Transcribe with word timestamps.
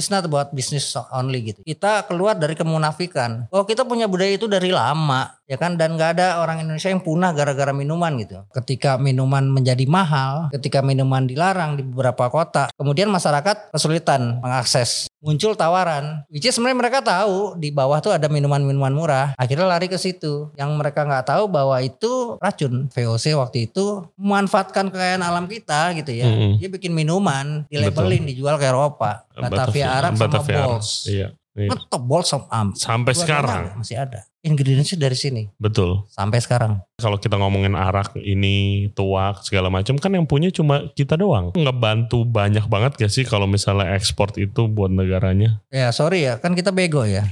it's 0.00 0.08
not 0.08 0.24
about 0.24 0.56
business 0.56 0.96
only 1.12 1.52
gitu. 1.52 1.60
Kita 1.60 2.08
keluar 2.08 2.40
dari 2.40 2.56
kemunafikan. 2.56 3.44
Oh 3.52 3.68
kita 3.68 3.84
punya 3.84 4.08
budaya 4.08 4.32
itu 4.32 4.48
dari 4.48 4.72
lama 4.72 5.28
ya 5.50 5.58
kan 5.58 5.74
dan 5.74 5.98
nggak 5.98 6.14
ada 6.14 6.38
orang 6.38 6.62
Indonesia 6.62 6.86
yang 6.86 7.02
punah 7.02 7.34
gara-gara 7.34 7.74
minuman 7.74 8.14
gitu. 8.22 8.46
Ketika 8.54 8.94
minuman 9.02 9.50
menjadi 9.50 9.82
mahal, 9.90 10.46
ketika 10.54 10.78
minuman 10.78 11.26
dilarang 11.26 11.74
di 11.74 11.82
beberapa 11.82 12.30
kota, 12.30 12.70
kemudian 12.78 13.10
masyarakat 13.10 13.74
kesulitan 13.74 14.38
mengakses. 14.38 15.10
Muncul 15.20 15.52
tawaran, 15.52 16.24
which 16.32 16.48
is 16.48 16.56
sebenarnya 16.56 16.78
mereka 16.80 16.98
tahu 17.04 17.58
di 17.60 17.68
bawah 17.68 18.00
tuh 18.00 18.14
ada 18.14 18.30
minuman-minuman 18.30 18.94
murah. 18.94 19.36
Akhirnya 19.36 19.68
lari 19.68 19.90
ke 19.90 20.00
situ. 20.00 20.48
Yang 20.56 20.70
mereka 20.80 21.04
nggak 21.04 21.28
tahu 21.28 21.44
bahwa 21.44 21.76
itu 21.84 22.40
racun. 22.40 22.88
VOC 22.88 23.36
waktu 23.36 23.68
itu 23.68 24.08
memanfaatkan 24.16 24.88
kekayaan 24.88 25.20
alam 25.20 25.44
kita 25.44 25.92
gitu 25.98 26.14
ya. 26.14 26.24
Mm-mm. 26.24 26.56
Dia 26.56 26.72
bikin 26.72 26.96
minuman, 26.96 27.68
dilabelin, 27.68 28.24
dijual 28.32 28.56
ke 28.56 28.64
Eropa. 28.64 29.28
Batavia 29.36 29.92
Arab 29.92 30.16
sama 30.16 30.40
Batavia. 30.40 30.56
Bols. 30.64 31.04
Iya. 31.04 31.28
Iya. 31.56 31.70
Bols 31.98 32.30
sama 32.30 32.46
Am. 32.50 32.68
Sampai 32.76 33.12
sekarang. 33.16 33.78
masih 33.78 33.98
ada. 33.98 34.26
Ingredientsnya 34.40 35.04
dari 35.04 35.12
sini. 35.12 35.42
Betul. 35.60 36.08
Sampai 36.08 36.40
sekarang. 36.40 36.80
Kalau 36.96 37.20
kita 37.20 37.36
ngomongin 37.36 37.76
arak 37.76 38.16
ini, 38.16 38.88
tuak, 38.96 39.44
segala 39.44 39.68
macam 39.68 40.00
kan 40.00 40.16
yang 40.16 40.24
punya 40.24 40.48
cuma 40.48 40.88
kita 40.96 41.20
doang. 41.20 41.52
Ngebantu 41.52 42.24
banyak 42.24 42.64
banget 42.64 42.96
gak 42.96 43.12
sih 43.12 43.28
kalau 43.28 43.44
misalnya 43.44 43.92
ekspor 43.92 44.32
itu 44.40 44.64
buat 44.64 44.88
negaranya? 44.88 45.60
Ya 45.68 45.92
sorry 45.92 46.24
ya, 46.24 46.40
kan 46.40 46.56
kita 46.56 46.72
bego 46.72 47.04
ya. 47.04 47.28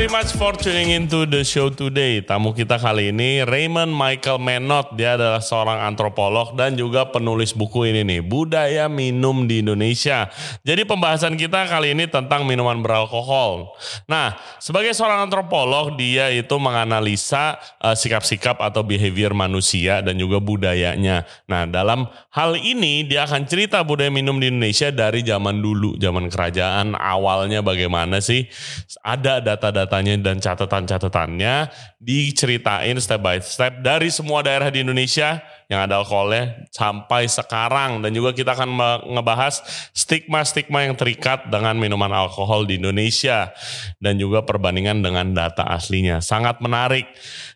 very 0.00 0.08
much 0.16 0.32
for 0.32 0.56
tuning 0.56 0.96
into 0.96 1.28
the 1.28 1.44
show 1.44 1.68
today. 1.68 2.24
Tamu 2.24 2.56
kita 2.56 2.80
kali 2.80 3.12
ini 3.12 3.44
Raymond 3.44 3.92
Michael 3.92 4.40
Menot. 4.40 4.96
Dia 4.96 5.20
adalah 5.20 5.44
seorang 5.44 5.76
antropolog 5.76 6.56
dan 6.56 6.72
juga 6.72 7.04
penulis 7.12 7.52
buku 7.52 7.84
ini 7.84 8.00
nih, 8.08 8.24
Budaya 8.24 8.88
Minum 8.88 9.44
di 9.44 9.60
Indonesia. 9.60 10.32
Jadi 10.64 10.88
pembahasan 10.88 11.36
kita 11.36 11.68
kali 11.68 11.92
ini 11.92 12.08
tentang 12.08 12.48
minuman 12.48 12.80
beralkohol. 12.80 13.76
Nah, 14.08 14.40
sebagai 14.56 14.96
seorang 14.96 15.28
antropolog, 15.28 15.92
dia 16.00 16.32
itu 16.32 16.56
menganalisa 16.56 17.60
eh, 17.84 17.92
sikap-sikap 17.92 18.56
atau 18.56 18.80
behavior 18.80 19.36
manusia 19.36 20.00
dan 20.00 20.16
juga 20.16 20.40
budayanya. 20.40 21.28
Nah, 21.44 21.68
dalam 21.68 22.08
hal 22.32 22.56
ini 22.56 23.04
dia 23.04 23.28
akan 23.28 23.44
cerita 23.44 23.84
budaya 23.84 24.08
minum 24.08 24.40
di 24.40 24.48
Indonesia 24.48 24.88
dari 24.88 25.20
zaman 25.20 25.60
dulu, 25.60 26.00
zaman 26.00 26.32
kerajaan 26.32 26.96
awalnya 26.96 27.60
bagaimana 27.60 28.24
sih? 28.24 28.48
Ada 29.04 29.44
data-datanya 29.90 30.22
dan 30.22 30.36
catatan-catatannya 30.38 31.54
diceritain 31.98 32.94
step 33.02 33.18
by 33.18 33.42
step 33.42 33.82
dari 33.82 34.06
semua 34.06 34.46
daerah 34.46 34.70
di 34.70 34.86
Indonesia 34.86 35.42
yang 35.66 35.86
ada 35.86 35.98
alkoholnya 35.98 36.66
sampai 36.70 37.26
sekarang 37.26 37.98
dan 38.02 38.14
juga 38.14 38.30
kita 38.30 38.54
akan 38.54 38.70
ngebahas 39.10 39.62
stigma-stigma 39.90 40.86
yang 40.86 40.94
terikat 40.94 41.50
dengan 41.50 41.74
minuman 41.74 42.10
alkohol 42.10 42.66
di 42.70 42.78
Indonesia 42.78 43.50
dan 43.98 44.14
juga 44.18 44.46
perbandingan 44.46 45.02
dengan 45.02 45.34
data 45.34 45.66
aslinya. 45.66 46.22
Sangat 46.22 46.62
menarik. 46.62 47.10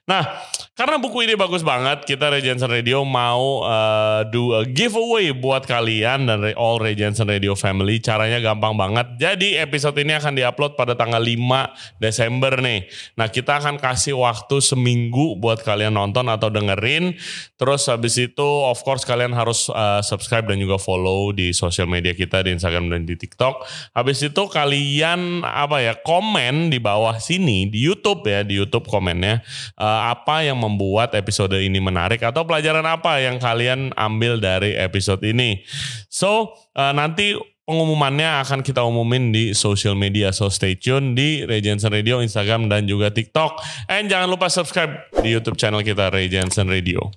Nah, 0.05 0.37
karena 0.77 1.01
buku 1.01 1.25
ini 1.25 1.33
bagus 1.33 1.65
banget, 1.65 2.05
kita 2.05 2.29
Regensen 2.29 2.69
Radio 2.69 3.09
mau 3.09 3.65
uh, 3.65 4.21
do 4.29 4.53
a 4.53 4.69
giveaway 4.69 5.33
buat 5.33 5.65
kalian 5.65 6.29
dan 6.29 6.45
all 6.61 6.77
Regensen 6.77 7.25
Radio 7.25 7.57
family. 7.57 8.05
Caranya 8.05 8.37
gampang 8.37 8.77
banget. 8.77 9.17
Jadi 9.17 9.57
episode 9.57 9.97
ini 9.97 10.13
akan 10.13 10.37
diupload 10.37 10.77
pada 10.77 10.93
tanggal 10.93 11.25
5 11.25 12.05
Desember 12.05 12.53
nih. 12.61 12.85
Nah, 13.17 13.33
kita 13.33 13.65
akan 13.65 13.81
kasih 13.81 14.21
waktu 14.21 14.61
seminggu 14.61 15.41
buat 15.41 15.65
kalian 15.65 15.97
nonton 15.97 16.29
atau 16.29 16.53
dengerin. 16.53 17.17
Terus 17.57 17.89
habis 17.89 18.21
itu 18.21 18.49
of 18.69 18.85
course 18.85 19.09
kalian 19.09 19.33
harus 19.33 19.73
uh, 19.73 20.05
subscribe 20.05 20.45
dan 20.45 20.61
juga 20.61 20.77
follow 20.77 21.33
di 21.33 21.57
sosial 21.57 21.89
media 21.89 22.13
kita 22.13 22.45
di 22.45 22.53
Instagram 22.53 22.93
dan 22.93 23.09
di 23.09 23.17
TikTok. 23.17 23.65
Habis 23.97 24.21
itu 24.21 24.43
kalian 24.53 25.49
apa 25.49 25.81
ya 25.81 25.97
komen 25.97 26.69
di 26.69 26.77
bawah 26.77 27.17
sini 27.17 27.73
di 27.73 27.81
YouTube 27.81 28.29
ya 28.29 28.45
di 28.45 28.61
YouTube 28.61 28.85
komennya 28.85 29.41
uh, 29.81 29.94
apa 30.03 30.43
yang 30.43 30.59
membuat 30.59 31.15
episode 31.15 31.55
ini 31.55 31.79
menarik 31.79 32.23
atau 32.25 32.43
pelajaran 32.43 32.85
apa 32.85 33.23
yang 33.23 33.39
kalian 33.39 33.95
ambil 33.95 34.43
dari 34.43 34.75
episode 34.75 35.23
ini. 35.23 35.63
So 36.11 36.55
uh, 36.75 36.91
nanti 36.91 37.54
pengumumannya 37.65 38.45
akan 38.45 38.61
kita 38.61 38.85
umumin 38.85 39.33
di 39.33 39.57
social 39.57 39.97
media. 39.97 40.31
So 40.37 40.53
stay 40.53 40.77
tune 40.77 41.17
di 41.17 41.49
Ray 41.49 41.65
Jensen 41.65 41.91
Radio, 41.91 42.21
Instagram 42.21 42.69
dan 42.69 42.85
juga 42.85 43.09
TikTok. 43.09 43.61
And 43.89 44.13
jangan 44.13 44.29
lupa 44.29 44.53
subscribe 44.53 45.09
di 45.25 45.33
YouTube 45.33 45.57
channel 45.57 45.81
kita 45.81 46.13
Ray 46.13 46.29
Jensen 46.29 46.69
Radio. 46.69 47.09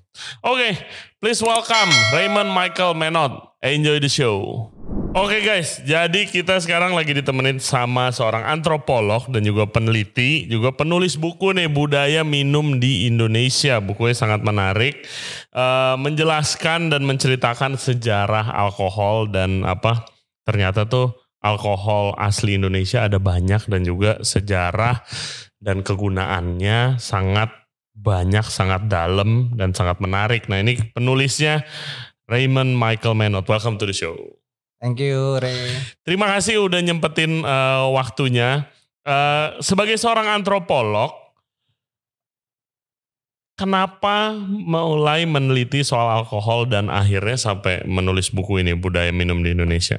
Oke, 0.41 0.79
please 1.19 1.43
welcome 1.43 1.91
Raymond 2.15 2.49
Michael 2.51 2.95
Menot. 2.95 3.59
Enjoy 3.59 3.99
the 3.99 4.09
show. 4.09 4.71
Oke 5.17 5.41
guys, 5.41 5.81
jadi 5.81 6.29
kita 6.29 6.61
sekarang 6.61 6.93
lagi 6.93 7.09
ditemenin 7.09 7.57
sama 7.57 8.13
seorang 8.13 8.45
antropolog 8.45 9.25
dan 9.33 9.41
juga 9.41 9.65
peneliti, 9.65 10.45
juga 10.45 10.69
penulis 10.69 11.17
buku 11.17 11.57
nih 11.57 11.65
budaya 11.65 12.21
minum 12.21 12.77
di 12.77 13.09
Indonesia. 13.09 13.81
Bukunya 13.81 14.13
sangat 14.13 14.45
menarik, 14.45 15.01
eh, 15.57 15.95
menjelaskan 15.97 16.93
dan 16.93 17.01
menceritakan 17.01 17.81
sejarah 17.81 18.53
alkohol 18.53 19.25
dan 19.33 19.65
apa 19.65 20.16
ternyata 20.47 20.87
tuh 20.87 21.11
alkohol 21.43 22.15
asli 22.15 22.55
Indonesia 22.55 23.03
ada 23.03 23.19
banyak 23.19 23.67
dan 23.67 23.83
juga 23.83 24.23
sejarah 24.23 25.03
dan 25.59 25.83
kegunaannya 25.83 26.95
sangat 27.03 27.51
banyak, 27.97 28.45
sangat 28.47 28.87
dalam 28.87 29.51
dan 29.57 29.75
sangat 29.75 29.99
menarik. 29.99 30.47
Nah 30.47 30.63
ini 30.63 30.79
penulisnya 30.95 31.67
Raymond 32.29 32.77
Michael 32.77 33.17
Menot. 33.17 33.49
Welcome 33.49 33.75
to 33.81 33.89
the 33.89 33.95
show. 33.95 34.15
Thank 34.77 35.01
you 35.01 35.41
Ray. 35.41 35.73
Terima 36.05 36.29
kasih 36.29 36.61
udah 36.61 36.79
nyempetin 36.79 37.41
eh, 37.41 37.85
waktunya. 37.91 38.69
Eh, 39.01 39.47
sebagai 39.63 39.97
seorang 39.97 40.29
antropolog, 40.29 41.09
kenapa 43.57 44.37
mulai 44.45 45.25
meneliti 45.25 45.81
soal 45.81 46.21
alkohol 46.21 46.69
dan 46.69 46.93
akhirnya 46.93 47.41
sampai 47.41 47.81
menulis 47.89 48.29
buku 48.29 48.61
ini 48.61 48.77
budaya 48.77 49.09
minum 49.09 49.41
di 49.41 49.57
Indonesia? 49.57 49.97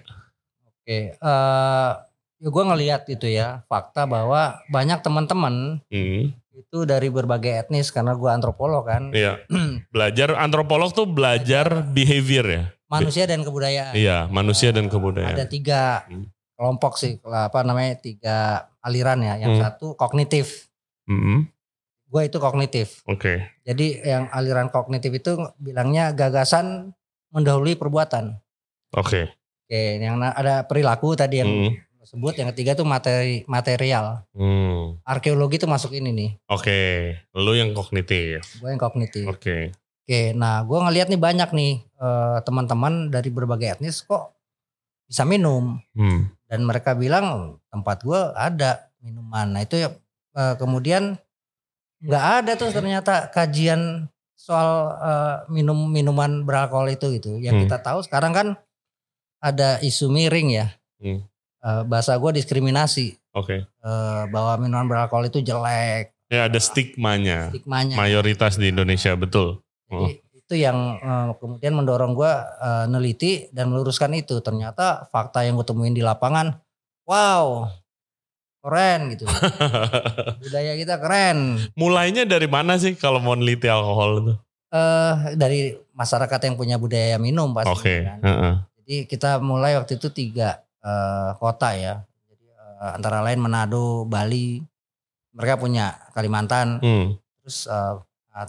Oke, 0.88 1.12
eh 1.12 1.90
ya 2.38 2.48
gue 2.48 2.64
ngelihat 2.64 3.04
itu 3.06 3.28
ya 3.28 3.60
fakta 3.68 4.08
bahwa 4.08 4.56
banyak 4.68 5.04
teman-teman 5.04 5.84
Hmm, 5.92 6.32
itu 6.56 6.78
dari 6.82 7.12
berbagai 7.12 7.60
etnis 7.60 7.92
karena 7.92 8.16
gue 8.16 8.24
antropolog 8.24 8.88
kan 8.88 9.12
iya. 9.12 9.36
Belajar 9.92 10.32
antropolog 10.32 10.88
tuh 10.90 11.04
belajar 11.04 11.84
behavior 11.84 12.46
ya. 12.48 12.64
manusia 12.88 13.28
dan 13.28 13.44
kebudayaan. 13.44 13.92
Iya, 13.92 14.32
manusia 14.32 14.72
dan 14.72 14.88
Ada 14.88 14.92
kebudayaan. 14.96 15.36
tiga 15.46 16.08
Hmm. 16.08 16.24
kelompok 16.56 16.96
sih 16.96 17.20
apa 17.22 17.60
namanya 17.60 18.00
tiga 18.00 18.36
aliran 18.80 19.20
ya. 19.20 19.36
Yang 19.36 19.52
Hmm. 19.52 19.62
satu 19.62 19.86
kognitif, 19.92 20.72
Hmm, 21.04 21.52
gue 22.08 22.22
itu 22.24 22.40
kognitif. 22.40 23.04
Oke. 23.04 23.44
Jadi 23.62 24.00
yang 24.00 24.32
aliran 24.32 24.72
kognitif 24.72 25.12
itu 25.12 25.36
bilangnya 25.58 26.16
gagasan 26.16 26.96
mendahului 27.28 27.76
perbuatan. 27.76 28.40
Oke. 28.94 29.36
Oke, 29.68 30.00
yang 30.00 30.16
ada 30.16 30.64
perilaku 30.64 31.12
tadi 31.12 31.44
yang 31.44 31.52
Hmm. 31.52 31.76
sebut, 32.00 32.32
yang 32.32 32.48
ketiga 32.48 32.72
tuh 32.72 32.88
materi 32.88 33.44
material. 33.44 34.24
Hmm, 34.32 34.96
Arkeologi 35.04 35.60
tuh 35.60 35.68
masuk 35.68 35.92
ini 35.92 36.08
nih. 36.08 36.30
Oke. 36.48 36.80
Lu 37.36 37.52
yang 37.52 37.76
kognitif. 37.76 38.48
Gue 38.56 38.72
yang 38.72 38.80
kognitif. 38.80 39.28
Oke. 39.28 39.76
Oke, 40.00 40.32
nah 40.32 40.64
gue 40.64 40.72
ngeliat 40.74 41.12
nih 41.12 41.20
banyak 41.20 41.52
nih 41.52 41.72
eh, 41.84 42.38
teman-teman 42.40 43.12
dari 43.12 43.28
berbagai 43.28 43.76
etnis 43.76 44.00
kok 44.00 44.32
bisa 45.04 45.28
minum 45.28 45.84
Hmm. 45.92 46.32
dan 46.48 46.64
mereka 46.64 46.96
bilang 46.96 47.60
tempat 47.68 48.00
gue 48.00 48.16
ada 48.32 48.88
minuman. 48.98 49.52
Nah 49.52 49.60
itu 49.60 49.76
ya 49.76 49.92
eh, 50.32 50.54
kemudian 50.56 51.20
nggak 52.00 52.24
ada 52.40 52.52
tuh 52.56 52.72
ternyata 52.72 53.28
kajian 53.28 54.08
soal 54.32 54.70
eh, 54.96 55.36
minum 55.50 55.76
minuman 55.86 56.40
beralkohol 56.40 56.88
itu 56.88 57.12
gitu. 57.12 57.36
Yang 57.36 57.52
Hmm. 57.52 57.62
kita 57.68 57.78
tahu 57.84 58.00
sekarang 58.00 58.32
kan 58.32 58.48
ada 59.38 59.78
isu 59.80 60.10
miring 60.10 60.48
ya. 60.54 60.66
Hmm. 60.98 61.22
Eh, 61.58 61.82
bahasa 61.90 62.14
gue 62.14 62.38
diskriminasi 62.38 63.18
Oke. 63.34 63.66
eh, 63.66 64.22
bahwa 64.30 64.52
minuman 64.62 64.86
beralkohol 64.86 65.26
itu 65.26 65.42
jelek, 65.42 66.14
Ya 66.28 66.44
ada 66.44 66.60
stigmanya. 66.60 67.48
stigmanya. 67.48 67.96
Mayoritas 67.96 68.60
di 68.60 68.68
Indonesia 68.68 69.16
betul. 69.16 69.64
Jadi 69.88 70.20
itu 70.36 70.54
yang 70.54 71.00
eh, 71.00 71.30
kemudian 71.40 71.74
mendorong 71.74 72.12
gue 72.14 72.30
eh, 72.62 72.84
neliti 72.86 73.32
dan 73.50 73.72
meluruskan 73.72 74.14
itu. 74.14 74.38
Ternyata 74.38 75.08
fakta 75.10 75.42
yang 75.42 75.58
gue 75.58 75.66
temuin 75.66 75.96
di 75.96 76.04
lapangan, 76.04 76.62
wow, 77.08 77.66
keren 78.62 79.16
gitu. 79.16 79.24
Budaya 80.44 80.72
kita 80.76 81.00
keren. 81.00 81.58
Mulainya 81.74 82.22
dari 82.22 82.46
mana 82.46 82.76
sih 82.78 82.94
kalau 82.94 83.18
mau 83.18 83.34
neliti 83.34 83.66
alkohol 83.66 84.10
itu? 84.22 84.34
Eh 84.68 85.14
dari 85.34 85.72
masyarakat 85.96 86.40
yang 86.44 86.54
punya 86.54 86.76
budaya 86.76 87.16
minum 87.16 87.50
pasti. 87.56 87.72
Oke. 87.72 87.96
kan. 88.04 88.20
heeh. 88.20 88.54
Jadi 88.88 89.04
kita 89.04 89.36
mulai 89.44 89.76
waktu 89.76 90.00
itu 90.00 90.08
tiga 90.08 90.64
eh, 90.80 91.30
kota 91.36 91.76
ya. 91.76 92.00
Jadi 92.24 92.48
eh, 92.48 92.90
antara 92.96 93.20
lain 93.20 93.36
Manado, 93.36 94.08
Bali, 94.08 94.64
mereka 95.36 95.60
punya 95.60 95.92
Kalimantan, 96.16 96.80
Hmm. 96.80 97.20
terus 97.44 97.68
eh, 97.68 98.00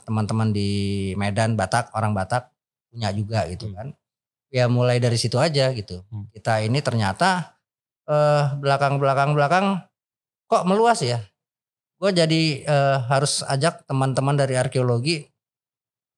teman-teman 0.08 0.56
di 0.56 1.12
Medan, 1.20 1.60
Batak, 1.60 1.92
orang 1.92 2.16
Batak 2.16 2.56
punya 2.88 3.12
juga 3.12 3.44
gitu 3.52 3.68
Hmm. 3.68 3.76
kan. 3.76 3.88
Ya 4.48 4.72
mulai 4.72 5.04
dari 5.04 5.20
situ 5.20 5.36
aja 5.36 5.76
gitu. 5.76 6.08
Hmm. 6.08 6.32
Kita 6.32 6.64
ini 6.64 6.80
ternyata 6.80 7.60
eh 8.08 8.56
belakang-belakang 8.64 9.36
belakang 9.36 9.84
kok 10.48 10.64
meluas 10.64 11.04
ya. 11.04 11.20
Gue 12.00 12.16
jadi 12.16 12.64
eh, 12.64 12.98
harus 13.12 13.44
ajak 13.44 13.84
teman-teman 13.92 14.40
dari 14.40 14.56
arkeologi 14.56 15.28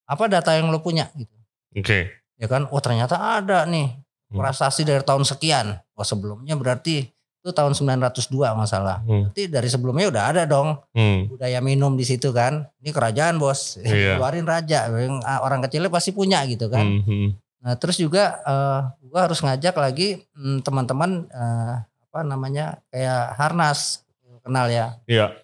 apa 0.05 0.29
data 0.29 0.53
yang 0.53 0.69
lo 0.69 0.77
punya 0.85 1.09
gitu. 1.17 1.33
Oke. 1.73 2.21
Ya 2.37 2.45
kan, 2.49 2.69
oh 2.69 2.81
ternyata 2.81 3.17
ada 3.41 3.65
nih. 3.65 4.00
Prestasi 4.31 4.81
dari 4.81 5.03
tahun 5.03 5.21
sekian. 5.21 5.75
Oh 5.93 6.03
sebelumnya 6.03 6.55
berarti 6.55 7.03
itu 7.41 7.49
tahun 7.49 7.73
902 7.73 8.31
masalah. 8.53 9.01
Hmm. 9.01 9.27
Berarti 9.27 9.49
dari 9.49 9.65
sebelumnya 9.65 10.07
udah 10.07 10.23
ada 10.29 10.43
dong 10.45 10.77
Hmm. 10.93 11.25
budaya 11.27 11.57
minum 11.59 11.93
di 11.93 12.05
situ 12.05 12.29
kan. 12.29 12.69
Ini 12.79 12.89
kerajaan 12.89 13.35
bos, 13.35 13.75
Iya. 13.81 14.15
keluarin 14.15 14.45
raja. 14.45 14.85
Ah, 15.21 15.41
Orang 15.41 15.59
kecilnya 15.61 15.89
pasti 15.89 16.13
punya 16.13 16.45
gitu 16.45 16.69
kan. 16.69 16.85
Hmm, 16.85 17.01
hmm. 17.01 17.27
Nah 17.61 17.73
terus 17.77 17.97
juga 17.97 18.41
eh 18.41 18.79
gua 19.05 19.29
harus 19.29 19.41
ngajak 19.41 19.73
lagi 19.73 20.21
hmm, 20.33 20.61
teman-teman 20.61 21.25
eh, 21.27 21.75
apa 21.81 22.19
namanya 22.21 22.81
kayak 22.89 23.37
Harnas 23.37 24.05
kenal 24.41 24.69
ya. 24.69 24.97
Iya. 25.05 25.37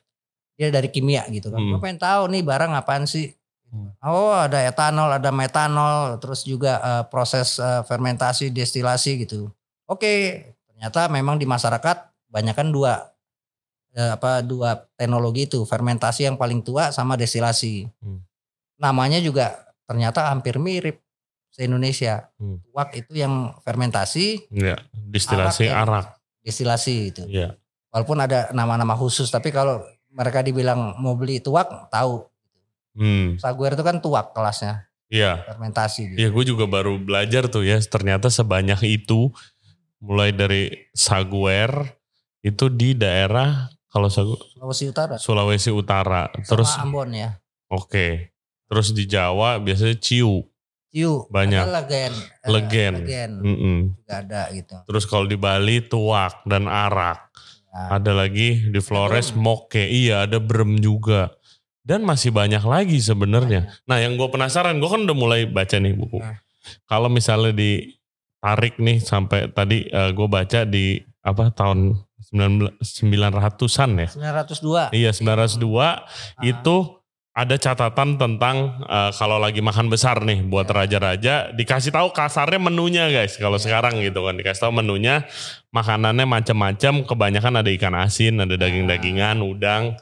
Dia 0.57 0.74
dari 0.74 0.90
kimia 0.90 1.22
gitu 1.30 1.54
kan. 1.54 1.62
Hmm. 1.62 1.78
Gue 1.78 1.80
pengen 1.80 2.01
tahu 2.01 2.33
nih 2.33 2.42
barang 2.42 2.74
apaan 2.74 3.06
sih. 3.06 3.37
Hmm. 3.68 3.92
Oh 4.00 4.31
ada 4.31 4.64
etanol, 4.64 5.12
ada 5.12 5.28
metanol, 5.30 6.16
terus 6.24 6.48
juga 6.48 6.80
eh, 6.80 7.04
proses 7.12 7.60
eh, 7.60 7.84
fermentasi, 7.84 8.48
destilasi 8.50 9.28
gitu. 9.28 9.52
Oke, 9.88 10.44
ternyata 10.72 11.08
memang 11.12 11.36
di 11.36 11.44
masyarakat 11.44 11.98
banyak 12.31 12.56
kan 12.56 12.72
dua 12.72 13.12
eh, 13.92 14.16
apa 14.16 14.40
dua 14.44 14.88
teknologi 14.96 15.48
itu, 15.52 15.64
fermentasi 15.68 16.28
yang 16.28 16.40
paling 16.40 16.64
tua 16.64 16.96
sama 16.96 17.19
destilasi. 17.19 17.88
Hmm. 18.00 18.24
Namanya 18.80 19.19
juga 19.19 19.68
ternyata 19.88 20.31
hampir 20.31 20.60
mirip 20.60 21.04
se 21.52 21.66
Indonesia. 21.66 22.30
Hmm. 22.40 22.60
Tuak 22.72 22.96
itu 22.96 23.18
yang 23.19 23.56
fermentasi, 23.66 24.48
Iya. 24.54 24.80
Distilasi 24.92 25.68
Arak 25.68 25.74
ya. 25.74 25.84
arak. 25.84 26.06
destilasi 26.44 26.96
itu. 27.12 27.24
Iya. 27.28 27.60
Walaupun 27.92 28.19
ada 28.24 28.48
nama-nama 28.56 28.96
khusus, 28.96 29.28
tapi 29.28 29.52
kalau 29.52 29.84
mereka 30.08 30.40
dibilang 30.40 30.96
mau 31.02 31.16
beli 31.19 31.44
tuak, 31.44 31.92
tahu. 31.92 32.24
Hmm. 32.97 33.38
Saguer 33.38 33.71
itu 33.71 33.85
kan 33.85 34.01
tuak 34.01 34.33
kelasnya, 34.33 34.89
Iya. 35.07 35.45
fermentasi. 35.45 36.01
Gitu. 36.09 36.17
Ya 36.17 36.27
gue 36.27 36.44
juga 36.44 36.65
baru 36.65 36.97
belajar 36.97 37.45
tuh 37.45 37.61
ya 37.61 37.77
ternyata 37.79 38.27
sebanyak 38.27 38.81
itu 38.83 39.29
mulai 39.97 40.29
dari 40.29 40.89
Saguer 40.91 41.94
itu 42.41 42.67
di 42.67 42.91
daerah 42.91 43.69
kalau 43.88 44.09
Sagu 44.09 44.33
Sulawesi 44.51 44.85
Utara. 44.88 45.15
Sulawesi 45.17 45.69
Utara 45.69 46.29
terus 46.44 46.69
Sama 46.69 46.89
Ambon 46.89 47.09
ya. 47.11 47.38
oke 47.67 48.33
terus 48.65 48.91
di 48.91 49.05
Jawa 49.05 49.57
biasanya 49.57 49.95
Ciu 49.95 50.45
Ciu. 50.88 51.27
Banyak. 51.29 51.61
Ada 51.61 51.73
legen. 51.83 52.13
eh, 52.15 52.49
Legen. 52.49 52.94
Legen 53.03 53.31
Mm-mm. 53.38 53.77
juga 53.95 54.13
ada 54.17 54.41
gitu. 54.49 54.75
terus 54.85 55.03
kalau 55.03 55.23
di 55.23 55.35
Bali 55.35 55.81
Tuak 55.81 56.41
dan 56.44 56.65
Arak 56.65 57.29
Nah, 57.67 58.01
ada 58.01 58.09
lagi 58.09 58.73
di 58.73 58.79
Flores 58.79 59.29
brem. 59.29 59.44
Moke 59.44 59.83
iya 59.85 60.25
ada 60.25 60.41
Brem 60.41 60.81
juga 60.81 61.29
dan 61.88 62.04
masih 62.04 62.36
banyak 62.36 62.60
lagi 62.60 63.00
sebenarnya 63.00 63.72
Nah 63.88 64.04
yang 64.04 64.19
gue 64.19 64.28
penasaran, 64.28 64.75
gue 64.75 64.89
kan 64.92 65.07
udah 65.07 65.16
mulai 65.16 65.48
baca 65.48 65.80
nih 65.80 65.95
buku. 65.95 66.19
Nah. 66.19 66.36
Kalau 66.84 67.07
misalnya 67.07 67.56
ditarik 67.56 68.75
nih 68.75 69.00
sampai 69.00 69.48
tadi 69.48 69.88
gue 69.88 70.28
baca 70.28 70.68
di 70.68 71.00
apa 71.24 71.48
tahun 71.50 71.95
19 72.28 72.84
900-an 72.84 73.92
ya. 74.04 74.07
902. 74.12 74.92
Iya 74.92 75.12
902 75.16 75.63
Ah, 75.80 75.95
itu 76.44 76.75
ada 77.31 77.54
catatan 77.54 78.18
tentang 78.18 78.81
eh, 78.83 79.12
kalau 79.13 79.38
lagi 79.38 79.62
makan 79.62 79.88
besar 79.88 80.19
nih 80.25 80.42
buat 80.44 80.66
Ya. 80.68 80.74
raja-raja 80.74 81.33
dikasih 81.54 81.94
tahu 81.94 82.10
kasarnya 82.12 82.57
menunya 82.60 83.07
guys. 83.07 83.38
Kalau 83.38 83.56
Ya. 83.56 83.63
sekarang 83.63 84.01
gitu 84.01 84.25
kan 84.25 84.36
dikasih 84.36 84.68
tahu 84.68 84.74
menunya 84.75 85.24
makanannya 85.69 86.25
macam-macam, 86.25 87.06
kebanyakan 87.06 87.54
ada 87.62 87.69
ikan 87.78 87.95
asin, 87.95 88.42
ada 88.42 88.57
daging-dagingan, 88.57 89.40
udang. 89.40 89.94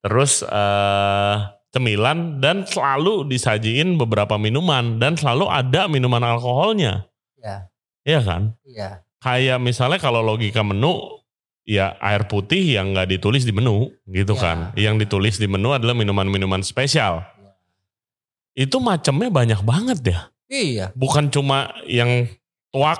Terus 0.00 0.40
eh 0.42 1.36
cemilan 1.70 2.42
dan 2.42 2.66
selalu 2.66 3.30
disajiin 3.30 3.94
beberapa 3.94 4.34
minuman 4.34 4.98
dan 4.98 5.14
selalu 5.14 5.46
ada 5.46 5.86
minuman 5.86 6.24
alkoholnya. 6.24 7.06
Ya. 7.38 7.70
Iya 8.02 8.20
kan? 8.24 8.42
Iya. 8.66 9.04
Kayak 9.20 9.58
misalnya 9.60 10.00
kalau 10.00 10.24
logika 10.24 10.64
menu 10.64 11.20
ya 11.62 11.94
air 12.02 12.26
putih 12.26 12.74
yang 12.74 12.90
nggak 12.90 13.06
ditulis 13.06 13.46
di 13.46 13.52
menu 13.54 13.92
gitu 14.08 14.34
Ya. 14.34 14.42
kan. 14.42 14.58
Yang 14.74 15.06
ditulis 15.06 15.36
di 15.38 15.46
menu 15.46 15.70
adalah 15.70 15.94
minuman-minuman 15.94 16.64
spesial. 16.64 17.22
Ya. 17.38 17.52
Itu 18.66 18.82
macamnya 18.82 19.30
banyak 19.30 19.60
banget 19.62 19.98
ya. 20.02 20.20
Iya. 20.50 20.90
Bukan 20.98 21.30
cuma 21.30 21.70
yang 21.86 22.26
tuak, 22.74 22.98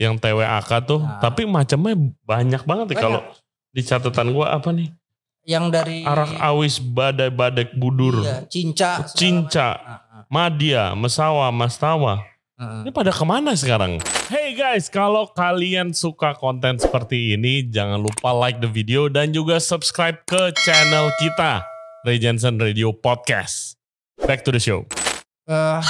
yang 0.00 0.16
TWAK 0.16 0.70
tuh, 0.88 1.02
Nah. 1.04 1.20
tapi 1.20 1.44
macamnya 1.44 1.92
banyak 2.24 2.62
banget 2.64 2.86
Banyak. 2.96 3.02
kalau 3.02 3.20
di 3.68 3.82
catatan 3.84 4.32
gua 4.32 4.56
apa 4.56 4.72
nih? 4.72 4.88
Yang 5.48 5.64
dari 5.72 5.98
Arak 6.04 6.36
awis 6.44 6.76
badai-badai 6.76 7.72
budur, 7.72 8.20
Iya, 8.20 8.44
cinca. 8.52 9.00
cinca, 9.16 9.80
macam. 9.80 9.88
Ah, 9.88 10.20
ah. 10.20 10.22
madia, 10.28 10.84
mesawa, 10.92 11.48
mastawa. 11.48 12.20
Ah. 12.60 12.84
Ini 12.84 12.92
pada 12.92 13.08
ke 13.08 13.24
mana 13.24 13.56
sekarang? 13.56 13.96
Hey 14.28 14.52
guys, 14.52 14.92
kalau 14.92 15.24
kalian 15.24 15.96
suka 15.96 16.36
konten 16.36 16.76
seperti 16.76 17.32
ini, 17.32 17.64
jangan 17.64 17.96
lupa 17.96 18.28
like 18.30 18.60
the 18.60 18.68
video 18.68 19.08
dan 19.08 19.32
juga 19.32 19.56
subscribe 19.56 20.20
ke 20.28 20.52
channel 20.60 21.08
kita, 21.16 21.64
Ray 22.04 22.20
Jensen 22.20 22.60
Radio 22.60 22.92
Podcast. 22.92 23.80
Back 24.20 24.44
to 24.44 24.52
the 24.52 24.60
show. 24.60 24.84
Eh, 25.48 25.80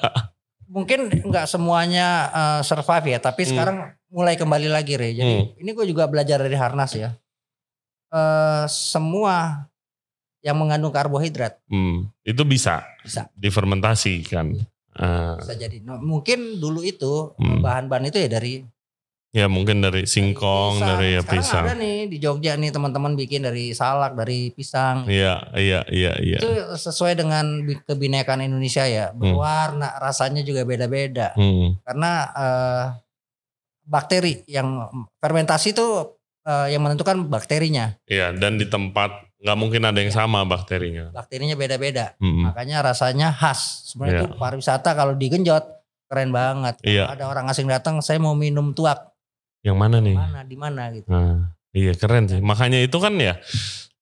mungkin 0.74 1.12
nggak 1.12 1.44
semuanya 1.44 2.08
eh, 2.32 2.60
survive 2.64 3.04
ya, 3.04 3.18
tapi 3.20 3.44
Hmm. 3.44 3.50
sekarang 3.52 3.76
mulai 4.08 4.40
kembali 4.40 4.72
lagi 4.72 4.96
Re. 4.96 5.12
Jadi 5.12 5.34
Hmm. 5.44 5.60
ini 5.60 5.70
gue 5.76 5.84
juga 5.84 6.08
belajar 6.08 6.40
dari 6.40 6.56
Harnas 6.56 6.96
ya. 6.96 7.12
Eh, 8.06 8.64
semua 8.66 9.66
yang 10.38 10.54
mengandung 10.54 10.92
karbohidrat 10.92 11.56
Hmm, 11.66 12.12
itu 12.20 12.44
bisa 12.44 12.84
bisa 13.00 13.26
difermentasi 13.32 14.20
kan. 14.22 14.52
Bisa 15.34 15.56
jadi. 15.56 15.82
Nah, 15.82 15.98
mungkin 15.98 16.56
dulu 16.56 16.80
itu 16.80 17.34
Hmm. 17.34 17.58
bahan-bahan 17.58 18.06
itu 18.06 18.20
ya 18.20 18.28
dari 18.28 18.62
ya 19.34 19.50
mungkin 19.50 19.82
dari 19.82 20.06
singkong, 20.06 20.78
pisang. 20.78 20.88
dari 20.94 21.08
ya 21.10 21.20
Sekarang 21.26 21.42
pisang. 21.42 21.64
ada 21.66 21.74
nih 21.74 21.98
di 22.06 22.16
Jogja 22.22 22.54
nih 22.54 22.70
teman-teman 22.70 23.18
bikin 23.18 23.42
dari 23.42 23.74
salak, 23.74 24.14
dari 24.14 24.54
pisang. 24.54 25.10
Iya, 25.10 25.50
iya, 25.58 25.82
iya, 25.90 26.12
iya. 26.22 26.38
Itu 26.38 26.46
sesuai 26.78 27.18
dengan 27.18 27.66
bi- 27.66 27.82
kebinekaan 27.82 28.46
Indonesia 28.46 28.86
ya. 28.86 29.10
Berwarna, 29.10 29.98
rasanya 29.98 30.46
juga 30.46 30.62
beda-beda. 30.62 31.34
Hmm, 31.34 31.82
karena 31.82 32.12
eh, 32.30 32.84
bakteri 33.82 34.46
yang 34.46 34.86
fermentasi 35.18 35.74
itu 35.74 36.13
eh, 36.44 36.66
yang 36.70 36.80
menentukan 36.80 37.24
bakterinya 37.24 37.96
iya, 38.04 38.30
dan 38.30 38.54
di 38.54 38.64
tempat 38.64 39.10
nggak 39.36 39.58
mungkin 39.58 39.82
ada 39.82 39.96
yang 39.96 40.08
sama 40.08 40.40
bakterinya. 40.42 41.08
bakterinya 41.10 41.52
beda-beda 41.52 42.16
Hmm, 42.16 42.48
makanya 42.48 42.80
rasanya 42.82 43.28
khas 43.30 43.84
sebenarnya 43.86 44.24
Iya. 44.24 44.26
itu 44.26 44.36
pariwisata 44.36 44.90
kalau 44.92 45.12
digenjot 45.12 45.64
keren 46.06 46.30
banget 46.30 46.80
Iya. 46.80 47.08
ada 47.10 47.26
orang 47.26 47.48
asing 47.48 47.64
datang 47.64 48.00
saya 48.00 48.16
mau 48.16 48.32
minum 48.32 48.72
tuak 48.72 49.12
yang 49.60 49.76
mana 49.76 49.98
nih? 49.98 50.12
mana 50.12 50.40
di 50.42 50.56
mana 50.56 50.82
gitu 50.90 51.08
Nah, 51.08 51.52
iya 51.70 51.92
keren 51.92 52.24
sih. 52.24 52.40
Makanya 52.40 52.78
itu 52.78 52.96
kan 52.96 53.16
ya 53.16 53.36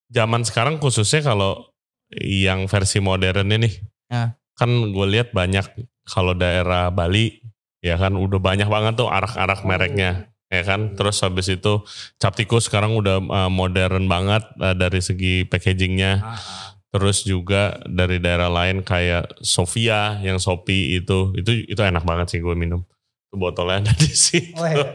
zaman 0.09 0.43
sekarang 0.43 0.77
khususnya 0.77 1.23
kalau 1.25 1.71
yang 2.13 2.67
versi 2.67 2.99
modern 2.99 3.49
ini 3.49 3.71
Nah. 4.07 4.35
kan 4.53 4.69
gue 4.69 5.07
lihat 5.09 5.33
banyak 5.33 5.65
kalau 6.05 6.35
daerah 6.35 6.91
Bali 6.91 7.41
ya 7.79 7.97
kan 7.97 8.15
udah 8.15 8.39
banyak 8.39 8.67
banget 8.67 8.95
tuh 8.95 9.09
arak-arak 9.09 9.65
mereknya 9.65 10.31
ya 10.53 10.63
kan. 10.69 10.93
Terus 10.93 11.17
habis 11.25 11.49
itu 11.49 11.81
cap 12.21 12.37
tikus 12.37 12.69
sekarang 12.69 12.93
udah 12.93 13.25
uh, 13.25 13.51
modern 13.51 14.05
banget 14.05 14.45
uh, 14.61 14.77
dari 14.77 15.01
segi 15.01 15.49
packagingnya. 15.49 16.21
Ah, 16.21 16.37
ah. 16.37 16.63
Terus 16.93 17.25
juga 17.25 17.81
dari 17.89 18.21
daerah 18.21 18.53
lain 18.53 18.85
kayak 18.85 19.41
Sofia 19.41 20.21
yang 20.21 20.37
Shopee 20.37 21.01
itu 21.01 21.33
itu 21.41 21.65
itu 21.65 21.81
enak 21.81 22.05
banget 22.05 22.37
sih 22.37 22.45
gue 22.45 22.53
minum. 22.53 22.85
Itu 23.33 23.41
botolnya 23.41 23.81
ada 23.81 23.97
di 23.97 24.13
situ. 24.13 24.53
Oh, 24.61 24.69
iya. 24.69 24.93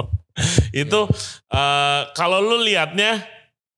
itu 0.88 1.00
eh, 1.52 2.02
kalau 2.16 2.40
lu 2.40 2.64
lihatnya 2.64 3.20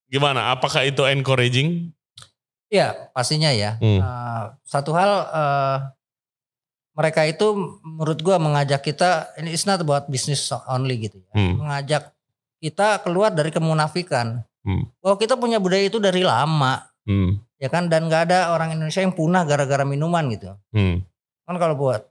gimana? 0.07 0.55
Apakah 0.55 0.87
itu 0.87 1.03
encouraging? 1.11 1.91
Iya 2.71 3.11
pastinya 3.11 3.51
ya 3.51 3.83
Hmm. 3.83 3.99
Eh, 3.99 4.45
satu 4.63 4.95
hal 4.95 5.13
eh, 5.27 5.77
mereka 6.97 7.29
itu 7.29 7.47
menurut 7.85 8.19
gua 8.25 8.41
mengajak 8.41 8.81
kita 8.81 9.37
ini 9.37 9.53
it's 9.53 9.69
not 9.69 9.79
about 9.79 10.09
business 10.09 10.49
only 10.67 10.97
gitu 10.99 11.21
ya 11.21 11.33
Hmm. 11.37 11.61
mengajak 11.61 12.11
kita 12.59 13.05
keluar 13.05 13.31
dari 13.31 13.53
kemunafikan 13.53 14.43
Hmm. 14.65 14.89
bahwa 14.99 15.17
kita 15.21 15.37
punya 15.37 15.61
budaya 15.61 15.85
itu 15.85 16.01
dari 16.01 16.25
lama 16.25 16.89
Hmm. 17.05 17.39
ya 17.61 17.69
kan 17.69 17.87
dan 17.87 18.09
nggak 18.09 18.33
ada 18.33 18.51
orang 18.51 18.75
Indonesia 18.75 19.05
yang 19.05 19.13
punah 19.13 19.45
gara-gara 19.45 19.85
minuman 19.85 20.27
gitu 20.33 20.57
Hmm. 20.73 21.05
kan 21.45 21.57
kalau 21.57 21.77
buat 21.77 22.03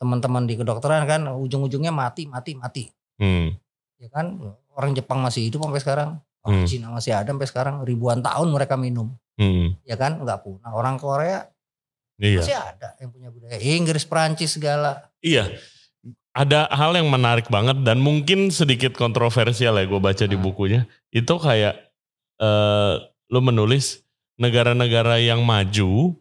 teman-teman 0.00 0.48
di 0.48 0.56
kedokteran 0.56 1.04
kan 1.04 1.28
ujung-ujungnya 1.28 1.92
mati 1.92 2.24
mati 2.24 2.56
mati 2.56 2.88
Hmm. 3.20 3.52
ya 4.00 4.08
kan 4.08 4.40
orang 4.72 4.96
Jepang 4.96 5.20
masih 5.20 5.46
hidup 5.46 5.68
sampai 5.68 5.82
sekarang 5.84 6.10
Orang 6.40 6.64
Hmm. 6.64 6.68
Cina 6.72 6.88
masih 6.88 7.12
ada 7.12 7.28
sampai 7.28 7.44
sekarang 7.44 7.84
ribuan 7.84 8.24
tahun 8.24 8.48
mereka 8.48 8.72
minum, 8.80 9.12
Hmm, 9.36 9.76
ya 9.84 10.00
kan? 10.00 10.24
Nggak 10.24 10.40
punah. 10.40 10.72
Orang 10.72 10.96
Korea 10.96 11.44
iya. 12.20 12.40
masih 12.44 12.58
ada 12.60 12.88
yang 13.00 13.10
punya 13.10 13.28
budaya. 13.32 13.56
Inggris, 13.58 14.04
Prancis 14.04 14.52
segala. 14.54 15.08
Iya. 15.24 15.48
Ada 16.30 16.70
hal 16.70 16.94
yang 16.94 17.10
menarik 17.10 17.50
banget 17.50 17.82
dan 17.82 17.98
mungkin 17.98 18.54
sedikit 18.54 18.94
kontroversial 18.94 19.74
ya 19.74 19.84
gue 19.88 19.98
baca 19.98 20.24
di 20.28 20.36
Hmm. 20.38 20.44
bukunya. 20.46 20.80
Itu 21.10 21.40
kayak 21.40 21.74
eh 22.40 22.94
lu 23.30 23.40
menulis 23.42 24.02
negara-negara 24.40 25.20
yang 25.22 25.44
maju 25.44 26.16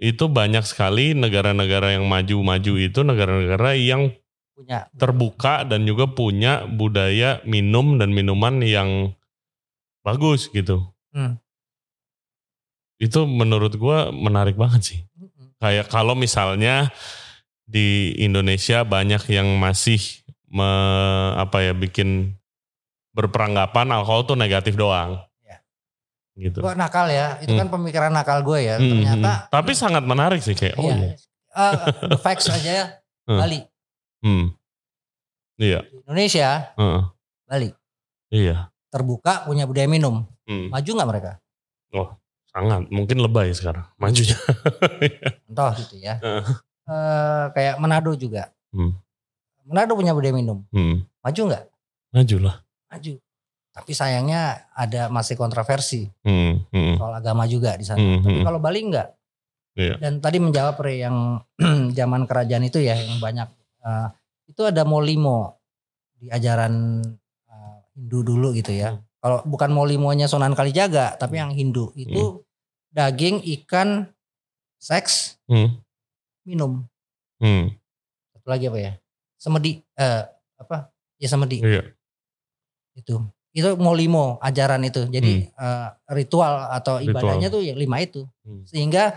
itu 0.00 0.24
banyak 0.26 0.64
sekali 0.64 1.12
negara-negara 1.12 2.00
yang 2.00 2.08
maju-maju 2.08 2.72
itu 2.80 3.00
negara-negara 3.04 3.76
yang 3.76 4.16
Punya 4.56 4.88
terbuka 4.96 5.64
dan 5.64 5.84
juga 5.84 6.08
punya 6.08 6.64
budaya 6.68 7.40
minum 7.44 7.96
dan 8.00 8.12
minuman 8.12 8.60
yang 8.64 9.12
bagus 10.04 10.48
gitu. 10.52 10.88
Hmm. 11.12 11.36
Itu 13.00 13.24
menurut 13.24 13.72
gua 13.74 14.12
menarik 14.12 14.54
banget 14.54 14.82
sih. 14.84 15.00
Kayak 15.56 15.88
kalau 15.88 16.12
misalnya 16.12 16.92
di 17.64 18.12
Indonesia 18.16 18.84
banyak 18.84 19.24
yang 19.26 19.56
masih 19.56 19.98
me- 20.46 21.32
apa 21.34 21.62
ya 21.62 21.72
bikin 21.72 22.36
berperanggapan 23.10 23.90
alkohol 23.90 24.24
tuh 24.24 24.36
negatif 24.36 24.76
doang. 24.76 25.16
Ya. 25.40 25.58
Gitu. 26.36 26.60
Gua 26.60 26.76
nakal 26.76 27.08
ya, 27.08 27.40
itu 27.40 27.50
Hmm. 27.50 27.66
kan 27.66 27.68
pemikiran 27.70 28.12
nakal 28.12 28.40
gue 28.40 28.58
ya. 28.62 28.76
Hmm, 28.76 28.90
Ternyata 28.90 29.32
hmm. 29.32 29.46
tapi 29.48 29.72
sangat 29.72 30.04
menarik 30.04 30.40
sih 30.40 30.52
kayak 30.52 30.76
oh 30.76 30.86
iya. 30.86 31.16
Eh, 31.50 31.74
the 32.06 32.18
facts 32.20 32.46
aja 32.46 32.70
ya. 32.70 32.86
Hmm. 33.26 33.40
Bali, 33.40 33.60
Hmm. 34.20 34.44
Iya, 35.56 35.84
Indonesia, 36.04 36.72
heeh. 36.72 37.02
Bali 37.44 37.68
iya. 38.28 38.68
terbuka 38.88 39.44
punya 39.44 39.64
budaya 39.64 39.86
minum. 39.86 40.24
Hmm. 40.44 40.68
Maju 40.68 40.90
nggak 40.90 41.10
mereka? 41.10 41.32
Sangat, 42.50 42.90
mungkin 42.90 43.22
lebay 43.22 43.54
sekarang 43.54 43.86
majunya. 43.94 44.34
Contoh 45.46 45.70
gitu 45.78 45.96
ya. 46.02 46.18
Heeh. 46.18 46.44
Eh, 46.90 47.44
kayak 47.54 47.78
Manado 47.78 48.10
juga. 48.18 48.50
Hmm. 48.74 48.98
Manado 49.62 49.94
punya 49.94 50.10
budaya 50.10 50.34
minum. 50.34 50.66
Hmm. 50.74 51.06
Maju 51.22 51.40
nggak? 51.46 51.64
Maju 52.10 52.36
lah. 52.42 52.56
Maju. 52.90 53.12
Tapi 53.70 53.92
sayangnya 53.94 54.66
ada 54.74 55.06
masih 55.06 55.38
kontroversi 55.38 56.10
Hmm. 56.26 56.66
Hmm. 56.74 56.98
soal 56.98 57.14
agama 57.14 57.46
juga 57.46 57.78
di 57.78 57.86
sana. 57.86 58.02
Hmm, 58.02 58.18
Tapi 58.18 58.42
hmm. 58.42 58.46
kalau 58.46 58.58
Bali 58.58 58.80
enggak. 58.82 59.14
Iya. 59.78 59.94
Dan 60.02 60.18
tadi 60.18 60.42
menjawab 60.42 60.82
Re 60.82 61.06
yang 61.06 61.38
zaman 61.98 62.26
kerajaan 62.26 62.66
itu 62.66 62.82
ya 62.82 62.98
yang 62.98 63.22
banyak 63.22 63.46
eh, 63.86 64.08
itu 64.50 64.66
ada 64.66 64.82
molimo 64.82 65.62
di 66.18 66.26
ajaran 66.26 66.98
eh, 67.46 67.76
Hindu 67.94 68.26
dulu 68.26 68.50
gitu 68.58 68.74
ya. 68.74 68.98
Hmm. 68.98 69.06
Kalau 69.20 69.44
bukan 69.44 69.70
molimonya 69.70 70.24
Sunan 70.24 70.56
Kalijaga, 70.56 71.12
tapi 71.14 71.36
yang 71.36 71.52
Hindu 71.52 71.92
itu 71.92 72.40
daging, 72.88 73.44
ikan, 73.60 74.08
seks, 74.76 75.36
Hmm. 75.44 75.76
minum. 76.42 76.88
Hmm. 77.36 77.76
Satu 78.32 78.48
lagi 78.48 78.64
apa 78.66 78.78
ya? 78.80 78.92
Semedi 79.36 79.84
eh 79.94 80.24
apa? 80.56 80.88
Ya 81.16 81.28
semedi 81.28 81.60
Iya. 81.60 81.84
itu. 82.94 83.20
Itu 83.50 83.76
molimo 83.76 84.40
ajaran 84.40 84.80
itu. 84.82 85.04
Jadi 85.06 85.48
eh, 85.48 85.88
ritual 86.10 86.70
atau 86.70 86.96
Hmm. 86.96 87.04
Ritual. 87.04 87.20
ibadahnya 87.20 87.48
tuh 87.48 87.60
yang 87.60 87.76
lima 87.76 88.00
itu. 88.00 88.24
Hmm. 88.40 88.64
Sehingga 88.64 89.12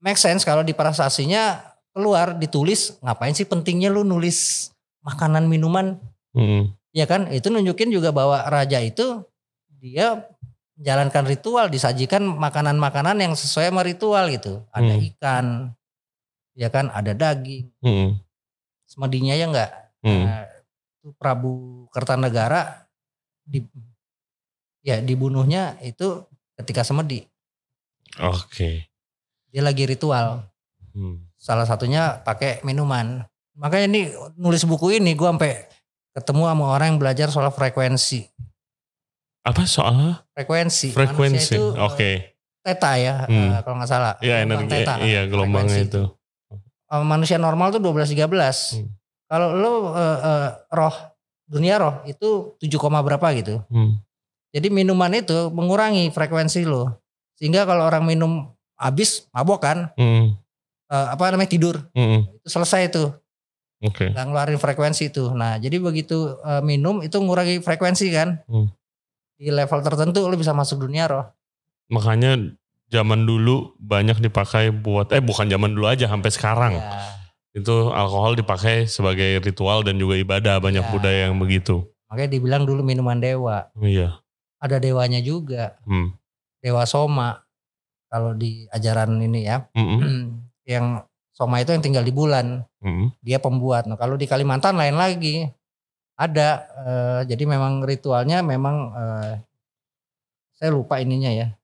make 0.00 0.16
sense 0.16 0.40
kalau 0.40 0.62
di 0.62 0.72
prasasinya 0.72 1.60
keluar 1.92 2.32
ditulis 2.32 2.96
ngapain 3.00 3.34
sih 3.34 3.44
pentingnya 3.44 3.90
lu 3.90 4.02
nulis 4.02 4.70
makanan 5.02 5.44
minuman 5.44 6.00
Hmm. 6.32 6.70
Ya 6.92 7.04
kan 7.04 7.28
itu 7.28 7.48
nunjukin 7.48 7.92
juga 7.92 8.10
bahwa 8.10 8.42
raja 8.48 8.80
itu 8.80 9.22
dia 9.78 10.24
menjalankan 10.78 11.24
ritual 11.26 11.66
disajikan 11.66 12.22
makanan-makanan 12.22 13.18
yang 13.18 13.34
sesuai 13.34 13.70
sama 13.70 13.82
ritual 13.82 14.30
gitu 14.30 14.62
ada 14.70 14.94
Hmm. 14.94 15.06
ikan 15.10 15.46
ya 16.54 16.68
kan 16.70 16.90
ada 16.90 17.12
daging 17.14 17.70
Hmm. 17.82 18.18
semedinya 18.86 19.34
ya 19.34 19.46
enggak 19.46 19.70
Hmm. 19.98 20.22
Nah, 20.30 20.46
itu 21.02 21.10
Prabu 21.18 21.52
Kertanegara 21.90 22.86
di 23.42 23.66
ya 24.80 25.02
dibunuhnya 25.02 25.74
itu 25.82 26.22
ketika 26.54 26.86
semedi 26.86 27.26
Oke. 28.18 28.86
dia 29.50 29.62
lagi 29.62 29.84
ritual 29.84 30.46
Hmm. 30.94 31.26
salah 31.34 31.66
satunya 31.66 32.22
pakai 32.22 32.62
minuman 32.62 33.22
makanya 33.54 33.86
ini 33.90 34.00
nulis 34.38 34.62
buku 34.62 34.98
ini 34.98 35.14
gue 35.14 35.26
sampai 35.26 35.66
ketemu 36.18 36.42
sama 36.44 36.64
orang 36.68 36.86
yang 36.88 36.98
belajar 36.98 37.28
soal 37.28 37.48
frekuensi 37.48 38.26
Apa 39.40 39.64
soalnya? 39.64 40.26
frekuensi 40.34 40.92
Frekuensi. 40.92 41.54
Itu 41.54 41.72
Oke. 41.74 42.02
eh, 42.04 42.18
theta 42.60 42.92
ya 42.94 43.24
Hmm. 43.24 43.48
eh, 43.48 43.60
kalau 43.62 43.76
nggak 43.78 43.88
salah 43.88 44.14
Iya 44.18 44.42
energi. 44.42 44.68
theta, 44.68 44.94
Iya 45.00 45.20
gelombangnya 45.24 45.78
itu. 45.80 46.02
Eh, 46.84 47.02
manusia 47.02 47.36
normal 47.36 47.70
tuh 47.70 47.80
12 47.80 48.08
13 48.08 48.76
Hmm. 48.76 48.88
kalau 49.24 49.48
lo 49.54 49.72
eh, 49.94 50.18
eh, 50.20 50.48
roh 50.70 50.96
dunia 51.44 51.76
roh 51.76 51.94
itu 52.04 52.58
7, 52.58 52.76
koma 52.76 53.00
berapa 53.00 53.24
gitu 53.32 53.64
Hmm. 53.66 53.96
jadi 54.50 54.68
minuman 54.68 55.12
itu 55.14 55.48
mengurangi 55.48 56.08
frekuensi 56.08 56.64
lo 56.64 57.00
sehingga 57.34 57.64
kalau 57.64 57.84
orang 57.84 58.04
minum 58.04 58.32
habis 58.74 59.24
mabok 59.30 59.60
kan 59.62 59.78
Hmm. 59.94 60.36
eh, 60.86 61.06
apa 61.08 61.30
namanya 61.30 61.48
tidur 61.48 61.76
Hmm. 61.90 62.28
itu 62.34 62.48
selesai 62.48 62.88
tuh 62.90 63.16
Oke. 63.78 64.10
nggak 64.10 64.26
ngeluarin 64.26 64.58
frekuensi 64.58 65.08
itu. 65.08 65.30
Nah, 65.30 65.54
jadi 65.56 65.78
begitu 65.78 66.34
eh, 66.40 66.62
minum 66.62 66.98
itu 66.98 67.14
ngurangi 67.14 67.62
frekuensi 67.62 68.06
kan. 68.10 68.42
Hmm. 68.50 68.68
Di 69.38 69.54
level 69.54 69.80
tertentu 69.80 70.26
lu 70.26 70.34
bisa 70.34 70.50
masuk 70.50 70.82
dunia 70.82 71.06
roh. 71.06 71.30
Makanya 71.88 72.34
zaman 72.90 73.22
dulu 73.22 73.78
banyak 73.78 74.18
dipakai 74.18 74.74
buat 74.74 75.14
eh 75.14 75.22
bukan 75.22 75.46
zaman 75.46 75.72
dulu 75.72 75.86
aja 75.86 76.08
sampai 76.08 76.30
sekarang 76.32 76.72
Ya, 76.74 77.14
itu 77.54 77.92
alkohol 77.92 78.34
dipakai 78.34 78.84
sebagai 78.84 79.38
ritual 79.40 79.86
dan 79.86 79.94
juga 79.94 80.16
ibadah 80.16 80.58
banyak 80.58 80.82
Ya. 80.82 80.90
budaya 80.90 81.20
yang 81.30 81.38
begitu. 81.38 81.86
makanya 82.08 82.30
dibilang 82.34 82.64
dulu 82.64 82.80
minuman 82.80 83.20
dewa. 83.20 83.68
Iya. 83.76 84.16
Ada 84.58 84.80
dewanya 84.80 85.20
juga, 85.20 85.76
Hmm. 85.84 86.16
dewa 86.58 86.82
soma. 86.82 87.44
Kalau 88.08 88.32
di 88.32 88.64
ajaran 88.68 89.20
ini 89.20 89.44
ya, 89.44 89.68
Hmm. 89.76 90.00
yang 90.72 91.04
soma 91.38 91.62
itu 91.62 91.70
yang 91.70 91.78
tinggal 91.78 92.02
di 92.02 92.10
bulan, 92.10 92.66
Hmm. 92.82 93.14
dia 93.22 93.38
pembuat. 93.38 93.86
Nah, 93.86 93.94
kalau 93.94 94.18
di 94.18 94.26
Kalimantan 94.26 94.74
lain 94.74 94.98
lagi. 94.98 95.46
Ada 96.18 96.66
eh, 96.82 97.20
jadi 97.30 97.46
memang 97.46 97.86
ritualnya 97.86 98.42
memang 98.42 98.90
eh, 98.90 99.32
saya 100.58 100.74
lupa 100.74 100.98
ininya 100.98 101.30
ya. 101.30 101.54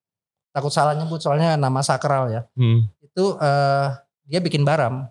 Takut 0.54 0.70
salah 0.70 0.94
nyebut 0.94 1.18
soalnya 1.18 1.58
nama 1.58 1.82
sakral 1.82 2.30
ya. 2.30 2.46
Hmm. 2.54 2.86
Itu 3.02 3.34
eh, 3.34 3.86
dia 4.30 4.38
bikin 4.38 4.62
baram. 4.62 5.10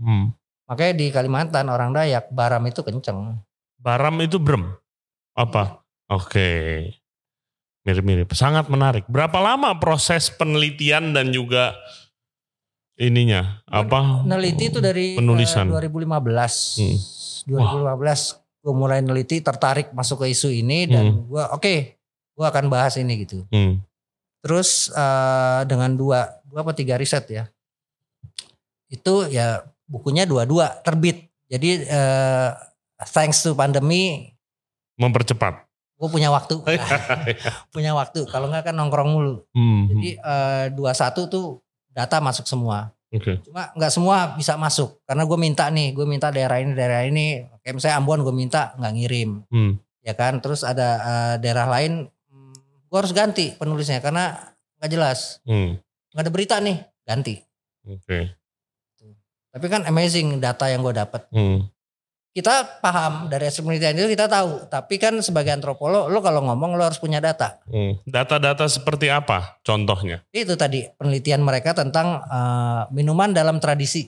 Hmm. 0.00 0.32
Makanya 0.72 0.92
di 0.96 1.06
Kalimantan 1.12 1.68
orang 1.68 1.92
Dayak 1.92 2.32
baram 2.32 2.64
itu 2.64 2.80
kenceng. 2.80 3.44
Baram 3.76 4.16
itu 4.24 4.40
brem. 4.40 4.72
Apa? 5.36 5.84
Oke. 6.08 6.48
Mirip-mirip. 7.84 8.32
Sangat 8.32 8.72
menarik. 8.72 9.04
Berapa 9.04 9.36
lama 9.36 9.76
proses 9.76 10.32
penelitian 10.32 11.12
dan 11.12 11.28
juga 11.28 11.76
ininya? 12.98 13.60
Apa? 13.64 14.24
Neliti 14.24 14.68
itu 14.68 14.80
dari 14.80 15.14
eh, 15.14 15.20
Penulisan. 15.20 15.68
2015. 15.68 16.80
Hmm. 16.80 16.96
2015 17.46 18.42
gue 18.66 18.74
mulai 18.74 18.98
neliti 18.98 19.38
tertarik 19.38 19.94
masuk 19.94 20.26
ke 20.26 20.34
isu 20.34 20.50
ini 20.50 20.90
dan 20.90 21.04
Hmm. 21.06 21.22
gue 21.30 21.44
oke 21.54 21.74
gue 22.34 22.44
akan 22.44 22.66
bahas 22.66 22.98
ini 22.98 23.22
gitu. 23.22 23.46
Hmm. 23.48 23.78
Terus 24.42 24.90
eh, 24.90 25.60
dengan 25.64 25.94
dua 25.94 26.26
dua 26.44 26.60
apa 26.60 26.72
tiga 26.72 26.98
riset 26.98 27.24
ya. 27.28 27.44
Itu 28.86 29.26
ya 29.26 29.62
bukunya 29.86 30.26
dua-dua 30.26 30.82
terbit. 30.82 31.30
Jadi 31.46 31.86
eh, 31.86 32.50
thanks 33.06 33.42
to 33.42 33.54
pandemi 33.54 34.32
Mempercepat. 34.96 35.62
gue 35.96 36.08
punya 36.10 36.28
waktu. 36.28 36.56
punya 37.74 37.92
waktu. 37.94 38.26
Kalau 38.26 38.50
nggak 38.50 38.66
kan 38.66 38.74
nongkrong 38.74 39.10
mulu. 39.12 39.34
Hmm. 39.54 39.86
Jadi 39.94 40.18
eh, 40.18 40.64
21 40.74 41.30
tuh 41.30 41.62
data 41.96 42.20
masuk 42.20 42.44
semua. 42.44 42.92
Oke. 43.08 43.40
Cuma 43.40 43.72
nggak 43.72 43.88
semua 43.88 44.36
bisa 44.36 44.60
masuk 44.60 45.00
karena 45.08 45.24
gue 45.24 45.38
minta 45.40 45.64
nih, 45.72 45.96
gue 45.96 46.04
minta 46.04 46.28
daerah 46.28 46.60
ini 46.60 46.76
daerah 46.76 47.08
ini. 47.08 47.48
Kayak 47.64 47.74
misalnya 47.80 47.96
Ambon 47.96 48.20
gue 48.20 48.34
minta 48.36 48.76
nggak 48.76 48.92
ngirim, 48.92 49.30
Hmm. 49.48 49.72
ya 50.04 50.12
kan. 50.12 50.44
Terus 50.44 50.60
ada 50.60 50.88
eh, 51.00 51.34
daerah 51.40 51.64
lain, 51.64 52.04
gue 52.86 52.98
harus 53.00 53.16
ganti 53.16 53.56
penulisnya 53.56 54.04
karena 54.04 54.36
nggak 54.76 54.90
jelas, 54.92 55.40
Hmm. 55.48 55.80
nggak 56.12 56.22
ada 56.28 56.32
berita 56.34 56.56
nih, 56.60 56.76
ganti. 57.08 57.40
Oke. 57.88 58.36
Tapi 59.56 59.66
kan 59.72 59.88
amazing 59.88 60.36
data 60.36 60.68
yang 60.68 60.84
gue 60.84 60.92
dapat. 60.92 61.24
Hmm. 61.32 61.64
Kita 62.36 62.84
paham 62.84 63.32
dari 63.32 63.48
hasil 63.48 63.64
penelitian 63.64 63.96
itu 63.96 64.12
kita 64.12 64.28
tahu. 64.28 64.68
Tapi 64.68 65.00
kan 65.00 65.16
sebagai 65.24 65.56
antropolog, 65.56 66.12
lo 66.12 66.20
kalau 66.20 66.44
ngomong 66.44 66.76
lo 66.76 66.84
harus 66.84 67.00
punya 67.00 67.16
data. 67.16 67.56
Hmm. 67.64 67.96
Data-data 68.04 68.68
seperti 68.68 69.08
apa 69.08 69.56
contohnya? 69.64 70.20
Itu 70.36 70.52
tadi 70.52 70.84
penelitian 71.00 71.40
mereka 71.40 71.72
tentang 71.72 72.20
eh, 72.20 72.82
minuman 72.92 73.32
dalam 73.32 73.56
tradisi. 73.56 74.04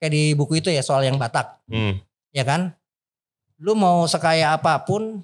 Kayak 0.00 0.12
di 0.16 0.24
buku 0.32 0.64
itu 0.64 0.72
ya 0.72 0.80
soal 0.80 1.04
yang 1.04 1.20
Batak. 1.20 1.68
Hmm. 1.68 2.00
ya 2.32 2.48
kan? 2.48 2.72
Lu 3.60 3.76
mau 3.76 4.08
sekaya 4.08 4.56
apa 4.56 4.80
pun, 4.80 5.20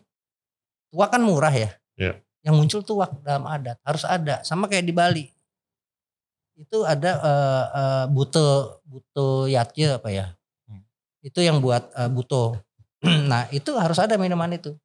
tuak 0.92 1.16
kan 1.16 1.24
murah 1.24 1.56
ya. 1.56 1.72
Iya. 1.96 2.20
Yang 2.44 2.54
muncul 2.60 2.80
tuak 2.84 3.16
dalam 3.24 3.48
adat 3.48 3.80
harus 3.80 4.04
ada. 4.04 4.44
Sama 4.44 4.68
kayak 4.68 4.84
di 4.84 4.92
Bali. 4.92 5.24
Itu 6.52 6.84
ada 6.84 7.16
eh, 7.16 7.64
eh, 7.80 8.04
buto 8.12 8.76
buto 8.84 9.48
yatye 9.48 9.96
apa 9.96 10.12
ya? 10.12 10.36
Itu 11.20 11.40
yang 11.40 11.60
buat 11.60 11.92
eh, 11.92 12.08
buto. 12.08 12.56
nah 13.30 13.48
itu 13.50 13.72
harus 13.74 13.96
ada 13.96 14.16
minuman 14.16 14.50
itu. 14.50 14.76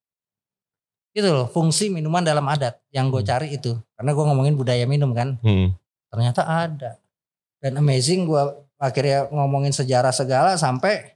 Itu 1.16 1.32
loh 1.32 1.48
fungsi 1.48 1.88
minuman 1.88 2.20
dalam 2.22 2.44
adat 2.46 2.80
yang 2.92 3.08
gue 3.08 3.20
Hmm. 3.20 3.30
cari 3.30 3.56
itu. 3.56 3.76
Karena 3.96 4.12
gue 4.12 4.24
ngomongin 4.24 4.56
budaya 4.56 4.84
minum 4.84 5.16
kan. 5.16 5.40
Hmm. 5.40 5.72
Ternyata 6.12 6.42
ada. 6.44 7.00
Dan 7.60 7.80
amazing 7.80 8.28
gue 8.28 8.42
akhirnya 8.76 9.32
ngomongin 9.32 9.72
sejarah 9.72 10.12
segala 10.12 10.60
sampai 10.60 11.16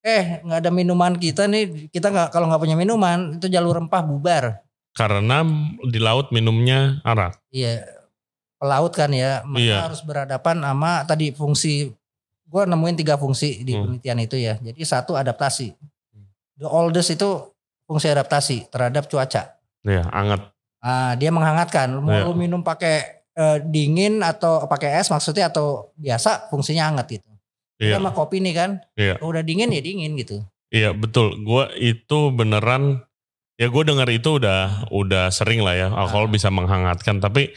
eh 0.00 0.40
nggak 0.40 0.64
ada 0.64 0.70
minuman 0.72 1.12
kita 1.12 1.44
nih 1.44 1.90
kita 1.92 2.08
nggak 2.08 2.28
kalau 2.30 2.48
nggak 2.48 2.62
punya 2.62 2.76
minuman 2.78 3.36
itu 3.36 3.50
jalur 3.50 3.76
rempah 3.76 4.00
bubar 4.00 4.44
Karena 4.96 5.44
di 5.84 6.00
laut 6.00 6.30
minumnya 6.32 7.02
arak. 7.02 7.36
iya 7.50 7.82
pelaut 8.56 8.90
kan 8.90 9.10
ya 9.12 9.42
maka 9.44 9.60
Iya. 9.60 9.76
harus 9.84 10.00
berhadapan 10.00 10.56
sama 10.64 11.04
tadi 11.04 11.30
fungsi 11.30 11.92
gue 12.48 12.62
nemuin 12.64 12.96
tiga 12.96 13.14
fungsi 13.14 13.60
di 13.60 13.72
Hmm. 13.72 14.00
penelitian 14.00 14.18
itu 14.18 14.36
ya 14.36 14.54
jadi 14.56 14.80
satu 14.80 15.14
adaptasi 15.14 15.76
the 16.56 16.64
oldest 16.64 17.12
itu 17.12 17.28
fungsi 17.84 18.08
adaptasi 18.08 18.68
terhadap 18.68 19.06
cuaca 19.06 19.54
Ya, 19.80 20.02
anget. 20.10 20.42
Ah, 20.78 21.14
dia 21.14 21.30
menghangatkan 21.30 21.92
mau 21.96 22.10
Iya. 22.10 22.24
lu 22.24 22.34
minum 22.34 22.60
pakai 22.60 22.96
eh, 23.32 23.58
dingin 23.62 24.18
atau 24.18 24.66
pakai 24.66 24.98
es 24.98 25.06
maksudnya 25.06 25.46
atau 25.46 25.94
biasa 25.94 26.48
fungsinya 26.48 26.88
hangat 26.88 27.06
gitu 27.12 27.30
Iya. 27.78 27.96
sama 27.96 28.10
kopi 28.10 28.40
nih 28.40 28.50
kan 28.52 28.70
Iya. 28.92 29.14
Kalau 29.16 29.30
udah 29.30 29.42
dingin 29.42 29.70
ya 29.70 29.78
dingin 29.78 30.16
gitu 30.16 30.42
Iya 30.68 30.90
betul. 30.90 31.38
Gue 31.40 31.70
itu 31.76 32.28
beneran 32.28 33.06
ya 33.54 33.66
gue 33.66 33.82
dengar 33.82 34.06
itu 34.06 34.36
udah 34.36 34.90
udah 34.90 35.30
sering 35.30 35.62
lah 35.62 35.72
ya 35.72 35.86
alkohol 35.88 36.26
Ah. 36.26 36.32
bisa 36.32 36.48
menghangatkan. 36.48 37.18
Tapi 37.18 37.54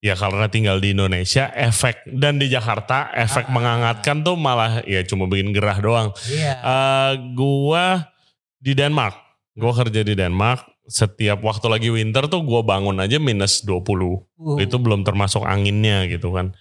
ya 0.00 0.16
karena 0.16 0.48
tinggal 0.48 0.80
di 0.80 0.96
Indonesia 0.96 1.52
efek 1.52 2.08
dan 2.08 2.40
di 2.40 2.48
Jakarta 2.48 3.12
efek 3.12 3.46
Ah. 3.48 3.52
menghangatkan 3.52 4.24
tuh 4.24 4.34
malah 4.34 4.80
ya 4.88 5.04
cuma 5.04 5.28
bikin 5.28 5.52
gerah 5.52 5.76
doang. 5.78 6.08
iya 6.26 6.56
Eh 6.58 7.12
gua 7.36 8.08
di 8.56 8.72
Denmark. 8.72 9.16
Gue 9.56 9.72
kerja 9.72 10.00
di 10.00 10.16
Denmark. 10.16 10.64
Setiap 10.90 11.44
waktu 11.44 11.66
lagi 11.70 11.88
winter 11.92 12.26
tuh 12.26 12.42
gue 12.42 12.60
bangun 12.64 12.98
aja 12.98 13.20
minus 13.22 13.62
20. 13.62 14.26
Uh, 14.40 14.58
Itu 14.58 14.80
belum 14.80 15.04
termasuk 15.04 15.44
anginnya 15.44 16.08
gitu 16.08 16.32
kan. 16.34 16.56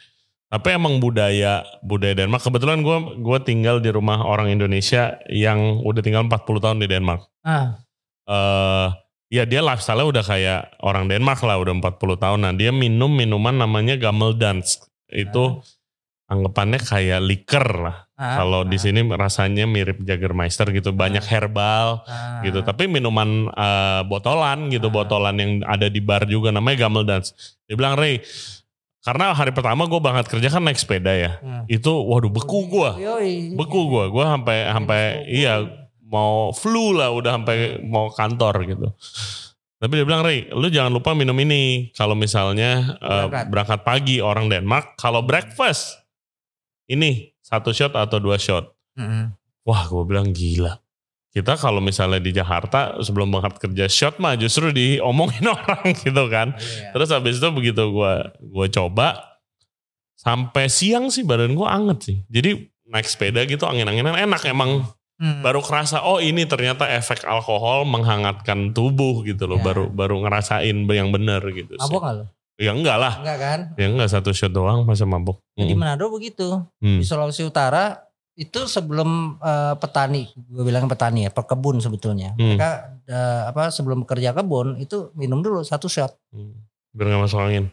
Tapi 0.49 0.75
emang 0.75 0.97
budaya 0.97 1.61
budaya 1.79 2.13
Denmark 2.13 2.41
kebetulan 2.41 2.81
gue 2.81 2.97
gua 3.21 3.37
tinggal 3.39 3.79
di 3.79 3.89
rumah 3.89 4.19
orang 4.21 4.49
Indonesia 4.49 5.15
yang 5.29 5.79
udah 5.81 6.01
tinggal 6.01 6.25
40 6.25 6.59
tahun 6.59 6.77
di 6.83 6.87
Denmark. 6.89 7.21
ah 7.41 7.79
eh 8.27 8.87
ya 9.29 9.45
dia 9.45 9.61
lifestyle 9.61 10.09
udah 10.09 10.25
kayak 10.25 10.75
orang 10.81 11.05
Denmark 11.05 11.41
lah 11.45 11.61
udah 11.61 11.73
40 11.77 12.17
tahun. 12.17 12.39
Nah 12.43 12.53
dia 12.57 12.73
minum 12.73 13.09
minuman 13.09 13.53
namanya 13.55 13.95
Gammeldans. 13.95 14.81
Itu 15.09 15.61
anggapannya 16.29 16.77
kayak 16.77 17.21
liker 17.25 17.67
lah. 17.81 18.05
ah, 18.13 18.37
Kalau 18.41 18.61
di 18.61 18.77
ah, 18.77 18.81
sini 18.81 19.01
rasanya 19.09 19.65
mirip 19.65 20.05
Jagermeister 20.05 20.69
gitu, 20.69 20.93
banyak 20.93 21.25
herbal 21.25 22.05
ah. 22.05 22.41
gitu. 22.45 22.61
Tapi 22.61 22.85
minuman 22.85 23.49
eh, 23.49 24.01
botolan 24.05 24.69
gitu, 24.69 24.89
Ah. 24.89 24.93
botolan 24.93 25.35
yang 25.41 25.51
ada 25.65 25.89
di 25.89 26.01
bar 26.01 26.29
juga 26.29 26.53
namanya 26.53 26.85
Gammeldans. 26.85 27.33
Dia 27.65 27.73
bilang 27.73 27.97
Ray, 27.97 28.21
karena 29.01 29.33
hari 29.33 29.49
pertama 29.55 29.89
gue 29.89 29.97
banget 29.97 30.29
kerja 30.29 30.53
kan 30.53 30.61
naik 30.61 30.77
sepeda 30.77 31.09
ya. 31.15 31.31
Hmm. 31.41 31.63
Itu 31.65 31.97
waduh 32.05 32.29
beku 32.29 32.69
gue, 32.69 32.91
beku 33.57 33.89
gue, 33.89 34.05
gue 34.13 34.25
sampai 34.25 34.57
sampai 34.69 35.01
iya 35.31 35.65
mau 36.09 36.49
flu 36.51 36.97
lah 36.97 37.13
udah 37.13 37.37
sampai 37.37 37.79
mau 37.85 38.09
kantor 38.09 38.55
gitu. 38.65 38.87
Tapi 39.79 39.95
dia 39.95 40.03
bilang 40.03 40.25
Ray, 40.27 40.49
lu 40.51 40.67
jangan 40.67 40.91
lupa 40.91 41.15
minum 41.15 41.37
ini 41.39 41.93
kalau 41.95 42.11
misalnya 42.11 42.99
eh, 42.99 43.07
Berangkat. 43.31 43.45
berangkat 43.47 43.79
pagi 43.87 44.17
orang 44.19 44.51
Denmark, 44.51 44.99
kalau 44.99 45.23
breakfast 45.23 45.95
ini 46.91 47.31
satu 47.39 47.71
shot 47.71 47.95
atau 47.95 48.19
dua 48.19 48.35
shot. 48.35 48.67
Mm-mm. 48.99 49.31
Wah, 49.63 49.87
gue 49.87 50.03
bilang 50.03 50.33
gila. 50.35 50.81
Kita 51.29 51.55
kalau 51.55 51.77
misalnya 51.79 52.17
di 52.17 52.33
Jakarta 52.33 52.97
sebelum 53.05 53.29
berangkat 53.29 53.61
kerja 53.61 53.85
shot 53.85 54.17
mah 54.17 54.33
justru 54.35 54.73
diomongin 54.73 55.45
orang 55.55 55.93
gitu 55.95 56.25
kan. 56.27 56.57
Iya. 56.57 56.91
Terus 56.91 57.09
habis 57.13 57.37
itu 57.37 57.47
begitu 57.53 57.85
gue 57.87 58.13
gue 58.41 58.67
coba 58.73 59.37
sampai 60.19 60.67
siang 60.67 61.07
sih 61.07 61.23
badan 61.23 61.55
gue 61.55 61.67
anget 61.69 61.97
sih. 62.03 62.17
Jadi 62.27 62.67
naik 62.89 63.07
sepeda 63.07 63.45
gitu 63.45 63.63
angin-anginan 63.63 64.17
enak 64.27 64.43
emang. 64.49 64.83
Hmm. 65.19 65.43
Baru 65.43 65.59
kerasa 65.59 65.99
oh 65.99 66.23
ini 66.23 66.47
ternyata 66.47 66.87
efek 66.87 67.27
alkohol 67.27 67.83
menghangatkan 67.83 68.71
tubuh 68.71 69.19
gitu 69.27 69.51
loh. 69.51 69.59
Ya. 69.59 69.65
Baru 69.67 69.83
baru 69.91 70.15
ngerasain 70.23 70.87
yang 70.87 71.11
bener 71.11 71.43
gitu 71.51 71.75
sih. 71.75 71.83
Mabok 71.83 72.01
gak 72.01 72.13
lo? 72.15 72.25
Ya 72.55 72.71
enggak 72.71 72.97
lah. 72.99 73.13
Enggak 73.19 73.37
kan? 73.39 73.59
Ya 73.75 73.87
enggak 73.91 74.09
satu 74.09 74.31
shot 74.31 74.51
doang 74.51 74.87
masa 74.87 75.03
mabuk. 75.03 75.43
Di 75.55 75.67
Mm. 75.67 75.79
Manado 75.79 76.07
begitu. 76.07 76.63
Hmm. 76.79 76.99
Di 76.99 77.05
Sulawesi 77.07 77.43
Utara 77.43 77.99
itu 78.35 78.63
sebelum 78.63 79.35
eh, 79.37 79.75
petani, 79.75 80.31
gue 80.31 80.63
bilang 80.63 80.87
petani 80.87 81.27
ya, 81.27 81.31
pekebun 81.31 81.83
sebetulnya. 81.83 82.31
Hmm. 82.39 82.55
Mereka 82.55 82.69
eh, 83.11 83.41
apa 83.51 83.75
sebelum 83.75 84.07
kerja 84.07 84.31
kebun 84.31 84.79
itu 84.79 85.11
minum 85.19 85.43
dulu 85.43 85.59
satu 85.63 85.91
shot. 85.91 86.15
Hmm. 86.31 86.55
Biar 86.95 87.11
nggak 87.11 87.21
masuk 87.27 87.39
angin. 87.43 87.67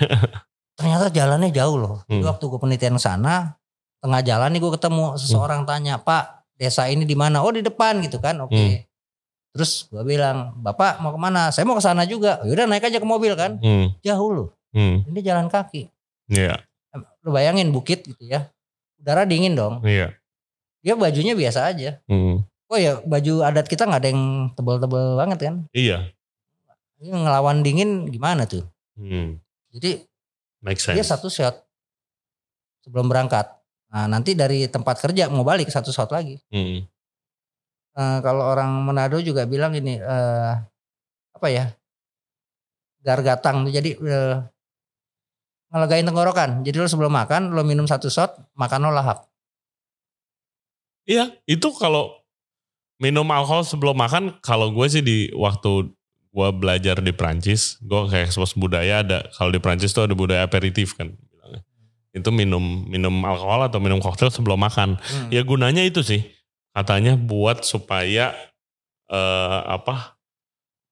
Ternyata 0.79 1.11
jalannya 1.11 1.51
jauh 1.51 1.77
loh. 1.77 1.97
Jadi 2.07 2.21
Hmm. 2.21 2.29
waktu 2.29 2.45
gue 2.45 2.61
penelitian 2.61 2.95
ke 2.97 3.03
sana, 3.03 3.57
tengah 3.99 4.21
jalan 4.23 4.53
nih 4.53 4.61
gue 4.61 4.73
ketemu 4.73 5.05
seseorang 5.19 5.67
tanya, 5.67 5.99
Pak, 5.99 6.38
desa 6.59 6.91
ini 6.91 7.07
di 7.07 7.15
mana? 7.15 7.41
Oh 7.41 7.55
di 7.55 7.63
depan 7.63 8.03
gitu 8.03 8.19
kan? 8.19 8.37
Oke. 8.43 8.53
Hmm. 8.59 8.77
Terus 9.55 9.87
gue 9.89 10.03
bilang, 10.05 10.59
Bapak 10.59 11.01
mau 11.01 11.15
ke 11.15 11.21
mana? 11.23 11.49
Saya 11.55 11.65
mau 11.65 11.79
ke 11.79 11.83
sana 11.83 12.05
juga. 12.05 12.43
Yaudah 12.45 12.67
naik 12.69 12.85
aja 12.85 12.99
ke 12.99 13.07
mobil 13.07 13.33
kan? 13.39 13.57
Hmm. 13.63 13.95
Jauh 14.03 14.31
loh. 14.35 14.49
Hmm. 14.75 15.07
Ini 15.09 15.21
jalan 15.25 15.49
kaki. 15.49 15.89
Iya. 16.29 16.61
Lu 17.25 17.33
bayangin 17.33 17.73
bukit 17.73 18.05
gitu 18.05 18.21
ya. 18.27 18.51
Udara 19.01 19.25
dingin 19.25 19.55
dong. 19.57 19.81
Iya. 19.87 20.13
Dia 20.83 20.95
bajunya 20.99 21.33
biasa 21.39 21.71
aja. 21.71 22.03
Hmm. 22.11 22.45
Oh 22.69 22.77
ya 22.77 23.01
baju 23.01 23.49
adat 23.49 23.65
kita 23.65 23.89
nggak 23.89 24.01
ada 24.05 24.11
yang 24.13 24.53
tebel-tebel 24.53 25.17
banget 25.17 25.39
kan? 25.41 25.55
Iya. 25.73 26.13
Ini 27.01 27.15
ngelawan 27.15 27.65
dingin 27.65 28.11
gimana 28.13 28.45
tuh? 28.45 28.67
Hmm. 28.99 29.41
Jadi 29.73 30.05
Make 30.59 30.83
dia 30.83 31.01
sense. 31.03 31.11
satu 31.15 31.31
shot 31.31 31.55
sebelum 32.83 33.07
berangkat. 33.07 33.58
Nah 33.89 34.05
nanti 34.07 34.37
dari 34.37 34.69
tempat 34.69 35.01
kerja 35.01 35.33
mau 35.33 35.45
balik 35.45 35.73
satu 35.73 35.89
shot 35.89 36.13
lagi. 36.13 36.37
Hmm. 36.53 36.85
Eh, 37.99 38.19
kalau 38.23 38.47
orang 38.47 38.71
Manado 38.87 39.19
juga 39.19 39.49
bilang 39.49 39.75
ini 39.75 39.99
eh, 39.99 40.53
apa 41.35 41.49
ya? 41.49 41.73
Gargatang. 43.03 43.67
Jadi 43.73 43.97
eh, 43.97 44.37
ngelegain 45.73 46.07
tenggorokan. 46.07 46.63
Jadi 46.63 46.77
lo 46.79 46.89
sebelum 46.89 47.13
makan 47.13 47.53
lo 47.53 47.65
minum 47.65 47.89
satu 47.89 48.07
shot, 48.07 48.37
makan 48.55 48.89
lo 48.89 48.93
lahap. 48.93 49.29
Iya, 51.09 51.33
itu 51.49 51.73
kalau 51.73 52.21
minum 53.01 53.25
alkohol 53.33 53.65
sebelum 53.65 53.97
makan, 53.97 54.37
kalau 54.45 54.69
gue 54.77 54.87
sih 54.93 55.01
di 55.01 55.33
waktu 55.33 55.89
gue 56.29 56.49
belajar 56.53 57.01
di 57.01 57.17
Prancis, 57.17 57.81
gue 57.81 58.13
kayak 58.13 58.29
ekspos 58.29 58.53
budaya 58.53 59.01
ada, 59.01 59.25
kalau 59.33 59.49
di 59.49 59.57
Prancis 59.57 59.97
tuh 59.97 60.05
ada 60.05 60.13
budaya 60.13 60.45
aperitif 60.45 60.93
kan. 61.01 61.17
Itu 62.11 62.31
minum 62.31 62.61
minum 62.85 63.21
alkohol 63.23 63.69
atau 63.69 63.79
minum 63.79 63.99
koktail 63.99 64.29
sebelum 64.29 64.57
makan. 64.57 64.97
Hmm. 64.97 65.29
Ya 65.29 65.43
gunanya 65.43 65.83
itu 65.83 66.01
sih, 66.01 66.25
katanya 66.73 67.15
buat 67.15 67.63
supaya 67.63 68.33
eh, 69.07 69.61
apa 69.65 70.17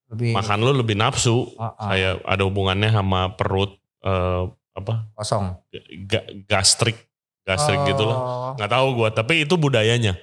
Lebih 0.07 0.33
makan 0.33 0.59
lu 0.61 0.72
lebih 0.72 0.94
nafsu, 0.94 1.50
ah, 1.57 1.74
ah, 1.74 1.90
kayak 1.90 2.14
ada 2.22 2.42
hubungannya 2.44 2.90
sama 2.90 3.35
perut 3.35 3.74
eh, 4.00 4.42
apa 4.72 5.09
kosong. 5.12 5.57
ga- 6.05 6.29
gastrik, 6.46 6.94
gastrik 7.42 7.81
gitu 7.87 8.05
lah. 8.05 8.18
Oh. 8.18 8.50
nggak 8.55 8.70
tahu 8.70 8.87
gue 8.94 9.09
tapi 9.11 9.35
itu 9.42 9.57
budayanya 9.57 10.14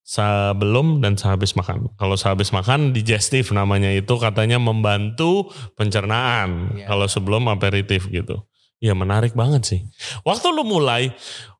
sebelum 0.00 1.02
dan 1.02 1.14
sehabis 1.14 1.52
makan 1.52 1.92
kalau 1.94 2.14
sehabis 2.14 2.48
makan 2.48 2.90
digestif 2.90 3.50
namanya 3.50 3.92
itu 3.92 4.14
katanya 4.16 4.56
membantu 4.56 5.52
pencernaan 5.76 6.72
Iya. 6.72 6.86
kalau 6.86 7.04
sebelum 7.04 7.44
aperitif 7.46 8.08
gitu 8.08 8.40
ya 8.78 8.94
menarik 8.94 9.32
banget 9.32 9.62
sih 9.64 9.80
waktu 10.22 10.46
lu 10.48 10.62
mulai 10.62 11.10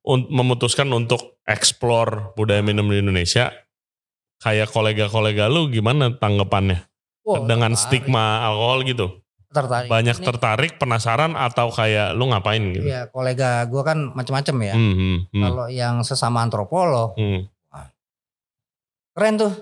un- 0.03 0.29
memutuskan 0.29 0.87
untuk 0.89 1.39
explore 1.45 2.33
budaya 2.33 2.61
minum 2.61 2.87
di 2.87 2.99
Indonesia 2.99 3.51
kayak 4.39 4.71
kolega-kolega 4.71 5.47
lu 5.47 5.67
gimana 5.67 6.15
tanggapannya 6.15 6.87
Wah, 7.23 7.43
dengan 7.43 7.75
tertarik. 7.75 8.07
stigma 8.07 8.47
alkohol 8.47 8.87
gitu 8.87 9.07
tertarik. 9.49 9.89
banyak 9.91 10.17
Ini- 10.17 10.25
tertarik 10.25 10.73
penasaran 10.77 11.35
atau 11.35 11.69
kayak 11.69 12.15
lu 12.15 12.29
ngapain 12.29 12.63
gitu 12.71 12.87
Iya, 12.87 13.09
kolega 13.09 13.65
gue 13.65 13.83
kan 13.83 14.13
macam-macam 14.13 14.57
ya. 14.63 14.75
Hmm, 14.77 14.95
hmm, 14.95 15.17
hmm, 15.29 15.43
Kalau 15.43 15.67
yang 15.69 15.95
sesama 16.03 16.41
antropolog, 16.41 17.17
hmm. 17.17 17.49
keren 19.13 19.35
tuh. 19.37 19.53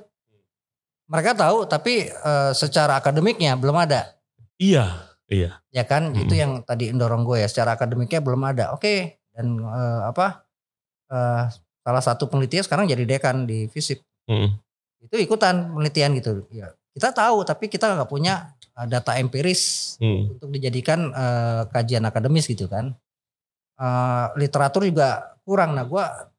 Mereka 1.07 1.33
tahu, 1.33 1.65
tapi 1.65 2.11
eh, 2.11 2.51
secara 2.53 2.99
akademiknya 2.99 3.55
belum 3.55 3.79
ada. 3.79 4.19
iya 4.59 5.06
iya 5.29 5.59
Ya 5.71 5.85
kan, 5.85 6.15
Hmm. 6.15 6.23
itu 6.23 6.35
yang 6.35 6.63
tadi 6.63 6.89
mendorong 6.89 7.23
gue 7.23 7.43
ya. 7.43 7.49
Secara 7.49 7.75
akademiknya 7.75 8.21
belum 8.21 8.43
ada. 8.43 8.73
Oke, 8.73 9.19
dan 9.31 9.59
eh, 9.59 10.01
apa? 10.07 10.47
eh, 11.07 11.45
salah 11.81 12.03
satu 12.03 12.27
penelitian 12.27 12.63
sekarang 12.63 12.87
jadi 12.87 13.07
dekan 13.07 13.47
di 13.47 13.67
FISIP. 13.67 14.03
Hmm. 14.27 14.59
Itu 14.99 15.15
ikutan 15.17 15.71
penelitian 15.71 16.19
gitu. 16.19 16.43
Ya, 16.51 16.75
kita 16.91 17.15
tahu 17.15 17.47
tapi 17.47 17.71
kita 17.71 17.95
nggak 17.95 18.11
punya 18.11 18.51
uh, 18.75 18.87
data 18.87 19.15
empiris 19.15 19.95
Hmm. 20.03 20.35
untuk 20.35 20.51
dijadikan 20.51 21.15
uh, 21.15 21.71
kajian 21.71 22.03
akademis 22.03 22.45
gitu 22.45 22.67
kan. 22.67 22.91
Uh, 23.77 24.33
literatur 24.35 24.83
juga 24.83 25.37
kurang. 25.45 25.79
Nah, 25.79 25.85
gua 25.85 26.33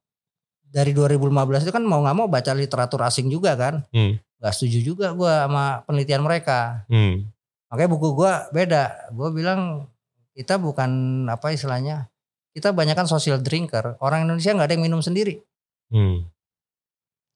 dari 0.67 0.91
2015 0.91 1.63
itu 1.63 1.71
kan 1.71 1.79
mau 1.79 2.03
nggak 2.03 2.17
mau 2.17 2.27
baca 2.27 2.51
literatur 2.51 2.99
asing 3.01 3.31
juga 3.31 3.55
kan. 3.55 3.87
Hmm. 3.93 4.19
Gak 4.37 4.51
setuju 4.51 4.79
juga 4.83 5.07
gua 5.13 5.47
sama 5.47 5.65
penelitian 5.85 6.21
mereka. 6.21 6.83
Hmm. 6.91 7.23
Makanya 7.67 7.89
buku 7.89 8.07
gua 8.13 8.47
beda. 8.49 9.11
Gua 9.11 9.29
bilang 9.29 9.91
kita 10.31 10.55
bukan 10.55 10.89
apa 11.25 11.51
istilahnya. 11.51 12.07
Kita 12.51 12.73
banyak 12.73 12.93
kan 12.93 13.05
social 13.05 13.37
drinker. 13.37 13.99
Orang 13.99 14.25
Indonesia 14.25 14.53
nggak 14.53 14.67
ada 14.67 14.73
yang 14.73 14.85
minum 14.85 15.01
sendiri. 15.01 15.41
Hmm. 15.89 16.25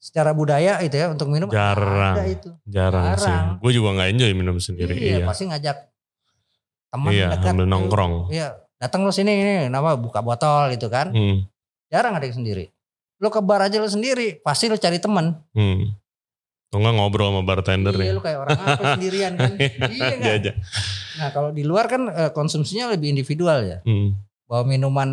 Secara 0.01 0.33
budaya 0.33 0.81
itu 0.81 0.97
ya 0.97 1.13
untuk 1.13 1.29
minum 1.29 1.45
Jarang. 1.45 2.17
ada 2.17 2.25
itu. 2.25 2.49
Jarang, 2.65 3.13
sih. 3.13 3.29
Jarang. 3.29 3.61
Gue 3.61 3.71
juga 3.71 3.93
nggak 3.93 4.09
enjoy 4.17 4.31
minum 4.33 4.57
sendiri. 4.57 4.97
Iya, 4.97 5.21
Iya. 5.21 5.25
pasti 5.29 5.43
ngajak 5.45 5.77
teman 6.89 7.11
Iya, 7.13 7.27
dekat. 7.31 7.45
sambil 7.45 7.65
tuh. 7.65 7.71
nongkrong. 7.71 8.13
Iya, 8.33 8.47
datang 8.81 9.05
lo 9.05 9.13
sini 9.13 9.31
ini 9.31 9.53
nama 9.69 9.93
buka 9.93 10.25
botol 10.25 10.73
gitu 10.73 10.89
kan. 10.89 11.13
Hmm. 11.13 11.45
Jarang 11.93 12.17
ada 12.17 12.25
yang 12.25 12.33
sendiri. 12.33 12.73
Lo 13.21 13.29
ke 13.29 13.37
bar 13.39 13.61
aja 13.61 13.77
lo 13.77 13.85
sendiri, 13.85 14.41
pasti 14.41 14.65
lo 14.65 14.75
cari 14.75 14.97
temen. 14.97 15.37
Hmm. 15.53 15.93
Atau 16.71 16.79
nggak 16.79 16.95
ngobrol 16.95 17.35
sama 17.35 17.43
bartender 17.43 17.91
Iya, 17.91 18.07
ya. 18.07 18.13
lo 18.15 18.21
kayak 18.23 18.39
orang 18.39 18.55
apa 18.55 18.83
sendirian 18.95 19.35
kan. 19.35 19.51
iya 19.91 20.39
kan? 20.39 20.55
Nah, 21.19 21.27
kalau 21.35 21.51
di 21.51 21.67
luar 21.67 21.91
kan 21.91 22.07
eh, 22.07 22.31
konsumsinya 22.31 22.95
lebih 22.95 23.11
individual 23.11 23.59
ya. 23.59 23.77
Hmm. 23.83 24.15
Bahwa 24.47 24.63
minuman 24.71 25.09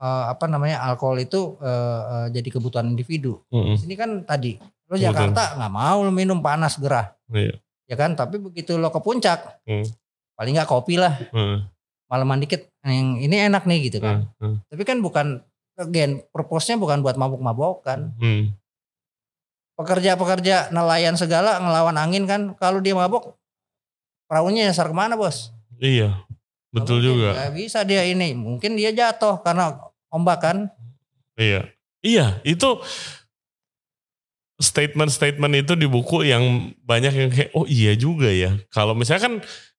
eh, 0.00 0.24
apa 0.26 0.48
namanya 0.48 0.80
alkohol 0.80 1.20
itu 1.20 1.60
eh, 1.60 2.32
jadi 2.32 2.48
kebutuhan 2.48 2.88
individu. 2.88 3.36
Hmm. 3.52 3.76
Di 3.76 3.84
sini 3.84 3.94
kan 3.94 4.24
tadi 4.24 4.56
lo. 4.88 4.96
Jakarta 4.96 5.60
nggak 5.60 5.68
mau 5.70 6.00
lo 6.00 6.08
minum 6.08 6.40
panas 6.40 6.80
gerah, 6.80 7.12
Iya. 7.28 7.52
ya 7.84 7.96
kan? 8.00 8.16
Tapi 8.16 8.40
begitu 8.40 8.80
lo 8.80 8.88
ke 8.88 8.96
puncak, 8.98 9.60
Hmm. 9.68 9.84
paling 10.32 10.56
nggak 10.56 10.72
kopi 10.72 10.96
lah, 10.96 11.20
Hmm. 11.28 11.68
malaman 12.08 12.40
dikit. 12.40 12.72
Yang 12.80 13.20
ini 13.20 13.36
enak 13.44 13.68
nih 13.68 13.92
gitu 13.92 14.00
kan. 14.00 14.32
Hmm. 14.40 14.56
Hmm. 14.56 14.56
Tapi 14.66 14.82
kan 14.82 15.04
bukan 15.04 15.44
again 15.76 16.24
purpose-nya 16.32 16.80
bukan 16.80 17.04
buat 17.04 17.20
mabuk-mabukan. 17.20 18.16
Hmm. 18.16 18.56
Pekerja-pekerja 19.74 20.70
nelayan 20.70 21.18
segala 21.18 21.58
ngelawan 21.58 21.98
angin 21.98 22.30
kan 22.30 22.54
kalau 22.54 22.78
dia 22.78 22.94
mabuk 22.94 23.34
perahunya 24.30 24.70
nyasar 24.70 24.90
ke 24.90 24.94
mana 24.94 25.18
bos? 25.18 25.50
Iya. 25.82 26.22
Betul 26.70 27.02
mungkin, 27.02 27.10
juga. 27.10 27.28
nggak 27.38 27.52
bisa 27.54 27.78
dia 27.82 28.02
ini. 28.06 28.34
Mungkin 28.34 28.74
dia 28.78 28.90
jatuh 28.94 29.42
karena 29.42 29.78
ombak 30.10 30.38
kan. 30.42 30.56
Iya. 31.34 31.70
Iya, 32.04 32.38
itu 32.46 32.78
statement-statement 34.62 35.66
itu 35.66 35.72
di 35.74 35.86
buku 35.90 36.22
yang 36.22 36.70
banyak 36.86 37.12
yang 37.14 37.30
kayak 37.30 37.50
oh 37.58 37.66
iya 37.66 37.98
juga 37.98 38.30
ya. 38.30 38.54
Kalau 38.70 38.94
misalnya 38.94 39.22
kan 39.26 39.34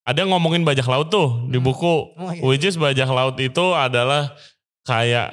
ada 0.05 0.17
yang 0.21 0.35
ngomongin 0.35 0.67
bajak 0.67 0.85
laut 0.85 1.07
tuh 1.07 1.47
di 1.47 1.57
Hmm. 1.57 1.67
buku. 1.67 1.95
Oh, 2.19 2.31
iya. 2.31 2.41
Which 2.43 2.67
is 2.67 2.75
bajak 2.75 3.07
laut 3.07 3.39
itu 3.39 3.65
adalah 3.71 4.35
kayak 4.83 5.31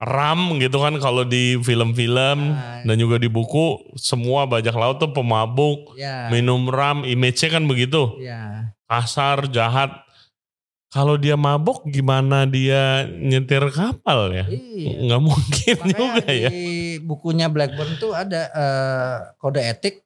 ram 0.00 0.56
gitu 0.56 0.80
kan 0.80 0.96
kalau 0.96 1.22
di 1.22 1.60
film-film 1.60 2.56
Nah. 2.56 2.80
dan 2.82 2.96
juga 2.96 3.20
di 3.20 3.28
buku 3.28 3.92
semua 3.94 4.48
bajak 4.48 4.72
laut 4.72 4.96
tuh 4.96 5.12
pemabuk, 5.12 5.92
Ya. 5.94 6.32
minum 6.32 6.64
ram, 6.66 7.04
image-nya 7.04 7.52
kan 7.52 7.68
begitu. 7.68 8.16
Ya. 8.18 8.72
Kasar, 8.88 9.44
jahat. 9.46 9.92
Kalau 10.90 11.14
dia 11.14 11.38
mabuk 11.38 11.86
gimana 11.86 12.42
dia 12.44 13.06
nyetir 13.06 13.62
kapal 13.70 14.34
ya? 14.34 14.42
Iya. 14.48 15.06
Nggak 15.06 15.22
mungkin 15.22 15.76
Makanya 15.78 15.94
juga 15.94 16.24
di 16.26 16.36
ya. 16.42 16.50
bukunya 17.04 17.46
Blackburn 17.46 17.94
tuh 18.00 18.10
ada 18.10 18.50
eh, 18.50 19.16
kode 19.38 19.62
etik. 19.62 20.02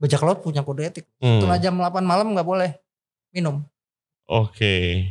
Bajak 0.00 0.22
laut 0.24 0.40
punya 0.40 0.64
kode 0.64 0.88
etik. 0.88 1.04
Hmm. 1.20 1.36
Setelah 1.36 1.58
jam 1.60 1.76
8 1.76 2.00
malam 2.00 2.32
nggak 2.32 2.48
boleh 2.48 2.70
minum. 3.28 3.60
Oke, 4.24 5.04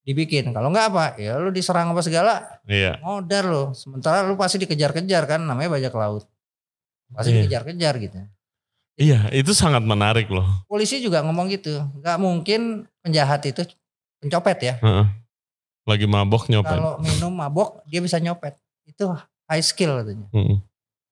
Dibikin. 0.00 0.50
Kalau 0.56 0.72
nggak 0.72 0.86
apa, 0.90 1.04
ya 1.20 1.36
lu 1.36 1.52
diserang 1.52 1.92
apa 1.92 2.00
segala, 2.00 2.60
iya. 2.64 2.96
modar 3.04 3.44
lo. 3.44 3.76
Sementara 3.76 4.24
lu 4.24 4.34
pasti 4.34 4.56
dikejar-kejar 4.56 5.28
kan, 5.28 5.40
namanya 5.44 5.76
bajak 5.76 5.92
laut. 5.92 6.24
Pasti 7.12 7.36
Iya. 7.36 7.44
dikejar-kejar 7.44 7.94
gitu. 8.00 8.18
Iya, 9.00 9.32
itu 9.32 9.52
sangat 9.56 9.80
menarik 9.80 10.28
loh. 10.28 10.44
Polisi 10.68 11.00
juga 11.00 11.24
ngomong 11.24 11.48
gitu. 11.52 11.80
Nggak 12.00 12.16
mungkin 12.20 12.60
penjahat 13.00 13.44
itu 13.48 13.64
pencopet 14.20 14.58
ya. 14.60 14.74
Heeh. 14.80 15.06
Lagi 15.88 16.04
mabok 16.04 16.52
nyopet. 16.52 16.76
Kalau 16.76 17.00
minum 17.00 17.32
mabok 17.32 17.80
dia 17.88 18.04
bisa 18.04 18.20
nyopet. 18.20 18.60
Itu 18.84 19.08
high 19.48 19.64
skill 19.64 20.04
katanya. 20.04 20.28
Mm. 20.36 20.60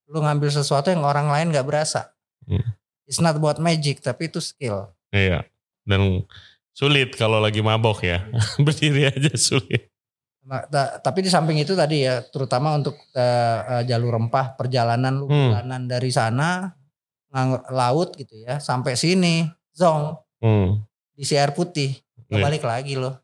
Lu 0.09 0.18
ngambil 0.20 0.53
sesuatu 0.53 0.92
yang 0.92 1.05
orang 1.05 1.33
lain 1.33 1.48
nggak 1.48 1.64
berasa. 1.64 2.12
Hmm. 2.44 2.64
It's 3.09 3.20
not 3.20 3.37
about 3.37 3.57
magic 3.61 4.05
tapi 4.05 4.29
itu 4.29 4.40
skill. 4.40 4.92
Iya. 5.12 5.48
Dan 5.88 6.29
sulit 6.79 7.11
kalau 7.19 7.43
lagi 7.43 7.59
mabok 7.59 8.07
ya. 8.07 8.23
Berdiri 8.64 9.11
aja 9.11 9.35
sulit. 9.35 9.91
Nah, 10.47 10.62
ta- 10.64 11.03
tapi 11.03 11.21
di 11.21 11.29
samping 11.29 11.59
itu 11.59 11.75
tadi 11.75 12.07
ya, 12.07 12.23
terutama 12.23 12.73
untuk 12.73 12.95
eh, 13.12 13.59
eh, 13.69 13.83
jalur 13.85 14.14
rempah 14.14 14.55
perjalanan 14.55 15.19
lu 15.19 15.27
Hmm. 15.27 15.51
perjalanan 15.53 15.83
dari 15.85 16.09
sana 16.09 16.71
ngang- 17.29 17.67
laut 17.69 18.14
gitu 18.14 18.38
ya 18.38 18.57
sampai 18.59 18.95
sini 18.95 19.45
zong 19.75 20.17
Hmm. 20.38 20.81
di 21.12 21.27
si 21.27 21.35
air 21.35 21.51
putih 21.51 21.99
Iya. 22.31 22.41
balik 22.41 22.62
lagi 22.62 22.95
loh. 22.95 23.19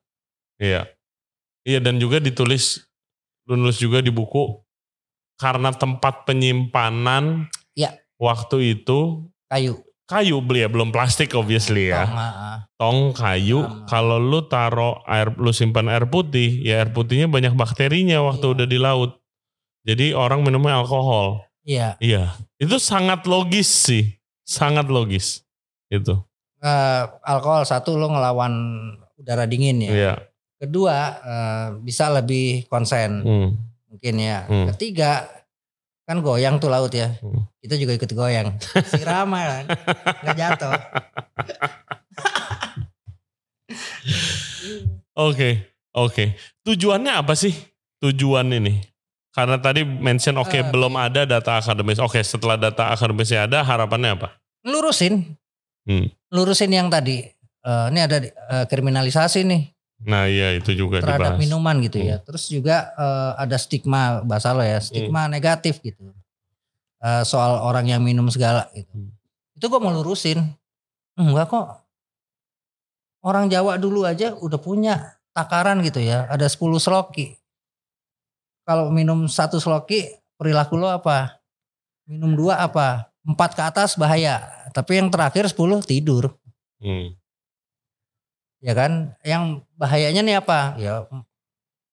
Iya. 0.58 0.84
Iya 1.62 1.78
dan 1.78 1.96
juga 1.96 2.18
ditulis 2.18 2.84
lu 3.44 3.56
nulis 3.56 3.76
juga 3.76 4.00
di 4.00 4.10
buku 4.10 4.60
karena 5.34 5.72
tempat 5.72 6.24
penyimpanan 6.24 7.48
Iya. 7.72 7.96
waktu 8.16 8.76
itu 8.76 9.24
Kayu. 9.46 9.80
Kayu 10.04 10.44
beli 10.44 10.64
ya 10.64 10.68
belum 10.68 10.92
plastik 10.92 11.32
obviously 11.32 11.88
ya. 11.88 12.04
Tong, 12.04 12.16
ah, 12.16 12.28
ah. 12.28 12.58
Tong 12.76 12.98
kayu 13.12 13.60
kalau 13.88 14.20
lu 14.20 14.44
taro 14.44 15.00
air 15.04 15.32
lu 15.34 15.50
simpan 15.50 15.88
air 15.88 16.04
putih 16.06 16.60
ya 16.60 16.84
air 16.84 16.92
putihnya 16.92 17.24
banyak 17.26 17.56
bakterinya 17.56 18.20
waktu 18.20 18.44
Iya. 18.44 18.54
udah 18.54 18.66
di 18.68 18.78
laut. 18.78 19.10
Jadi 19.84 20.06
orang 20.12 20.40
minumnya 20.40 20.80
alkohol. 20.80 21.44
Iya. 21.64 21.96
Iya, 21.96 22.36
itu 22.56 22.76
sangat 22.76 23.24
logis 23.24 23.68
sih, 23.68 24.16
sangat 24.44 24.88
logis 24.88 25.40
itu. 25.88 26.16
Eh, 26.60 27.02
alkohol 27.24 27.64
satu 27.64 27.96
lo 27.96 28.08
ngelawan 28.08 28.52
udara 29.16 29.44
dingin 29.44 29.80
ya. 29.80 29.92
Iya. 29.92 30.14
Kedua 30.60 30.96
eh, 31.20 31.66
bisa 31.80 32.08
lebih 32.08 32.68
konsen 32.68 33.20
Hmm. 33.24 33.48
mungkin 33.88 34.14
ya. 34.20 34.44
Hmm. 34.44 34.68
Ketiga 34.72 35.24
kan 36.04 36.20
goyang 36.20 36.60
tuh 36.60 36.68
laut 36.68 36.92
ya. 36.92 37.16
Hmm. 37.20 37.48
Kita 37.64 37.80
juga 37.80 37.96
ikut 37.96 38.10
goyang. 38.12 38.56
Sirama 38.92 39.40
kan. 39.40 39.64
Nggak 40.24 40.36
jatuh. 40.36 40.72
Oke, 45.14 45.70
oke. 45.94 46.34
Tujuannya 46.66 47.22
apa 47.22 47.38
sih? 47.38 47.54
Tujuan 48.02 48.50
ini? 48.50 48.82
Karena 49.30 49.58
tadi 49.62 49.86
mention 49.86 50.34
oke 50.38 50.50
Eh, 50.50 50.66
belum 50.66 50.94
ada 50.98 51.22
data 51.22 51.58
akademis. 51.58 52.02
Oke, 52.02 52.22
setelah 52.22 52.58
data 52.58 52.90
akademisnya 52.90 53.46
ada, 53.46 53.62
harapannya 53.62 54.18
apa? 54.18 54.34
Lurusin. 54.66 55.38
Hmm. 55.86 56.10
Lurusin 56.34 56.70
yang 56.74 56.90
tadi. 56.90 57.22
Eh, 57.62 57.86
ini 57.94 58.00
ada 58.02 58.18
eh, 58.26 58.64
kriminalisasi 58.66 59.46
nih 59.46 59.73
Nah, 60.04 60.28
iya 60.28 60.52
itu 60.52 60.76
juga 60.76 61.00
terhadap 61.00 61.34
dibahas. 61.34 61.36
Hmm. 61.36 61.42
minuman 61.42 61.76
gitu 61.80 61.98
ya. 61.98 62.20
Terus 62.20 62.44
juga 62.52 62.92
eh, 62.92 63.32
ada 63.40 63.56
stigma 63.56 64.20
bahasa 64.20 64.52
lo 64.52 64.60
ya, 64.60 64.78
stigma 64.78 65.26
negatif 65.26 65.80
gitu. 65.80 66.12
Eh, 67.00 67.24
soal 67.24 67.60
orang 67.60 67.88
yang 67.88 68.00
minum 68.04 68.28
segala 68.28 68.68
gitu. 68.76 68.92
Hmm. 68.92 69.12
Itu 69.56 69.72
gue 69.72 69.80
mau 69.80 69.92
lurusin. 69.92 70.44
Enggak 71.16 71.48
kok. 71.52 71.68
Orang 73.24 73.48
Jawa 73.48 73.80
dulu 73.80 74.04
aja 74.04 74.36
udah 74.36 74.60
punya 74.60 75.16
takaran 75.32 75.80
gitu 75.80 76.04
ya. 76.04 76.28
Ada 76.28 76.52
10 76.52 76.76
sloki. 76.76 77.40
Kalau 78.68 78.92
minum 78.92 79.24
satu 79.28 79.56
sloki 79.56 80.12
perilaku 80.36 80.76
lo 80.76 80.92
apa? 80.92 81.40
Minum 82.04 82.36
dua 82.36 82.60
apa? 82.60 83.08
Empat 83.24 83.56
ke 83.56 83.62
atas 83.64 83.96
bahaya. 83.96 84.44
Tapi 84.76 85.00
yang 85.00 85.08
terakhir 85.08 85.48
10 85.48 85.80
tidur. 85.84 86.36
Hmm. 86.80 87.16
Ya 88.64 88.72
kan? 88.72 89.12
Yang 89.20 89.60
bahayanya 89.76 90.22
nih 90.24 90.36
apa? 90.40 90.72
Ya 90.80 91.04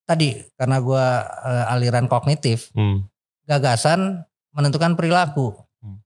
tadi 0.07 0.39
karena 0.55 0.79
gua 0.79 1.03
eh, 1.43 1.71
aliran 1.71 2.07
kognitif, 2.07 2.71
Hmm. 2.71 3.03
gagasan 3.43 4.23
menentukan 4.51 4.95
perilaku. 4.95 5.51
Hmm. 5.79 5.99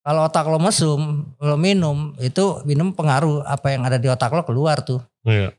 Kalau 0.00 0.28
otak 0.28 0.44
lo 0.44 0.60
mesum, 0.60 1.32
lo 1.36 1.56
minum, 1.56 2.12
itu 2.16 2.60
minum 2.64 2.92
pengaruh 2.92 3.40
apa 3.42 3.72
yang 3.72 3.84
ada 3.84 3.96
di 3.96 4.08
otak 4.08 4.32
lo 4.32 4.44
keluar 4.44 4.80
tuh. 4.80 5.00
Iya. 5.24 5.52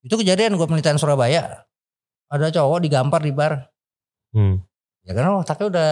Itu 0.00 0.16
kejadian 0.16 0.54
gue 0.54 0.64
penelitian 0.64 1.00
Surabaya. 1.00 1.64
Ada 2.28 2.52
cowok 2.52 2.84
digampar 2.84 3.20
di 3.20 3.32
bar. 3.32 3.72
Hmm. 4.32 4.60
Ya 5.00 5.12
kan 5.12 5.32
otaknya 5.36 5.66
udah 5.72 5.90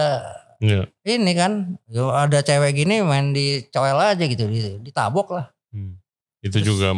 Iya. 0.61 0.81
ini 1.03 1.31
kan. 1.33 1.81
Yo 1.85 2.09
ada 2.09 2.39
cewek 2.39 2.75
gini 2.75 3.01
main 3.01 3.33
dicoel 3.33 3.97
aja 3.97 4.21
gitu, 4.21 4.45
di- 4.45 4.81
ditabok 4.81 5.33
lah. 5.33 5.45
Hmm. 5.69 5.97
Itu 6.41 6.61
Terus- 6.61 6.67
juga 6.77 6.93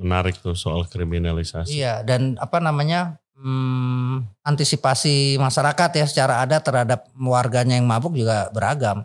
menarik 0.00 0.40
tuh 0.40 0.56
soal 0.56 0.88
kriminalisasi. 0.88 1.76
Iya 1.76 2.00
dan 2.00 2.40
apa 2.40 2.56
namanya 2.58 3.20
hmm, 3.36 4.40
antisipasi 4.40 5.36
masyarakat 5.36 5.90
ya 6.00 6.06
secara 6.08 6.40
adat 6.40 6.64
terhadap 6.64 7.00
warganya 7.14 7.76
yang 7.76 7.84
mabuk 7.84 8.16
juga 8.16 8.48
beragam. 8.50 9.04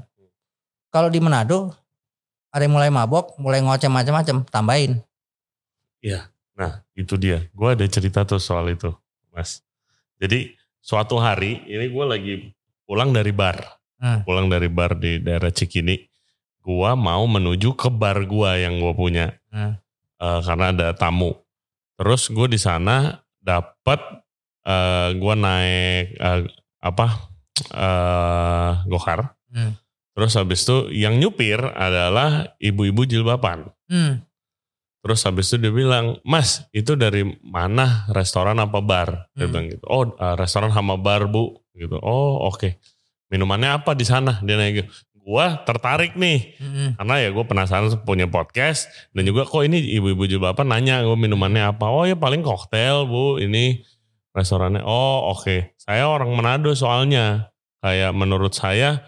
Kalau 0.89 1.11
di 1.11 1.19
Manado 1.19 1.75
ada 2.55 2.63
yang 2.63 2.71
mulai 2.71 2.87
mabok, 2.87 3.35
mulai 3.35 3.59
ngoceh 3.59 3.91
macam-macam, 3.91 4.47
tambahin. 4.47 5.03
Nah, 6.55 6.81
itu 6.95 7.19
dia. 7.19 7.43
Gue 7.51 7.75
ada 7.75 7.83
cerita 7.85 8.23
tuh 8.23 8.39
soal 8.39 8.71
itu, 8.71 8.89
Mas. 9.35 9.59
Jadi 10.15 10.55
suatu 10.79 11.19
hari 11.19 11.59
ini 11.67 11.91
gue 11.91 12.05
lagi 12.07 12.33
pulang 12.87 13.11
dari 13.11 13.35
bar, 13.35 13.59
Hmm. 13.95 14.23
pulang 14.27 14.47
dari 14.47 14.67
bar 14.71 14.95
di 14.95 15.19
daerah 15.19 15.51
Cikini. 15.51 15.99
Gue 16.63 16.91
mau 16.95 17.23
menuju 17.27 17.75
ke 17.75 17.91
bar 17.91 18.23
gue 18.23 18.51
yang 18.63 18.79
gue 18.79 18.93
punya, 18.95 19.35
Hmm. 19.51 19.75
Eh, 20.15 20.39
karena 20.43 20.71
ada 20.71 20.87
tamu. 20.95 21.35
Terus 21.99 22.31
gue 22.31 22.47
di 22.47 22.59
sana 22.59 23.19
dapat 23.39 23.99
eh 24.65 25.09
gue 25.13 25.33
naik 25.37 26.05
eh, 26.17 26.41
apa 26.81 27.07
eh 27.71 28.71
gokar. 28.87 29.35
Hmm. 29.51 29.75
Terus 30.15 30.31
habis 30.39 30.63
itu 30.63 30.77
yang 30.95 31.19
nyupir 31.19 31.59
adalah 31.59 32.55
ibu-ibu 32.59 33.03
jilbaban. 33.03 33.67
Hmm. 33.91 34.23
Terus 35.05 35.21
habis 35.27 35.51
itu 35.53 35.61
dia 35.61 35.69
bilang, 35.69 36.17
Mas 36.25 36.65
itu 36.73 36.97
dari 36.97 37.21
mana 37.45 38.09
restoran 38.09 38.57
apa 38.57 38.79
bar? 38.81 39.29
Dia 39.35 39.45
Hmm. 39.45 39.51
bilang 39.51 39.65
gitu. 39.69 39.85
Oh 39.85 40.03
eh, 40.07 40.35
restoran 40.39 40.71
sama 40.71 40.95
bar 40.95 41.27
bu. 41.27 41.59
Gitu. 41.75 41.99
Oh 41.99 42.47
oke. 42.47 42.79
Minumannya 43.27 43.75
apa 43.83 43.91
di 43.91 44.07
sana? 44.07 44.39
Dia 44.41 44.55
nanya 44.55 44.81
gitu. 44.81 44.89
Gua 45.25 45.65
tertarik 45.65 46.13
nih. 46.13 46.53
Hmm. 46.61 46.93
Karena 47.01 47.15
ya 47.17 47.29
gue 47.33 47.45
penasaran 47.49 47.89
punya 48.05 48.29
podcast. 48.29 48.85
Dan 49.09 49.25
juga 49.25 49.41
kok 49.49 49.65
ini 49.65 49.81
ibu-ibu 49.97 50.29
jilbaban 50.29 50.69
nanya 50.69 51.01
gue 51.01 51.17
minumannya 51.17 51.73
apa. 51.73 51.89
Oh 51.89 52.05
ya 52.05 52.13
paling 52.13 52.45
koktail 52.45 53.09
bu. 53.09 53.41
Ini 53.41 53.81
restorannya. 54.37 54.85
Oh 54.85 55.33
oke. 55.33 55.73
Saya 55.81 56.05
orang 56.05 56.29
Manado 56.37 56.69
soalnya. 56.77 57.49
Kayak 57.81 58.13
menurut 58.13 58.53
saya 58.53 59.01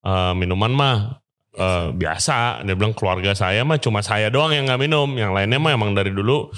eh, 0.00 0.32
minuman 0.32 0.72
mah 0.72 0.96
eh, 1.52 1.92
biasa. 1.92 2.64
Dia 2.64 2.72
bilang 2.72 2.96
keluarga 2.96 3.36
saya 3.36 3.60
mah 3.60 3.76
cuma 3.76 4.00
saya 4.00 4.32
doang 4.32 4.56
yang 4.56 4.64
nggak 4.64 4.80
minum. 4.80 5.12
Yang 5.20 5.36
lainnya 5.36 5.60
mah 5.60 5.72
emang 5.76 5.92
dari 5.92 6.16
dulu 6.16 6.48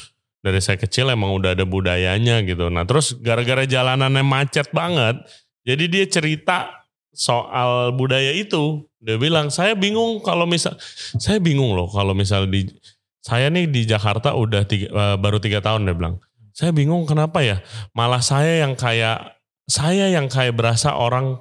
dari 0.40 0.60
saya 0.62 0.80
kecil 0.80 1.12
emang 1.12 1.36
udah 1.36 1.52
ada 1.52 1.68
budayanya 1.68 2.40
gitu. 2.48 2.72
Nah 2.72 2.88
terus 2.88 3.12
gara-gara 3.20 3.68
jalanannya 3.68 4.24
macet 4.24 4.72
banget, 4.72 5.20
jadi 5.68 5.84
dia 5.84 6.04
cerita 6.08 6.79
soal 7.14 7.94
budaya 7.94 8.30
itu. 8.34 8.86
Dia 9.00 9.16
bilang 9.16 9.48
saya 9.48 9.72
bingung 9.72 10.20
kalau 10.20 10.44
misal 10.44 10.76
saya 11.16 11.40
bingung 11.40 11.72
loh 11.72 11.88
kalau 11.88 12.12
misal 12.12 12.44
di 12.44 12.68
saya 13.24 13.48
nih 13.48 13.68
di 13.68 13.84
Jakarta 13.88 14.32
udah 14.36 14.64
tiga, 14.68 14.88
eh, 14.92 15.16
baru 15.16 15.40
tiga 15.40 15.64
tahun 15.64 15.88
dia 15.88 15.96
bilang. 15.96 16.20
Saya 16.52 16.74
bingung 16.76 17.08
kenapa 17.08 17.40
ya 17.40 17.64
malah 17.96 18.20
saya 18.20 18.60
yang 18.60 18.76
kayak 18.76 19.40
saya 19.64 20.10
yang 20.12 20.28
kayak 20.28 20.52
berasa 20.58 20.92
orang 20.98 21.40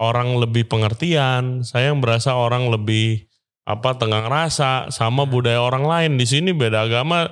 orang 0.00 0.34
lebih 0.42 0.66
pengertian, 0.66 1.62
saya 1.62 1.94
yang 1.94 2.02
berasa 2.02 2.34
orang 2.34 2.66
lebih 2.66 3.30
apa 3.64 3.96
tenggang 3.96 4.28
rasa 4.28 4.90
sama 4.92 5.24
budaya 5.24 5.62
orang 5.62 5.86
lain 5.86 6.12
di 6.20 6.26
sini 6.28 6.52
beda 6.52 6.84
agama 6.84 7.30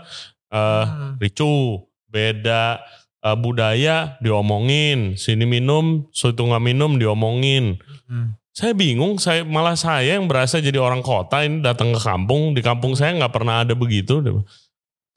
eh 0.52 0.84
Hmm. 0.86 1.16
ricu, 1.18 1.82
beda 2.08 2.80
eh, 3.22 3.36
budaya 3.38 4.18
diomongin, 4.18 5.14
sini 5.14 5.46
minum, 5.46 6.10
situ 6.10 6.42
nggak 6.42 6.62
minum 6.62 6.98
diomongin. 6.98 7.78
Hmm. 8.10 8.34
Saya 8.52 8.76
bingung, 8.76 9.16
saya 9.16 9.48
malah 9.48 9.80
saya 9.80 10.20
yang 10.20 10.28
berasa 10.28 10.60
jadi 10.60 10.76
orang 10.76 11.00
kota 11.00 11.40
ini 11.40 11.64
datang 11.64 11.96
ke 11.96 12.00
kampung, 12.04 12.52
di 12.52 12.60
kampung 12.60 12.92
saya 12.92 13.16
nggak 13.16 13.32
pernah 13.32 13.64
ada 13.64 13.72
begitu. 13.72 14.20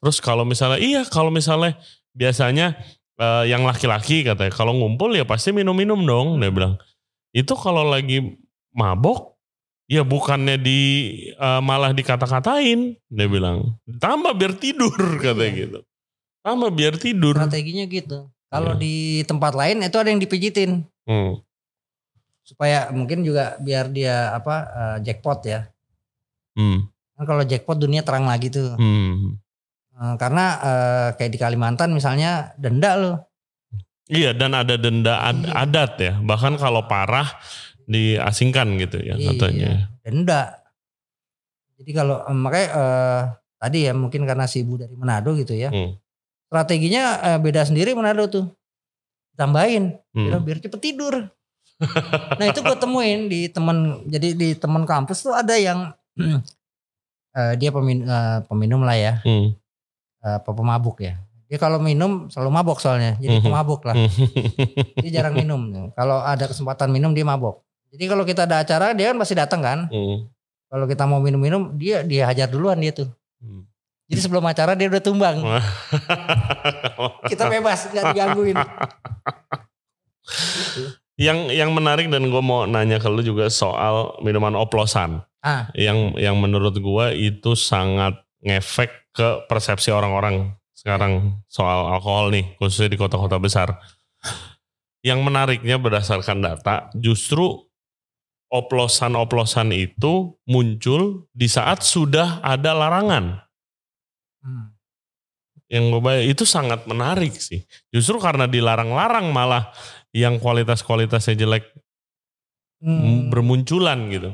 Terus 0.00 0.18
kalau 0.24 0.48
misalnya 0.48 0.80
iya, 0.80 1.04
kalau 1.04 1.28
misalnya 1.28 1.76
biasanya 2.16 2.80
eh, 3.20 3.44
yang 3.52 3.68
laki-laki 3.68 4.24
katanya 4.24 4.52
kalau 4.54 4.72
ngumpul 4.72 5.12
ya 5.12 5.28
pasti 5.28 5.52
minum-minum 5.52 6.00
dong, 6.06 6.40
dia 6.40 6.48
bilang. 6.48 6.80
Itu 7.36 7.52
kalau 7.60 7.84
lagi 7.84 8.40
mabok 8.72 9.36
ya 9.84 10.00
bukannya 10.00 10.56
di 10.56 10.80
eh, 11.36 11.60
malah 11.60 11.92
dikata-katain, 11.92 12.96
dia 13.12 13.26
bilang. 13.28 13.76
Tambah 14.00 14.32
biar 14.32 14.56
tidur 14.56 14.96
katanya 15.20 15.44
Iya. 15.44 15.60
gitu. 15.60 15.78
Tambah 16.46 16.70
biar 16.70 16.94
tidur. 16.94 17.34
Strateginya 17.34 17.90
gitu. 17.90 18.30
Kalau 18.46 18.78
Iya. 18.78 18.80
di 18.80 18.94
tempat 19.26 19.52
lain 19.52 19.82
itu 19.82 19.98
ada 19.98 20.06
yang 20.06 20.22
dipijitin 20.22 20.86
Hmm. 21.02 21.42
supaya 22.40 22.94
mungkin 22.94 23.26
juga 23.26 23.58
biar 23.58 23.90
dia 23.90 24.30
apa 24.30 24.54
eh, 24.70 24.96
jackpot 25.02 25.42
ya. 25.42 25.66
Hmm. 26.54 26.86
Kan 27.18 27.24
kalau 27.26 27.42
jackpot 27.42 27.74
dunia 27.76 28.06
terang 28.06 28.30
lagi 28.30 28.46
tuh. 28.46 28.78
Hmm. 28.78 29.42
Eh, 29.90 30.14
karena 30.16 30.44
eh, 30.62 31.08
kayak 31.18 31.32
di 31.34 31.38
Kalimantan 31.40 31.90
misalnya 31.90 32.54
denda 32.54 32.94
loh. 32.94 33.16
Iya 34.06 34.30
dan 34.30 34.54
ada 34.54 34.78
denda 34.78 35.18
ad- 35.18 35.42
Iya. 35.42 35.54
adat 35.58 35.92
ya. 35.98 36.12
Bahkan 36.22 36.62
kalau 36.62 36.86
parah 36.86 37.26
diasingkan 37.82 38.78
gitu 38.78 39.02
ya 39.02 39.18
Iya. 39.18 39.34
katanya. 39.34 39.70
Denda. 40.06 40.62
Jadi 41.76 41.90
kalau 41.90 42.22
makanya 42.30 42.68
eh, 42.70 43.22
tadi 43.58 43.78
ya 43.82 43.92
mungkin 43.92 44.22
karena 44.22 44.46
si 44.46 44.62
ibu 44.62 44.78
dari 44.78 44.94
Manado 44.94 45.34
gitu 45.34 45.50
ya. 45.50 45.74
Hmm. 45.74 45.98
Strateginya 46.46 47.04
eh, 47.24 47.38
beda 47.38 47.62
sendiri 47.62 47.92
Manado 47.92 48.26
tuh. 48.26 48.46
Tambahin 49.34 49.98
Hmm. 50.10 50.32
biar, 50.32 50.40
biar 50.40 50.58
cepet 50.60 50.80
tidur. 50.80 51.14
nah 52.40 52.46
itu 52.46 52.58
gue 52.58 52.72
temuin 52.74 53.28
di 53.28 53.52
temen 53.52 54.00
jadi 54.08 54.32
di 54.32 54.56
temen 54.56 54.88
kampus 54.88 55.20
tuh 55.20 55.36
ada 55.36 55.52
yang 55.54 55.92
eh, 57.36 57.52
dia 57.54 57.68
pemin, 57.68 58.00
eh, 58.02 58.38
peminum 58.44 58.80
lah 58.80 58.96
ya, 58.96 59.12
Hmm. 59.20 59.52
pe- 60.18 60.56
pemabuk 60.56 61.00
ya. 61.00 61.20
Dia 61.46 61.60
kalau 61.60 61.78
minum 61.78 62.26
selalu 62.26 62.50
mabok 62.50 62.78
soalnya, 62.80 63.14
jadi 63.16 63.38
Mhm. 63.38 63.44
pemabuk 63.44 63.86
lah. 63.86 63.94
Dia 64.98 65.10
jarang 65.12 65.36
minum. 65.36 65.60
Kalau 65.94 66.18
ada 66.18 66.50
kesempatan 66.50 66.90
minum 66.90 67.12
dia 67.12 67.22
mabok. 67.22 67.62
Jadi 67.94 68.04
kalau 68.08 68.26
kita 68.26 68.50
ada 68.50 68.58
acara 68.58 68.90
dia 68.90 69.14
kan 69.14 69.16
pasti 69.16 69.38
datang 69.38 69.62
kan. 69.62 69.78
Hmm. 69.86 70.26
Kalau 70.66 70.90
kita 70.90 71.06
mau 71.06 71.22
minum-minum 71.22 71.70
dia 71.78 72.02
dia 72.02 72.26
hajar 72.26 72.50
duluan 72.50 72.82
dia 72.82 72.90
tuh. 72.90 73.06
Hmm. 73.38 73.62
Jadi 74.06 74.20
sebelum 74.22 74.46
acara 74.46 74.78
dia 74.78 74.86
udah 74.86 75.02
tumbang. 75.02 75.42
Kita 77.30 77.50
bebas 77.50 77.90
nggak 77.90 78.04
digangguin. 78.14 78.56
yang 81.16 81.48
yang 81.48 81.70
menarik 81.74 82.06
dan 82.12 82.28
gue 82.28 82.42
mau 82.44 82.68
nanya 82.68 83.00
ke 83.02 83.08
lu 83.10 83.24
juga 83.24 83.50
soal 83.50 84.14
minuman 84.22 84.54
oplosan. 84.54 85.26
Ah. 85.42 85.66
Yang 85.74 86.18
yang 86.22 86.38
menurut 86.38 86.78
gue 86.78 87.06
itu 87.18 87.58
sangat 87.58 88.14
ngefek 88.46 89.10
ke 89.10 89.48
persepsi 89.50 89.90
orang-orang 89.90 90.54
sekarang 90.76 91.42
soal 91.48 91.88
alkohol 91.90 92.30
nih, 92.30 92.54
khususnya 92.60 92.92
di 92.92 92.98
kota-kota 93.00 93.40
besar. 93.40 93.74
Yang 95.02 95.20
menariknya 95.24 95.82
berdasarkan 95.82 96.42
data, 96.44 96.92
justru 96.94 97.66
oplosan-oplosan 98.52 99.74
itu 99.74 100.34
muncul 100.46 101.26
di 101.34 101.50
saat 101.50 101.82
sudah 101.82 102.38
ada 102.44 102.74
larangan. 102.76 103.45
Hmm. 104.46 104.70
Yang 105.66 105.84
gue 105.90 106.00
bayar 106.06 106.22
itu 106.22 106.44
sangat 106.46 106.86
menarik 106.86 107.34
sih. 107.34 107.66
Justru 107.90 108.22
karena 108.22 108.46
dilarang-larang 108.46 109.34
malah 109.34 109.74
yang 110.14 110.38
kualitas-kualitasnya 110.38 111.34
jelek 111.34 111.66
Hmm. 112.76 113.32
bermunculan 113.32 114.06
gitu. 114.12 114.30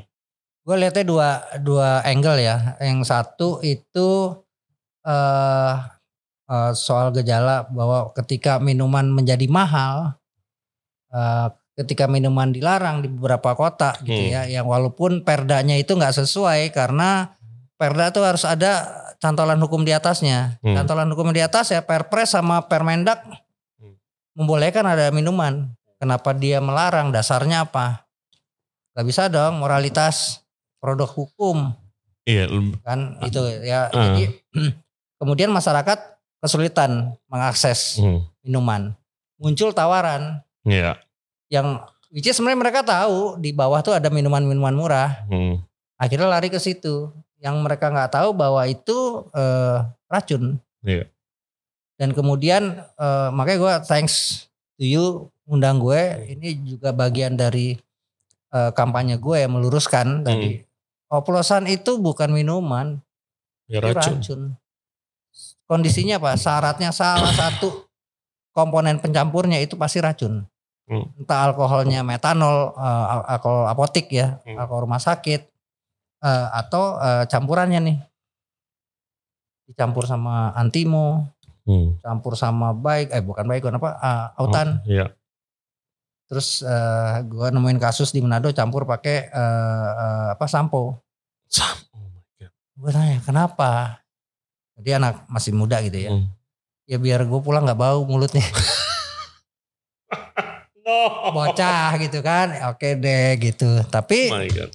Gue 0.63 0.77
lihatnya 0.77 1.07
dua 1.07 1.29
dua 1.63 2.03
angle 2.05 2.43
ya. 2.43 2.75
Yang 2.83 3.09
satu 3.09 3.49
itu 3.65 4.37
eh 5.03 5.75
eh, 6.53 6.73
soal 6.77 7.15
gejala 7.17 7.65
bahwa 7.73 8.13
ketika 8.13 8.61
minuman 8.61 9.09
menjadi 9.09 9.47
mahal, 9.49 10.19
eh, 11.15 11.49
ketika 11.81 12.05
minuman 12.05 12.53
dilarang 12.53 13.01
di 13.01 13.09
beberapa 13.09 13.57
kota 13.57 13.97
gitu 14.05 14.13
Hmm. 14.29 14.35
ya, 14.37 14.43
yang 14.61 14.67
walaupun 14.69 15.25
perdanya 15.25 15.79
itu 15.81 15.97
nggak 15.97 16.13
sesuai 16.21 16.69
karena 16.77 17.33
perda 17.81 18.13
itu 18.13 18.21
harus 18.21 18.45
ada 18.45 18.85
cantolan 19.23 19.63
hukum 19.63 19.87
di 19.87 19.95
atasnya. 19.95 20.59
Hmm. 20.67 20.75
Cantolan 20.75 21.07
hukum 21.15 21.31
di 21.31 21.39
atas 21.39 21.71
ya 21.71 21.87
Perpres 21.87 22.35
sama 22.35 22.67
Permendak 22.67 23.23
Hmm. 23.79 23.95
membolehkan 24.35 24.83
ada 24.83 25.15
minuman. 25.15 25.71
Kenapa 26.03 26.35
dia 26.35 26.59
melarang? 26.59 27.15
Dasarnya 27.15 27.63
apa? 27.71 28.03
Gak 28.99 29.07
bisa 29.07 29.31
dong 29.31 29.63
moralitas 29.63 30.43
produk 30.83 31.07
hukum 31.07 31.71
Iya, 32.23 32.47
kan 32.87 33.19
itu 33.27 33.41
ya. 33.67 33.91
Ah. 33.91 34.15
Jadi 34.15 34.31
kemudian 35.23 35.51
masyarakat 35.51 35.99
kesulitan 36.39 37.15
mengakses 37.27 37.99
hmm, 37.99 38.23
minuman. 38.47 38.95
Muncul 39.43 39.75
tawaran 39.75 40.39
iya, 40.63 41.03
yang 41.51 41.83
which 42.15 42.31
is 42.31 42.39
sebenarnya 42.39 42.63
mereka 42.63 42.81
tahu 42.87 43.43
di 43.43 43.51
bawah 43.51 43.83
tuh 43.83 43.99
ada 43.99 44.07
minuman-minuman 44.07 44.75
murah. 44.75 45.27
hmm, 45.27 45.59
Akhirnya 45.99 46.31
lari 46.31 46.47
ke 46.47 46.63
situ. 46.63 47.11
Yang 47.43 47.57
mereka 47.59 47.91
nggak 47.91 48.15
tahu 48.15 48.31
bahwa 48.33 48.63
itu 48.65 49.27
eh, 49.35 49.79
racun. 50.07 50.63
Iya. 50.87 51.11
Dan 51.99 52.15
kemudian 52.15 52.79
eh, 52.81 53.29
makanya 53.35 53.59
gue 53.59 53.75
thanks 53.91 54.47
to 54.79 54.87
you 54.87 55.05
undang 55.45 55.83
gue. 55.83 55.99
Ini 56.39 56.49
juga 56.65 56.95
bagian 56.95 57.35
dari 57.35 57.75
eh, 58.49 58.71
kampanye 58.73 59.19
gue 59.19 59.37
yang 59.43 59.59
meluruskan 59.59 60.23
tadi. 60.23 60.63
Oplosan 61.13 61.69
itu 61.69 62.01
bukan 62.01 62.33
minuman, 62.33 62.97
ya 63.69 63.85
racun. 63.85 64.17
racun. 64.17 64.41
Kondisinya 65.69 66.17
apa? 66.17 66.41
Syaratnya 66.41 66.89
salah 66.89 67.29
satu 67.29 67.85
komponen 68.57 68.97
pencampurnya 68.97 69.61
itu 69.61 69.77
pasti 69.77 70.01
racun. 70.01 70.49
Hmm. 70.89 71.05
Entah 71.21 71.53
alkoholnya 71.53 72.01
metanol, 72.01 72.73
al- 72.77 73.29
alkohol 73.29 73.69
apotik 73.69 74.09
ya, 74.09 74.41
Hmm. 74.45 74.57
alkohol 74.57 74.89
rumah 74.89 75.01
sakit, 75.01 75.52
eh, 76.23 76.49
atau 76.55 76.97
eh, 76.97 77.25
campurannya 77.27 77.81
nih. 77.83 77.99
Dicampur 79.67 80.05
sama 80.05 80.51
antimo, 80.53 81.27
Hmm. 81.63 81.95
campur 82.03 82.35
sama 82.35 82.75
baik, 82.75 83.15
eh 83.15 83.23
bukan 83.23 83.47
baik, 83.47 83.63
apa? 83.65 83.91
eh, 83.95 84.27
autan. 84.37 84.83
Oh, 84.83 84.89
Iya. 84.89 85.07
Terus 86.27 86.65
eh, 86.65 87.15
gua 87.29 87.53
nemuin 87.53 87.77
kasus 87.77 88.09
di 88.09 88.19
Manado 88.19 88.49
campur 88.51 88.83
pakai 88.83 89.29
eh, 89.29 89.91
eh, 89.95 90.29
apa 90.33 90.47
sampo. 90.47 90.97
Sam. 91.47 91.77
Oh 91.93 92.01
my 92.03 92.23
God. 92.41 92.53
Gue 92.73 92.91
tanya 92.91 93.21
kenapa? 93.21 94.01
Dia 94.81 94.97
anak 94.97 95.29
masih 95.29 95.53
muda 95.53 95.79
gitu 95.85 95.99
ya. 96.01 96.11
Hmm. 96.11 96.33
Ya 96.83 96.97
biar 96.97 97.23
gue 97.23 97.41
pulang 97.41 97.63
nggak 97.63 97.77
bau 97.77 98.03
mulutnya. 98.03 98.43
No. 100.83 101.31
Bocah 101.31 101.95
gitu 102.03 102.19
kan. 102.21 102.51
Oke 102.75 102.99
deh 102.99 103.39
gitu. 103.39 103.87
Tapi 103.87 104.35
Oh 104.35 104.35
my 104.35 104.51
God. 104.51 104.71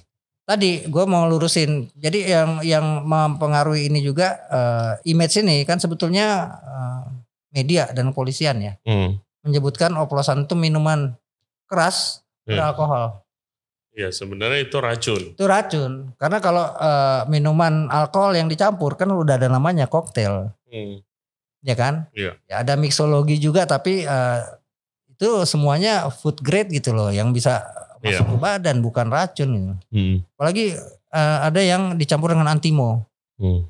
Tadi 0.47 0.87
gue 0.87 1.03
mau 1.03 1.27
lurusin. 1.27 1.91
Jadi 1.93 2.23
yang 2.23 2.63
yang 2.63 3.03
mempengaruhi 3.03 3.91
ini 3.91 3.99
juga 3.99 4.39
eh, 4.47 5.11
image 5.11 5.43
ini 5.43 5.67
kan 5.67 5.75
sebetulnya 5.77 6.27
eh, 6.63 7.03
media 7.51 7.91
dan 7.91 8.15
kepolisian 8.15 8.63
ya 8.63 8.73
Hmm. 8.87 9.19
menyebutkan 9.43 9.91
oplosan 9.95 10.47
itu 10.47 10.55
minuman 10.55 11.19
keras 11.67 12.23
Iya. 12.47 12.63
beralkohol. 12.71 13.19
Ya 13.91 14.07
sebenarnya 14.13 14.61
itu 14.63 14.77
racun. 14.77 15.23
Itu 15.35 15.45
racun. 15.45 16.15
Karena 16.15 16.39
kalau 16.39 16.63
eh, 16.63 17.21
minuman 17.27 17.91
alkohol 17.91 18.39
yang 18.39 18.47
dicampur 18.47 18.95
kan 18.95 19.11
udah 19.11 19.35
ada 19.35 19.51
namanya 19.51 19.91
koktail, 19.91 20.55
Hmm. 20.71 21.03
ya 21.59 21.75
kan? 21.75 22.07
Iya. 22.15 22.39
Ya 22.47 22.63
ada 22.63 22.79
mixologi 22.79 23.35
juga 23.35 23.67
tapi 23.67 24.07
eh, 24.07 24.39
itu 25.11 25.43
semuanya 25.43 26.07
food 26.13 26.39
grade 26.39 26.69
gitu 26.69 26.93
loh 26.93 27.09
yang 27.09 27.33
bisa 27.33 27.65
Masuk 28.09 28.25
ke 28.27 28.37
badan 28.37 28.77
bukan 28.79 29.07
racun 29.07 29.49
gitu. 29.51 29.73
Hmm. 29.91 30.15
Apalagi 30.35 30.65
eh, 31.09 31.37
ada 31.43 31.59
yang 31.59 31.95
dicampur 31.95 32.31
dengan 32.31 32.47
antimo. 32.47 33.03
Hmm. 33.37 33.67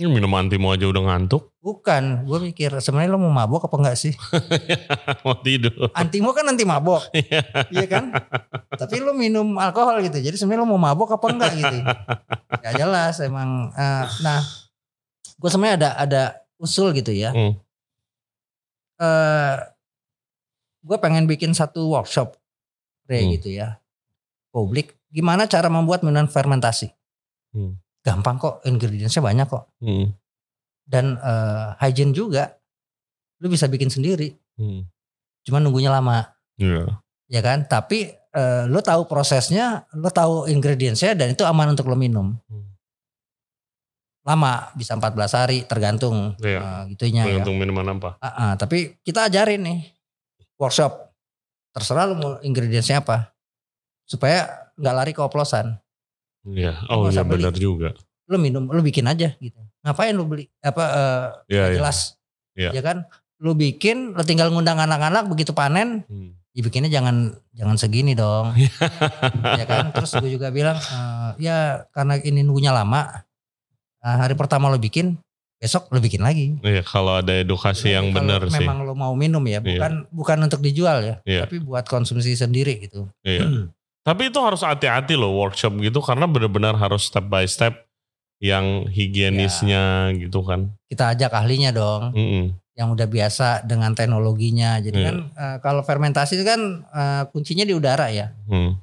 Ini 0.00 0.08
minum 0.08 0.32
antimo 0.32 0.72
aja 0.72 0.88
udah 0.88 1.02
ngantuk. 1.04 1.52
Bukan, 1.60 2.24
gue 2.24 2.38
mikir 2.40 2.72
sebenarnya 2.80 3.12
lo 3.12 3.20
mau 3.20 3.28
mabok 3.28 3.68
apa 3.68 3.76
enggak 3.76 3.96
sih? 4.00 4.16
Mau 5.28 5.36
tidur. 5.44 5.92
Antimo 5.92 6.32
kan 6.32 6.48
anti 6.48 6.64
mabok, 6.64 7.04
Iya. 7.12 7.40
iya 7.68 7.84
kan? 7.84 8.08
Tapi 8.80 8.96
lo 8.96 9.12
minum 9.12 9.44
alkohol 9.60 10.00
gitu, 10.00 10.24
jadi 10.24 10.32
sebenarnya 10.40 10.64
lo 10.64 10.72
mau 10.72 10.80
mabok 10.80 11.20
apa 11.20 11.26
enggak 11.28 11.52
gitu? 11.52 11.76
Gak 12.64 12.74
jelas 12.80 13.20
emang. 13.20 13.68
Eh, 13.76 14.04
nah, 14.24 14.40
gue 15.36 15.48
sebenarnya 15.52 15.76
ada 15.76 15.90
ada 16.00 16.22
usul 16.56 16.96
gitu 16.96 17.12
ya. 17.12 17.36
Hmm. 17.36 17.60
Eh, 18.96 19.56
gue 20.80 20.96
pengen 20.96 21.28
bikin 21.28 21.52
satu 21.52 21.92
workshop, 21.92 22.40
Re, 23.04 23.20
Hmm. 23.20 23.36
gitu 23.36 23.52
ya, 23.52 23.79
publik. 24.50 24.94
Gimana 25.10 25.46
cara 25.46 25.66
membuat 25.66 26.02
minuman 26.02 26.30
fermentasi? 26.30 26.90
Hmm. 27.50 27.78
Gampang 28.02 28.38
kok, 28.38 28.54
ingredientsnya 28.62 29.22
banyak 29.22 29.46
kok. 29.46 29.70
Hmm. 29.82 30.14
Dan 30.84 31.16
eh, 31.16 31.66
hygiene 31.80 32.14
juga, 32.14 32.54
lu 33.38 33.48
bisa 33.48 33.66
bikin 33.66 33.90
sendiri. 33.90 34.34
Hmm. 34.58 34.86
Cuma 35.42 35.58
nunggunya 35.58 35.90
lama. 35.90 36.30
Iya. 36.60 37.00
ya 37.24 37.40
kan 37.40 37.64
tapi 37.64 38.10
eh, 38.12 38.64
lo 38.68 38.84
tahu 38.84 39.08
prosesnya 39.08 39.88
lo 39.96 40.12
tahu 40.12 40.44
ingredientsnya 40.44 41.16
dan 41.16 41.32
itu 41.32 41.40
aman 41.46 41.72
untuk 41.72 41.88
lo 41.88 41.96
minum 41.96 42.36
Hmm. 42.52 42.68
lama 44.20 44.68
bisa 44.76 44.92
14 44.92 45.16
hari 45.32 45.58
tergantung 45.64 46.36
Iya. 46.36 46.60
eh, 46.60 46.82
gitunya 46.92 47.22
ya 47.24 47.40
Tergantung 47.40 47.56
minuman 47.56 47.96
apa. 47.96 48.20
Ah, 48.20 48.28
ah, 48.28 48.52
tapi 48.60 49.00
kita 49.00 49.32
ajarin 49.32 49.64
nih 49.64 49.78
workshop 50.60 50.92
terserah 51.72 52.12
lo 52.12 52.14
mau 52.20 52.32
ingredientsnya 52.44 53.00
apa 53.00 53.32
supaya 54.10 54.50
nggak 54.74 54.94
lari 54.96 55.12
ke 55.14 55.22
oplosan 55.22 55.78
Iya. 56.42 56.72
Oh 56.88 57.06
iya 57.06 57.22
benar 57.22 57.52
juga. 57.54 57.92
lo 58.26 58.38
minum 58.38 58.64
lo 58.64 58.78
bikin 58.80 59.04
aja 59.04 59.34
gitu 59.36 59.58
ngapain 59.82 60.14
lo 60.14 60.22
beli 60.24 60.46
apa 60.58 60.84
eh, 60.86 61.26
Iya. 61.50 61.58
nggak 61.58 61.70
iya. 61.70 61.76
jelas 61.76 61.98
Iya. 62.54 62.70
ya 62.72 62.80
kan 62.80 62.96
lo 63.38 63.54
bikin 63.54 64.12
lo 64.12 64.22
tinggal 64.22 64.48
ngundang 64.48 64.78
anak-anak 64.78 65.26
begitu 65.26 65.50
panen 65.50 66.02
Hmm. 66.06 66.34
ya 66.50 66.60
bikinnya 66.60 66.86
jangan 66.88 67.34
jangan 67.52 67.76
segini 67.76 68.14
dong 68.14 68.54
ya 69.60 69.64
kan 69.64 69.90
terus 69.90 70.14
gue 70.14 70.30
juga 70.30 70.50
bilang 70.50 70.74
"Eh, 70.76 71.30
ya 71.42 71.56
karena 71.90 72.18
ini 72.18 72.40
nunggunya 72.40 72.70
lama 72.70 73.22
eh, 74.00 74.16
hari 74.16 74.34
pertama 74.34 74.66
lo 74.66 74.78
bikin 74.78 75.18
besok 75.56 75.90
lo 75.90 75.98
bikin 75.98 76.22
lagi 76.22 76.56
Iya 76.60 76.80
kalau 76.82 77.18
ada 77.18 77.34
edukasi 77.34 77.92
yang 77.92 78.10
Kalau 78.10 78.22
benar 78.22 78.40
sih. 78.46 78.62
memang 78.62 78.80
lo 78.80 78.94
mau 78.94 79.12
minum 79.12 79.42
ya 79.42 79.58
Iya. 79.58 79.76
bukan 79.76 79.92
bukan 80.08 80.38
untuk 80.46 80.60
dijual 80.60 80.98
ya 81.02 81.14
Iya. 81.22 81.44
tapi 81.44 81.58
buat 81.58 81.84
konsumsi 81.84 82.32
sendiri 82.32 82.78
gitu 82.80 83.10
Iya. 83.20 83.44
Tapi 84.00 84.32
itu 84.32 84.40
harus 84.40 84.60
hati-hati 84.60 85.12
loh 85.12 85.36
workshop 85.36 85.76
gitu 85.78 86.00
karena 86.00 86.24
benar-benar 86.24 86.72
harus 86.74 87.04
step 87.04 87.28
by 87.28 87.44
step 87.44 87.84
yang 88.40 88.88
higienisnya 88.88 90.08
Iya. 90.10 90.18
gitu 90.18 90.40
kan. 90.40 90.72
kita 90.88 91.12
ajak 91.12 91.30
ahlinya 91.30 91.70
dong 91.70 92.16
Mm-mm. 92.16 92.56
yang 92.72 92.88
udah 92.90 93.04
biasa 93.04 93.62
dengan 93.62 93.92
teknologinya 93.92 94.80
jadi 94.80 94.96
Iya. 94.96 95.06
kan 95.06 95.16
eh, 95.30 95.56
kalau 95.60 95.84
fermentasi 95.84 96.34
itu 96.34 96.44
kan 96.44 96.60
eh, 96.82 97.22
kuncinya 97.28 97.62
di 97.62 97.76
udara 97.76 98.08
ya 98.08 98.32
Hmm. 98.48 98.80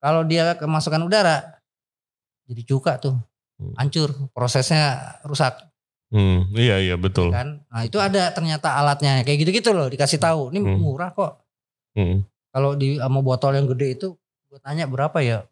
kalau 0.00 0.24
dia 0.24 0.56
kemasukan 0.56 1.04
udara 1.04 1.60
jadi 2.44 2.62
cuka 2.64 2.96
tuh 2.96 3.14
Hmm. 3.54 3.76
hancur 3.76 4.08
prosesnya 4.32 4.96
rusak 5.22 5.60
Hmm. 6.08 6.48
Iya 6.50 6.80
iya 6.80 6.96
betul. 6.96 7.28
kan 7.28 7.60
nah 7.68 7.82
itu 7.82 8.00
ada 8.00 8.32
ternyata 8.32 8.72
alatnya 8.74 9.20
kayak 9.20 9.44
gitu-gitu 9.44 9.70
loh 9.70 9.86
dikasih 9.86 10.16
tahu 10.16 10.48
ini 10.48 10.64
Hmm. 10.64 10.80
murah 10.80 11.12
kok 11.12 11.44
Hmm. 11.92 12.24
kalau 12.48 12.72
di 12.72 12.96
sama 12.96 13.20
botol 13.20 13.52
yang 13.52 13.68
gede 13.68 13.94
itu 13.94 14.08
gue 14.54 14.62
tanya 14.62 14.86
berapa 14.86 15.18
ya 15.18 15.42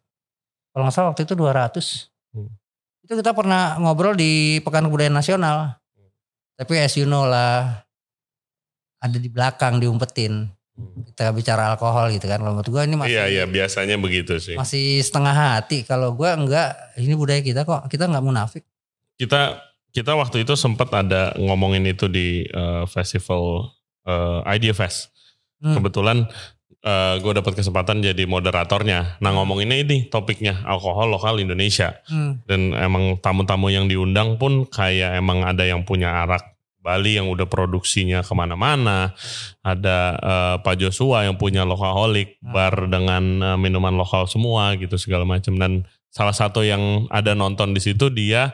kalau 0.70 0.86
nggak 0.86 0.94
salah 0.94 1.08
waktu 1.10 1.26
itu 1.26 1.34
200 1.34 2.06
Hmm. 2.32 2.48
itu 3.02 3.12
kita 3.12 3.34
pernah 3.34 3.76
ngobrol 3.76 4.14
di 4.14 4.62
pekan 4.62 4.86
kebudayaan 4.86 5.12
nasional 5.12 5.74
tapi 6.54 6.78
as 6.78 6.94
you 6.94 7.04
know 7.04 7.26
lah 7.26 7.82
ada 8.96 9.18
di 9.18 9.26
belakang 9.26 9.76
diumpetin 9.76 10.46
Hmm. 10.72 11.04
kita 11.04 11.36
bicara 11.36 11.68
alkohol 11.68 12.08
gitu 12.08 12.24
kan 12.24 12.40
kalau 12.40 12.56
menurut 12.56 12.70
gue 12.70 12.80
ini 12.80 12.96
masih 12.96 13.12
Iya 13.12 13.24
iya 13.28 13.44
biasanya 13.44 14.00
begitu 14.00 14.40
sih. 14.40 14.56
masih 14.56 15.04
setengah 15.04 15.34
hati 15.36 15.84
kalau 15.84 16.16
gue 16.16 16.24
enggak 16.24 16.72
ini 16.96 17.12
budaya 17.12 17.42
kita 17.42 17.68
kok 17.68 17.84
kita 17.86 18.08
nggak 18.08 18.24
munafik 18.24 18.64
Kita 19.12 19.60
kita 19.92 20.16
waktu 20.16 20.40
itu 20.40 20.56
sempat 20.56 20.88
ada 20.88 21.36
ngomongin 21.36 21.84
itu 21.84 22.08
di 22.08 22.48
eh, 22.48 22.84
festival 22.88 23.68
eh, 24.02 24.40
Idea 24.48 24.72
Fest. 24.72 25.12
Hmm. 25.60 25.76
Kebetulan 25.76 26.24
gue 27.22 27.32
dapat 27.38 27.54
kesempatan 27.54 28.02
jadi 28.02 28.26
moderatornya. 28.26 29.22
Nah 29.22 29.30
ngomonginnya 29.30 29.78
ini 29.86 30.10
topiknya 30.10 30.66
alkohol 30.66 31.14
lokal 31.14 31.38
Indonesia. 31.38 31.94
Hmm. 32.10 32.42
Dan 32.42 32.74
emang 32.74 33.22
tamu-tamu 33.22 33.70
yang 33.70 33.86
diundang 33.86 34.34
pun 34.34 34.66
kayak 34.66 35.14
emang 35.22 35.46
ada 35.46 35.62
yang 35.62 35.86
punya 35.86 36.26
arak 36.26 36.52
Bali 36.82 37.14
yang 37.14 37.30
udah 37.30 37.46
produksinya 37.46 38.26
ke 38.26 38.34
mana-mana. 38.34 39.14
Ada 39.62 39.98
eh, 40.18 40.56
Pak 40.66 40.74
Joshua 40.82 41.22
yang 41.22 41.38
punya 41.38 41.62
lokaholic, 41.62 42.42
Hmm. 42.42 42.50
bar 42.50 42.74
dengan 42.90 43.22
eh, 43.38 43.58
minuman 43.62 43.94
lokal 43.94 44.26
semua 44.26 44.74
gitu 44.74 44.98
segala 44.98 45.22
macam. 45.22 45.54
Dan 45.54 45.86
salah 46.10 46.34
satu 46.34 46.66
yang 46.66 47.06
ada 47.08 47.38
nonton 47.38 47.72
di 47.72 47.80
situ 47.80 48.10
dia 48.10 48.52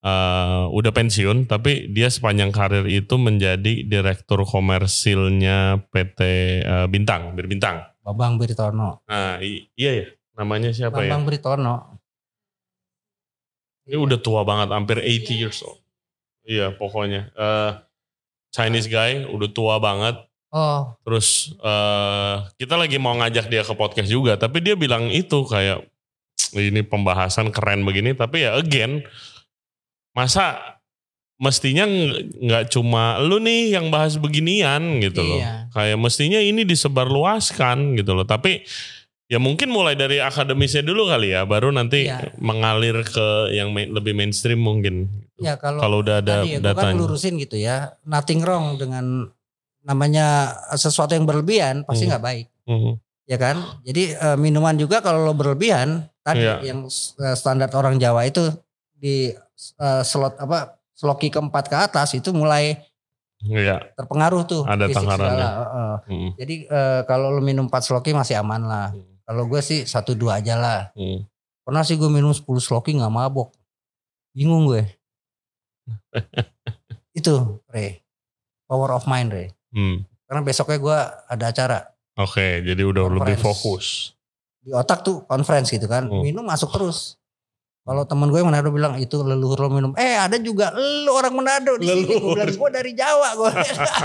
eh, 0.00 0.64
udah 0.72 0.92
pensiun, 0.92 1.44
tapi 1.44 1.88
dia 1.92 2.08
sepanjang 2.08 2.50
karir 2.50 2.88
itu 2.88 3.14
menjadi 3.20 3.84
direktur 3.84 4.42
komersilnya 4.48 5.84
PT 5.92 6.20
eh, 6.64 6.86
Bintang, 6.88 7.36
Bir 7.36 7.46
Bintang. 7.46 7.84
Babang 8.00 8.40
Britono 8.40 9.04
Nah 9.04 9.38
iya 9.76 9.90
ya, 10.02 10.06
namanya 10.40 10.72
siapa 10.72 11.04
ya? 11.04 11.12
Bambang 11.12 11.28
Britono 11.28 12.00
Ini 13.84 13.96
udah 13.98 14.18
tua 14.22 14.46
banget, 14.46 14.70
hampir 14.70 15.02
80 15.02 15.34
years 15.34 15.66
old. 15.66 15.82
Iya, 16.46 16.70
pokoknya. 16.78 17.34
Eh, 17.34 17.72
Chinese 18.54 18.86
guy, 18.86 19.26
udah 19.26 19.50
tua 19.50 19.82
banget. 19.82 20.14
oh 20.54 20.94
Terus 21.02 21.54
eh, 21.58 22.36
kita 22.54 22.78
lagi 22.78 23.02
mau 23.02 23.18
ngajak 23.18 23.50
dia 23.50 23.66
ke 23.66 23.74
podcast 23.74 24.06
juga, 24.06 24.38
tapi 24.38 24.62
dia 24.62 24.78
bilang 24.78 25.10
itu 25.10 25.42
kayak 25.42 25.90
ini 26.54 26.86
pembahasan 26.86 27.50
keren 27.50 27.82
begini, 27.82 28.14
tapi 28.14 28.46
ya 28.46 28.58
again, 28.58 29.02
masa 30.12 30.58
mestinya 31.36 31.88
ng- 31.88 32.36
nggak 32.36 32.68
cuma 32.68 33.16
lu 33.18 33.40
nih 33.40 33.72
yang 33.72 33.88
bahas 33.88 34.16
beginian 34.16 35.00
gitu 35.00 35.24
loh. 35.24 35.40
Iya. 35.40 35.72
Kayak 35.72 35.98
mestinya 35.98 36.36
ini 36.36 36.68
disebarluaskan 36.68 37.96
gitu 37.96 38.12
loh. 38.12 38.28
Tapi 38.28 38.60
ya 39.24 39.38
mungkin 39.38 39.70
mulai 39.70 39.94
dari 39.94 40.20
akademisnya 40.20 40.82
dulu 40.82 41.08
kali 41.08 41.32
ya, 41.32 41.48
baru 41.48 41.72
nanti 41.72 42.04
Iya. 42.04 42.34
mengalir 42.36 43.00
ke 43.02 43.54
yang 43.54 43.72
main- 43.72 43.88
lebih 43.88 44.12
mainstream 44.12 44.60
mungkin. 44.60 45.08
ya 45.40 45.56
kalau 45.56 45.80
Kalau 45.80 45.96
udah 46.04 46.20
ada 46.20 46.44
tadi 46.44 46.52
ya, 46.52 46.60
kan 46.60 46.64
datanya. 46.76 47.00
lurusin 47.00 47.40
gitu 47.40 47.56
ya 47.56 47.96
nothing 48.04 48.44
wrong 48.44 48.76
dengan 48.76 49.24
namanya 49.80 50.52
sesuatu 50.76 51.16
yang 51.16 51.24
berlebihan 51.24 51.80
pasti 51.82 52.04
Hmm. 52.04 52.12
nggak 52.12 52.20
baik 52.20 52.46
Mhm. 52.68 52.92
ya 53.24 53.36
kan 53.40 53.56
jadi 53.80 54.02
eh, 54.12 54.36
minuman 54.36 54.76
juga 54.76 55.00
kalau 55.00 55.24
lo 55.24 55.32
berlebihan 55.32 56.04
tadi 56.20 56.44
Iya. 56.44 56.60
yang 56.60 56.84
standar 57.32 57.72
orang 57.72 57.96
Jawa 57.96 58.28
itu 58.28 58.52
di 58.92 59.32
eh, 59.76 60.02
slot 60.02 60.36
apa 60.36 60.58
sloki 60.92 61.28
keempat 61.28 61.64
ke 61.66 61.76
atas 61.76 62.12
itu 62.12 62.30
mulai 62.30 62.76
Iya. 63.40 63.80
terpengaruh 63.94 64.44
tuh 64.44 64.62
Ada 64.62 64.84
segala. 64.90 65.24
Heeh. 65.24 65.94
Mhm. 66.06 66.30
jadi 66.36 66.54
eh, 66.66 67.00
kalau 67.04 67.30
lo 67.30 67.40
minum 67.40 67.64
4 67.64 67.80
sloki 67.82 68.12
masih 68.12 68.36
aman 68.36 68.62
lah 68.62 68.88
Mhm. 68.90 69.24
kalau 69.24 69.44
gue 69.46 69.60
sih 69.60 69.84
satu 69.84 70.12
dua 70.12 70.38
aja 70.38 70.54
lah 70.54 70.80
Mhm. 70.92 71.24
Pernah 71.60 71.80
sih 71.80 71.94
gue 71.94 72.08
minum 72.08 72.32
10 72.32 72.58
sloki 72.58 72.90
nggak 72.92 73.08
mabok. 73.08 73.54
Bingung 74.32 74.66
gue. 74.66 74.82
Itu, 77.12 77.62
Re. 77.66 78.02
Power 78.64 78.90
of 78.92 79.06
mind, 79.06 79.30
Re. 79.30 79.46
Hmm. 79.70 80.02
Karena 80.24 80.40
besoknya 80.42 80.78
gue 80.78 80.98
ada 81.28 81.44
acara. 81.46 81.78
Oke, 82.16 82.62
jadi 82.62 82.82
udah 82.82 83.06
lebih 83.08 83.34
Conference. 83.34 83.44
fokus. 83.44 83.86
Di 84.58 84.70
otak 84.70 85.02
tuh 85.02 85.22
conference 85.24 85.70
gitu 85.70 85.86
kan. 85.86 86.06
Hmm. 86.06 86.22
Minum 86.22 86.42
masuk 86.42 86.70
terus. 86.70 87.19
Kalau 87.80 88.04
temen 88.04 88.28
gue 88.28 88.38
yang 88.38 88.48
Manado 88.52 88.68
bilang 88.70 88.94
itu 89.00 89.16
leluhur 89.24 89.56
lo 89.66 89.68
minum. 89.72 89.92
Eh 89.96 90.14
ada 90.14 90.36
juga 90.36 90.70
lu 90.76 91.10
orang 91.16 91.32
Manado 91.32 91.80
di 91.80 91.88
sini. 91.88 92.12
Gue 92.12 92.36
bilang 92.36 92.52
gue 92.52 92.70
dari 92.70 92.92
Jawa. 92.92 93.28
Gue 93.40 93.50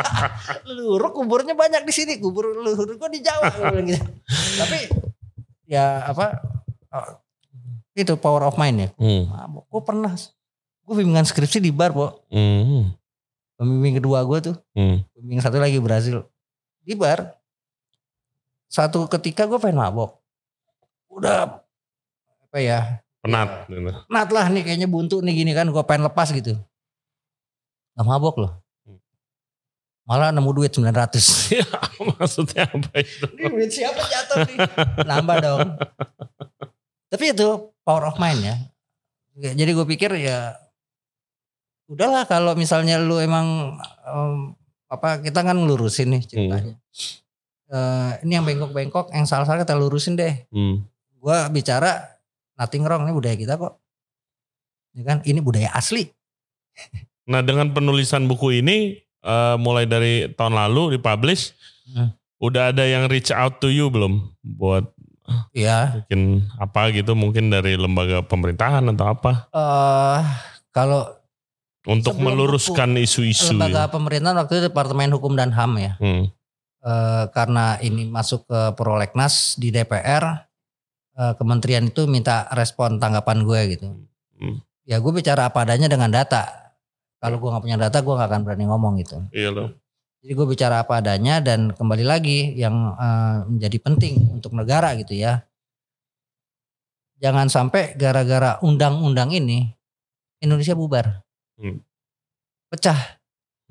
leluhur 0.71 1.11
kuburnya 1.11 1.53
banyak 1.53 1.84
di 1.84 1.93
sini. 1.93 2.17
Kubur 2.17 2.55
leluhur 2.55 2.95
gue 2.95 3.09
di 3.11 3.21
Jawa. 3.21 3.51
Gue 3.51 3.65
bilang 3.76 3.88
gitu. 3.91 4.07
Tapi 4.63 4.80
ya 5.67 6.07
apa 6.07 6.39
oh, 6.93 7.19
itu 7.95 8.15
power 8.15 8.47
of 8.47 8.55
mind 8.55 8.78
ya. 8.80 8.89
Hmm. 8.95 9.23
Mabok. 9.28 9.63
Gue 9.67 9.82
pernah. 9.84 10.13
Gue 10.86 10.95
bimbingan 11.01 11.26
skripsi 11.26 11.59
di 11.59 11.73
bar, 11.73 11.91
po. 11.91 12.26
Hmm. 12.32 12.93
Pembimbing 13.55 13.99
kedua 14.03 14.23
gue 14.23 14.51
tuh. 14.51 14.55
Hmm. 14.76 15.03
Pembimbing 15.15 15.39
satu 15.43 15.59
lagi 15.59 15.80
Brazil. 15.80 16.28
Di 16.84 16.95
bar. 16.95 17.38
Satu 18.71 19.07
ketika 19.07 19.47
gue 19.47 19.59
pengen 19.59 19.84
mabok. 19.84 20.19
Udah 21.07 21.63
apa 22.43 22.57
ya. 22.59 23.05
Penat. 23.26 23.49
gitu. 23.65 23.91
Nat 24.07 24.30
lah 24.30 24.45
nih 24.53 24.61
kayaknya 24.61 24.88
buntu 24.88 25.19
nih 25.26 25.34
gini 25.34 25.51
kan. 25.57 25.65
Gue 25.73 25.82
pengen 25.82 26.05
lepas 26.05 26.30
gitu. 26.30 26.53
Gak 27.97 28.05
mabok 28.05 28.38
loh. 28.38 28.53
Malah 30.05 30.30
nemu 30.30 30.51
duit 30.53 30.69
900. 30.69 30.86
Ya, 31.55 31.65
maksudnya 32.17 32.69
apa 32.69 32.93
itu? 33.01 33.26
Ini 33.38 33.45
duit 33.49 33.71
siapa 33.73 34.01
jatuh 34.05 34.38
nih? 34.45 34.57
Nambah 35.01 35.38
dong. 35.41 35.67
Tapi 37.09 37.34
itu 37.34 37.47
power 37.82 38.13
of 38.13 38.21
mind 38.21 38.41
ya. 38.45 38.55
Jadi 39.57 39.71
gue 39.73 39.86
pikir 39.89 40.13
ya 40.21 40.53
udahlah 41.86 42.26
kalau 42.26 42.57
misalnya 42.57 42.97
lu 42.97 43.21
emang 43.21 43.78
em, 44.05 44.57
apa 44.89 45.21
kita 45.21 45.41
kan 45.45 45.57
ngelurusin 45.57 46.17
nih 46.17 46.23
ceritanya. 46.26 46.73
Eh, 47.65 48.11
ini 48.26 48.38
yang 48.38 48.45
bengkok-bengkok, 48.45 49.09
yang 49.09 49.26
salah-salah 49.26 49.65
kita 49.65 49.73
lurusin 49.73 50.13
deh. 50.17 50.45
Hmm. 50.53 50.86
Gue 51.17 51.38
bicara 51.49 52.14
nothing 52.56 52.82
wrong 52.82 53.03
ini 53.03 53.12
budaya 53.12 53.36
kita 53.36 53.56
kok. 53.56 53.80
Ya 54.91 55.03
kan? 55.03 55.18
Ini 55.22 55.39
budaya 55.39 55.72
asli. 55.72 56.08
Nah 57.26 57.39
dengan 57.39 57.70
penulisan 57.70 58.26
buku 58.26 58.56
ini 58.56 58.95
eh, 59.20 59.56
mulai 59.58 59.84
dari 59.84 60.30
tahun 60.30 60.56
lalu 60.56 60.95
dipublish, 60.95 61.53
Hmm. 61.86 62.10
udah 62.38 62.70
ada 62.70 62.82
yang 62.82 63.06
reach 63.06 63.30
out 63.30 63.58
to 63.60 63.70
you 63.70 63.88
belum 63.88 64.18
buat 64.41 64.89
Ya, 65.51 66.01
bikin 66.01 66.45
apa 66.58 66.89
gitu 66.89 67.14
mungkin 67.14 67.49
dari 67.49 67.74
lembaga 67.74 68.22
pemerintahan 68.22 68.86
atau 68.88 69.06
apa 69.08 69.32
eh 69.49 70.22
kalau 70.70 71.10
untuk 71.84 72.14
Sebelum 72.14 72.26
meluruskan 72.32 72.93
isu-isu. 72.95 73.53
lembaga 73.53 73.86
ya. 73.86 73.89
pemerintahan 73.89 74.34
waktu 74.36 74.53
itu 74.56 74.64
Departemen 74.66 75.14
Hukum 75.14 75.34
dan 75.34 75.49
HAM 75.49 75.78
ya. 75.78 75.93
Hmm. 75.97 76.26
Eh, 76.82 77.24
karena 77.30 77.78
ini 77.80 78.06
masuk 78.06 78.45
ke 78.45 78.74
prolegnas 78.74 79.53
di 79.56 79.70
DPR, 79.70 80.45
eh, 81.16 81.34
kementerian 81.39 81.88
itu 81.88 82.05
minta 82.05 82.45
respon 82.51 82.99
tanggapan 82.99 83.43
gue 83.47 83.59
gitu. 83.76 83.88
Hmm. 84.39 84.59
Ya 84.86 85.01
gue 85.01 85.11
bicara 85.16 85.49
apa 85.49 85.66
adanya 85.66 85.89
dengan 85.89 86.11
data. 86.13 86.76
Kalau 87.18 87.41
gue 87.41 87.49
nggak 87.49 87.63
punya 87.63 87.78
data, 87.80 87.97
gue 88.05 88.13
nggak 88.13 88.30
akan 88.30 88.41
berani 88.45 88.66
ngomong 88.70 88.93
gitu. 89.01 89.18
Iya 89.34 89.49
loh. 89.49 89.70
Jadi 90.22 90.32
gue 90.34 90.45
bicara 90.45 90.82
apa 90.82 91.01
adanya 91.01 91.41
dan 91.41 91.74
kembali 91.74 92.05
lagi 92.05 92.53
yang 92.53 92.93
eh, 92.93 93.38
menjadi 93.49 93.78
penting 93.82 94.16
untuk 94.38 94.53
negara 94.53 94.93
gitu 94.99 95.16
ya. 95.18 95.41
Jangan 97.16 97.47
sampai 97.47 97.95
gara-gara 97.95 98.59
undang-undang 98.59 99.32
ini 99.32 99.72
Indonesia 100.43 100.76
bubar, 100.76 101.24
Hmm. 101.55 101.80
pecah. 102.68 103.18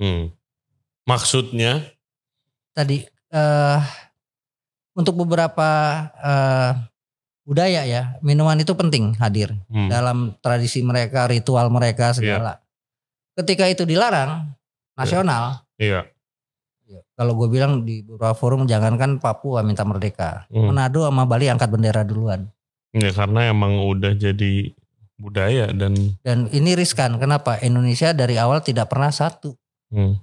Hmm. 0.01 0.32
Maksudnya, 1.05 1.84
tadi 2.72 3.05
eh 3.30 3.80
untuk 4.97 5.20
beberapa 5.26 5.68
eh, 6.18 6.72
budaya 7.45 7.84
ya 7.84 8.16
minuman 8.24 8.57
itu 8.57 8.72
penting 8.72 9.14
hadir 9.20 9.53
hmm. 9.68 9.92
dalam 9.92 10.32
tradisi 10.40 10.80
mereka 10.80 11.28
ritual 11.28 11.68
mereka 11.68 12.16
segala. 12.16 12.64
Ketika 13.36 13.68
itu 13.68 13.84
dilarang 13.84 14.55
nasional, 14.95 15.66
iya. 15.74 16.07
ya, 16.86 17.03
kalau 17.18 17.34
gue 17.34 17.51
bilang 17.51 17.82
di 17.82 18.01
beberapa 18.07 18.32
forum 18.32 18.64
jangankan 18.64 19.18
Papua 19.18 19.61
minta 19.66 19.82
merdeka, 19.82 20.47
Hmm. 20.49 20.70
Manado 20.70 21.05
sama 21.05 21.26
Bali 21.26 21.51
angkat 21.51 21.68
bendera 21.68 22.07
duluan. 22.07 22.49
Ya 22.95 23.11
karena 23.11 23.51
emang 23.51 23.82
udah 23.90 24.14
jadi 24.14 24.70
budaya 25.18 25.74
dan 25.74 26.14
Dan 26.22 26.47
ini 26.55 26.78
riskan. 26.78 27.18
Kenapa? 27.18 27.59
Indonesia 27.59 28.14
dari 28.14 28.38
awal 28.38 28.62
tidak 28.62 28.86
pernah 28.86 29.11
satu, 29.11 29.59
hmm, 29.90 30.14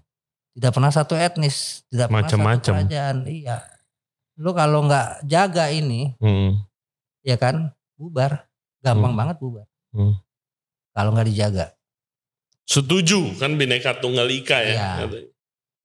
tidak 0.56 0.72
pernah 0.72 0.92
satu 0.96 1.14
etnis, 1.20 1.84
tidak 1.92 2.08
pernah 2.08 2.28
satu 2.32 2.40
Macam-macam. 2.40 2.74
kerajaan. 2.88 3.18
Iya. 3.28 3.58
Lu 4.40 4.56
kalau 4.56 4.88
nggak 4.88 5.28
jaga 5.28 5.68
ini, 5.68 6.16
hmm, 6.16 6.71
ya 7.22 7.36
kan 7.36 7.70
bubar 7.96 8.50
gampang 8.80 9.14
Hmm. 9.14 9.20
banget 9.20 9.38
bubar 9.38 9.66
Hmm. 9.92 10.18
kalau 10.92 11.12
nggak 11.12 11.28
dijaga 11.28 11.66
setuju 12.64 13.36
kan 13.36 13.56
bineka 13.56 13.98
tunggal 13.98 14.28
ika 14.28 14.58
ya. 14.62 15.04
Katanya. 15.04 15.30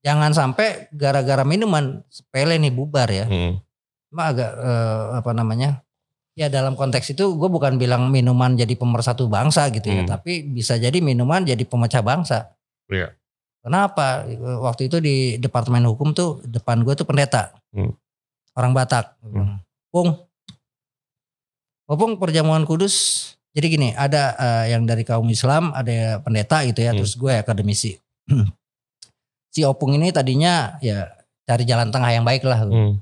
jangan 0.01 0.31
sampai 0.33 0.87
gara-gara 0.91 1.43
minuman 1.43 2.05
sepele 2.07 2.57
nih 2.57 2.71
bubar 2.71 3.09
ya 3.09 3.27
Hmm, 3.27 3.59
cuma 4.07 4.31
agak 4.31 4.51
eh, 4.53 5.05
apa 5.17 5.31
namanya 5.33 5.83
ya 6.33 6.47
dalam 6.47 6.73
konteks 6.73 7.11
itu 7.11 7.35
gue 7.35 7.49
bukan 7.49 7.75
bilang 7.75 8.07
minuman 8.07 8.55
jadi 8.55 8.71
pemersatu 8.73 9.27
bangsa 9.27 9.67
gitu 9.69 9.89
ya 9.89 10.05
Hmm. 10.05 10.11
tapi 10.11 10.47
bisa 10.47 10.77
jadi 10.77 11.01
minuman 11.01 11.43
jadi 11.43 11.61
pemecah 11.61 12.01
bangsa 12.01 12.55
Iya. 12.87 13.11
kenapa 13.59 14.23
waktu 14.63 14.87
itu 14.87 15.01
di 15.01 15.15
departemen 15.37 15.83
hukum 15.85 16.15
tuh 16.15 16.39
depan 16.45 16.81
gue 16.81 16.95
tuh 16.95 17.05
pendeta 17.05 17.51
Hmm. 17.69 17.91
orang 18.55 18.73
Batak 18.73 19.19
Hmm. 19.21 19.59
Pung 19.91 20.13
Opung 21.87 22.19
perjamuan 22.19 22.67
kudus 22.67 22.95
jadi 23.57 23.67
gini 23.73 23.89
ada 23.97 24.37
eh, 24.37 24.77
yang 24.77 24.85
dari 24.85 25.01
kaum 25.01 25.25
Islam 25.33 25.73
ada 25.73 26.21
pendeta 26.21 26.61
gitu 26.69 26.85
ya 26.85 26.93
Hmm. 26.93 27.01
terus 27.01 27.17
gue 27.17 27.33
akademisi. 27.33 27.97
Si 29.57 29.65
Opung 29.65 29.97
ini 29.97 30.13
tadinya 30.13 30.77
ya 30.85 31.09
cari 31.49 31.65
jalan 31.65 31.89
tengah 31.89 32.13
yang 32.13 32.29
baik 32.29 32.45
lah. 32.45 32.69
Hmm, 32.69 33.01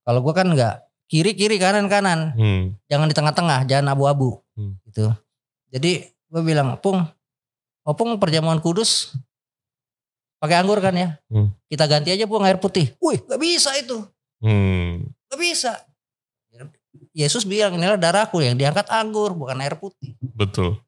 kalau 0.00 0.24
gue 0.24 0.32
kan 0.32 0.48
nggak 0.48 0.88
kiri 1.12 1.36
kiri 1.36 1.60
kanan 1.60 1.92
kanan. 1.92 2.32
Hmm, 2.32 2.62
jangan 2.88 3.04
di 3.04 3.12
tengah-tengah 3.12 3.68
jangan 3.68 3.92
abu-abu. 3.92 4.40
Hmm. 4.56 4.80
gitu. 4.88 5.12
Jadi 5.68 6.08
gue 6.08 6.40
bilang 6.40 6.80
Pung 6.80 7.04
Opung 7.84 8.16
perjamuan 8.16 8.64
kudus 8.64 9.12
pakai 10.40 10.56
anggur 10.64 10.80
kan 10.80 10.96
ya? 10.96 11.20
Hmm. 11.28 11.52
kita 11.68 11.84
ganti 11.84 12.16
aja 12.16 12.24
Pung 12.24 12.48
air 12.48 12.56
putih. 12.56 12.96
Wih 13.04 13.20
gak 13.28 13.36
bisa 13.36 13.76
itu. 13.76 14.00
Hmm. 14.40 15.04
gak 15.28 15.36
bisa 15.36 15.76
Yesus 17.10 17.42
bilang 17.42 17.74
inilah 17.74 17.98
darahku 17.98 18.38
yang 18.38 18.54
diangkat 18.54 18.86
anggur 18.86 19.34
bukan 19.34 19.58
air 19.58 19.74
putih 19.74 20.14
Betul. 20.22 20.78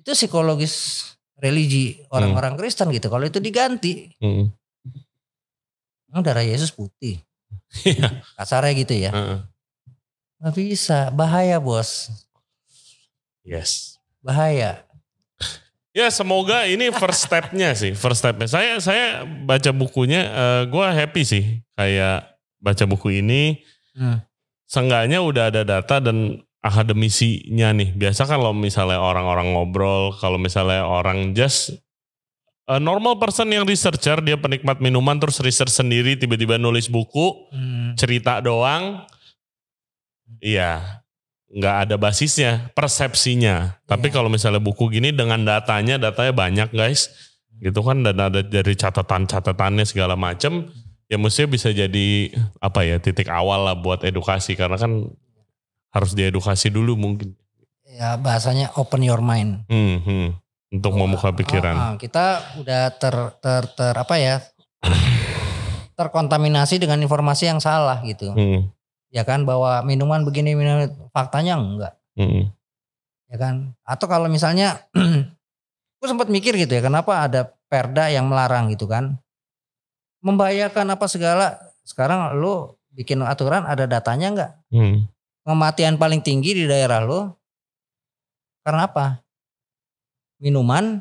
itu 0.00 0.16
psikologis 0.16 1.04
religi 1.36 2.00
orang-orang 2.08 2.56
Kristen 2.56 2.88
gitu 2.90 3.08
kalau 3.08 3.24
itu 3.24 3.36
diganti 3.36 4.12
Hmm. 4.18 4.48
emang 6.08 6.22
darah 6.24 6.44
Yesus 6.44 6.72
putih 6.72 7.20
Iya. 7.84 8.22
kasarnya 8.34 8.72
gitu 8.74 8.94
ya 8.94 9.10
Heeh. 9.12 9.38
nggak 10.40 10.54
bisa 10.56 11.12
bahaya 11.12 11.60
bos 11.60 12.08
Yes. 13.40 13.96
bahaya 14.20 14.84
Ya 15.90 16.06
semoga 16.06 16.70
ini 16.70 16.94
first 16.94 17.26
stepnya 17.26 17.74
sih, 17.74 17.98
first 17.98 18.22
stepnya. 18.22 18.46
Saya 18.46 18.78
saya 18.78 19.26
baca 19.26 19.74
bukunya, 19.74 20.22
eh, 20.22 20.62
gue 20.70 20.86
happy 20.86 21.22
sih 21.26 21.44
kayak 21.74 22.30
baca 22.62 22.84
buku 22.86 23.18
ini. 23.18 23.58
Hmm. 23.98 24.22
Seenggaknya 24.70 25.18
udah 25.18 25.50
ada 25.50 25.66
data 25.66 25.98
dan 25.98 26.46
akademisinya 26.62 27.74
nih. 27.74 27.90
Biasa 27.98 28.30
kan 28.30 28.38
kalau 28.38 28.54
misalnya 28.54 29.02
orang-orang 29.02 29.50
ngobrol, 29.50 30.14
kalau 30.14 30.38
misalnya 30.38 30.86
orang 30.86 31.34
just 31.34 31.74
a 32.70 32.78
normal 32.78 33.18
person 33.18 33.50
yang 33.50 33.66
researcher, 33.66 34.22
dia 34.22 34.38
penikmat 34.38 34.78
minuman 34.78 35.18
terus 35.18 35.42
research 35.42 35.74
sendiri, 35.74 36.14
tiba-tiba 36.14 36.54
nulis 36.54 36.86
buku, 36.86 37.50
Hmm. 37.50 37.98
cerita 37.98 38.38
doang, 38.38 39.02
iya 40.38 41.02
nggak 41.50 41.76
ada 41.90 41.96
basisnya, 41.98 42.70
persepsinya. 42.78 43.82
Tapi 43.90 44.06
Iya. 44.06 44.14
kalau 44.14 44.30
misalnya 44.30 44.62
buku 44.62 44.86
gini 44.86 45.10
dengan 45.10 45.42
datanya, 45.42 45.98
datanya 45.98 46.30
banyak 46.30 46.70
guys, 46.70 47.10
gitu 47.58 47.82
kan 47.82 48.06
dan 48.06 48.22
ada 48.22 48.38
dari 48.46 48.78
catatan-catatannya 48.78 49.82
segala 49.82 50.14
macem, 50.14 50.70
ya 51.10 51.18
mestinya 51.18 51.50
bisa 51.50 51.74
jadi 51.74 52.30
apa 52.62 52.86
ya 52.86 53.02
titik 53.02 53.26
awal 53.26 53.66
lah 53.66 53.74
buat 53.74 54.06
edukasi 54.06 54.54
karena 54.54 54.78
kan 54.78 55.10
harus 55.90 56.14
diedukasi 56.14 56.70
dulu 56.70 56.94
mungkin. 56.94 57.34
ya 57.90 58.14
bahasanya 58.14 58.70
open 58.78 59.02
your 59.02 59.18
mind 59.18 59.66
Hmm, 59.66 59.98
hmm. 60.00 60.28
Untuk 60.70 60.94
membuka 60.94 61.34
pikiran. 61.34 61.74
Ah, 61.74 61.82
ah, 61.82 61.94
kita 61.98 62.26
udah 62.62 62.94
ter, 62.94 63.10
ter 63.42 63.62
ter 63.74 63.90
apa 63.98 64.14
ya 64.14 64.38
terkontaminasi 65.98 66.78
dengan 66.78 67.02
informasi 67.02 67.50
yang 67.50 67.58
salah 67.58 67.98
gitu 68.06 68.30
Hmm, 68.32 68.70
ya 69.10 69.26
kan 69.26 69.42
bahwa 69.42 69.82
minuman 69.82 70.22
begini 70.22 70.54
minuman 70.54 70.88
faktanya 71.10 71.58
enggak 71.58 71.94
Mm. 72.18 72.52
ya 73.30 73.36
kan? 73.38 73.54
Atau 73.86 74.10
kalau 74.10 74.26
misalnya, 74.26 74.82
gue 75.98 76.08
sempat 76.10 76.26
mikir 76.28 76.52
gitu 76.58 76.74
ya, 76.74 76.82
kenapa 76.82 77.22
ada 77.24 77.54
perda 77.70 78.10
yang 78.10 78.26
melarang 78.26 78.68
gitu 78.68 78.84
kan? 78.90 79.16
Membahayakan 80.20 80.86
apa 80.92 81.06
segala. 81.08 81.46
Sekarang 81.82 82.36
lu 82.36 82.76
bikin 82.92 83.20
aturan 83.24 83.64
ada 83.64 83.88
datanya 83.88 84.28
nggak? 84.30 84.52
Mm. 84.70 84.96
Kematian 85.40 85.96
paling 85.96 86.20
tinggi 86.20 86.52
di 86.52 86.64
daerah 86.68 87.00
lu 87.00 87.32
karena 88.60 88.84
apa? 88.86 89.24
Minuman, 90.36 91.00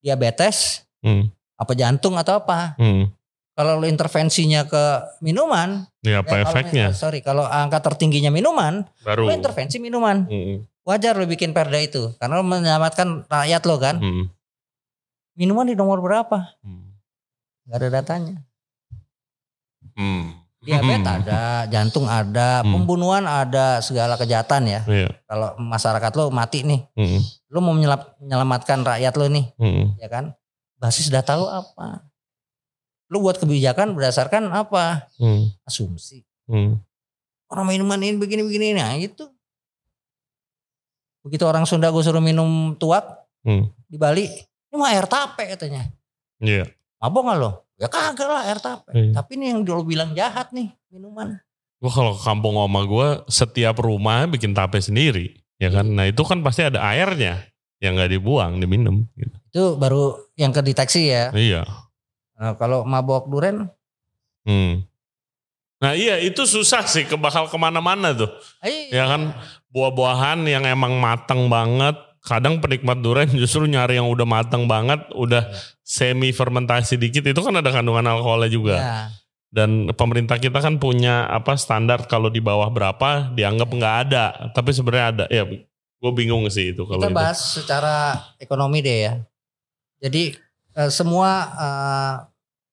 diabetes, 0.00 0.84
Mm. 1.00 1.28
apa 1.56 1.72
jantung 1.72 2.16
atau 2.16 2.40
apa? 2.40 2.76
Mm. 2.76 3.12
Kalau 3.52 3.74
lu 3.74 3.90
intervensinya 3.90 4.70
ke 4.70 4.84
minuman, 5.18 5.82
Ya 6.00 6.22
apa 6.22 6.38
ya 6.38 6.44
kalau- 6.46 6.54
efeknya? 6.54 6.86
sorry, 6.94 7.20
kalau 7.20 7.42
angka 7.42 7.82
tertingginya 7.82 8.30
minuman, 8.30 8.86
Baru. 9.02 9.26
lu 9.26 9.34
intervensi 9.34 9.82
minuman. 9.82 10.28
Mm. 10.30 10.62
Wajar 10.86 11.18
lu 11.18 11.26
bikin 11.26 11.52
perda 11.52 11.76
itu 11.76 12.14
karena 12.16 12.38
lu 12.38 12.46
menyelamatkan 12.46 13.26
rakyat 13.26 13.62
lo 13.66 13.76
kan. 13.76 13.96
Mm. 13.98 14.24
Minuman 15.34 15.66
di 15.66 15.74
nomor 15.74 15.98
berapa? 15.98 16.54
Mm. 16.62 16.86
Gak 17.68 17.76
ada 17.76 17.88
datanya. 18.00 18.36
Mm. 19.98 20.30
Diabetes 20.58 21.06
Hmm. 21.06 21.16
ada, 21.22 21.42
jantung 21.70 22.06
ada, 22.10 22.62
Hmm. 22.62 22.74
pembunuhan 22.74 23.24
ada, 23.24 23.78
segala 23.78 24.18
kejahatan 24.18 24.66
ya. 24.66 24.80
Iya. 24.86 25.08
Kalau 25.26 25.54
masyarakat 25.54 26.12
lo 26.18 26.34
mati 26.34 26.66
nih, 26.66 26.82
Mm. 26.98 27.20
lu 27.50 27.58
mau 27.62 27.74
menyelap- 27.74 28.18
menyelamatkan 28.18 28.82
rakyat 28.82 29.14
lo 29.14 29.26
nih, 29.30 29.46
Mm. 29.54 29.98
ya 30.02 30.08
kan? 30.10 30.24
Basis 30.78 31.10
data 31.10 31.38
lo 31.38 31.46
apa? 31.46 32.06
Lu 33.08 33.22
buat 33.22 33.38
kebijakan 33.38 33.94
berdasarkan 33.94 34.50
apa? 34.50 35.06
Mm. 35.18 35.50
Asumsi. 35.62 36.26
Mm. 36.50 36.82
Orang 37.48 37.66
minuman 37.70 38.02
ini 38.02 38.18
begini-begini, 38.18 38.76
nah 38.76 38.92
itu. 38.98 39.24
Begitu 41.22 41.44
orang 41.46 41.64
Sunda 41.66 41.88
gue 41.90 42.02
suruh 42.02 42.22
minum 42.22 42.76
tuak 42.76 43.04
Hmm. 43.46 43.70
di 43.86 43.96
Bali, 43.96 44.26
ini 44.28 44.74
mah 44.74 44.90
air 44.92 45.06
tape 45.06 45.44
katanya. 45.48 45.86
Iya. 46.42 46.66
Mabok 46.98 47.22
gak 47.30 47.38
lo? 47.38 47.50
Ya 47.78 47.86
kagak 47.86 48.26
lah 48.26 48.42
air 48.42 48.58
tape. 48.58 48.90
Iya. 48.90 49.12
Tapi 49.14 49.30
ini 49.38 49.54
yang 49.54 49.62
lo 49.62 49.86
bilang 49.86 50.10
jahat 50.12 50.50
nih 50.50 50.74
minuman. 50.90 51.38
Gua 51.78 51.90
kalau 51.94 52.12
ke 52.18 52.22
kampung 52.26 52.58
oma 52.58 52.82
gue 52.82 53.08
setiap 53.30 53.78
rumah 53.78 54.26
bikin 54.26 54.50
tape 54.50 54.82
sendiri, 54.82 55.38
ya 55.62 55.70
kan? 55.70 55.86
Nah 55.86 56.10
itu 56.10 56.26
kan 56.26 56.42
pasti 56.42 56.66
ada 56.66 56.82
airnya 56.82 57.46
yang 57.78 57.94
nggak 57.94 58.18
dibuang, 58.18 58.58
diminum. 58.58 59.06
Gitu. 59.14 59.36
Itu 59.54 59.64
baru 59.78 60.18
yang 60.34 60.50
kedeteksi 60.50 61.06
ya. 61.06 61.30
Iya. 61.30 61.62
Nah, 62.38 62.58
kalau 62.58 62.82
mabok 62.82 63.30
duren, 63.30 63.70
Hmm. 64.48 64.80
Nah 65.78 65.92
iya 65.92 66.16
itu 66.24 66.48
susah 66.48 66.88
sih, 66.88 67.04
ke 67.04 67.14
bakal 67.20 67.52
ke 67.52 67.56
mana-mana 67.60 68.16
tuh. 68.16 68.32
ayo. 68.64 68.88
Ya 68.88 69.04
kan 69.04 69.36
buah-buahan 69.70 70.40
yang 70.48 70.64
emang 70.64 70.96
matang 70.96 71.52
banget. 71.52 71.94
Kadang 72.28 72.60
penikmat 72.60 73.00
durian 73.00 73.32
justru 73.40 73.64
nyari 73.64 73.96
yang 73.96 74.12
udah 74.12 74.28
matang 74.28 74.68
banget, 74.68 75.00
udah 75.16 75.48
semi 75.80 76.36
fermentasi 76.36 77.00
dikit 77.00 77.24
itu 77.24 77.40
kan 77.40 77.56
ada 77.56 77.72
kandungan 77.72 78.04
alkoholnya 78.04 78.52
juga. 78.52 78.76
Ya. 78.76 78.98
Dan 79.48 79.88
pemerintah 79.96 80.36
kita 80.36 80.60
kan 80.60 80.76
punya 80.76 81.24
apa 81.24 81.56
standar 81.56 82.04
kalau 82.04 82.28
di 82.28 82.44
bawah 82.44 82.68
berapa 82.68 83.32
dianggap 83.32 83.68
nggak 83.72 83.96
ada, 84.04 84.52
tapi 84.52 84.76
sebenarnya 84.76 85.06
ada. 85.08 85.24
Ya, 85.32 85.48
gue 85.98 86.12
bingung 86.12 86.44
sih 86.52 86.76
itu 86.76 86.84
kalau 86.84 87.00
Kita 87.00 87.08
itu. 87.08 87.16
bahas 87.16 87.38
secara 87.40 87.96
ekonomi 88.36 88.84
deh 88.84 88.98
ya. 89.08 89.12
Jadi 90.04 90.36
eh, 90.76 90.90
semua 90.92 91.48
eh, 91.56 92.14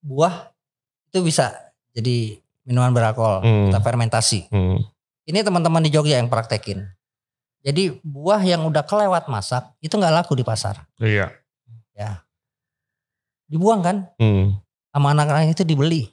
buah 0.03 0.51
itu 1.15 1.23
bisa 1.23 1.55
jadi 1.95 2.43
minuman 2.67 2.91
beralkohol. 2.91 3.39
Hmm. 3.39 3.65
Kita 3.71 3.79
fermentasi. 3.79 4.51
Hmm. 4.51 4.83
Ini 5.25 5.41
teman-teman 5.41 5.81
di 5.81 5.89
Jogja 5.89 6.19
yang 6.19 6.27
praktekin. 6.27 6.85
Jadi 7.65 7.97
buah 8.05 8.45
yang 8.45 8.61
udah 8.69 8.85
kelewat 8.85 9.25
masak 9.25 9.73
itu 9.81 9.97
nggak 9.97 10.13
laku 10.13 10.37
di 10.37 10.45
pasar. 10.45 10.85
Iya. 11.01 11.33
Dibuang 13.45 13.81
kan? 13.81 13.97
Hmm. 14.17 14.57
Sama 14.89 15.11
anak-anak 15.13 15.53
itu 15.53 15.65
dibeli. 15.65 16.09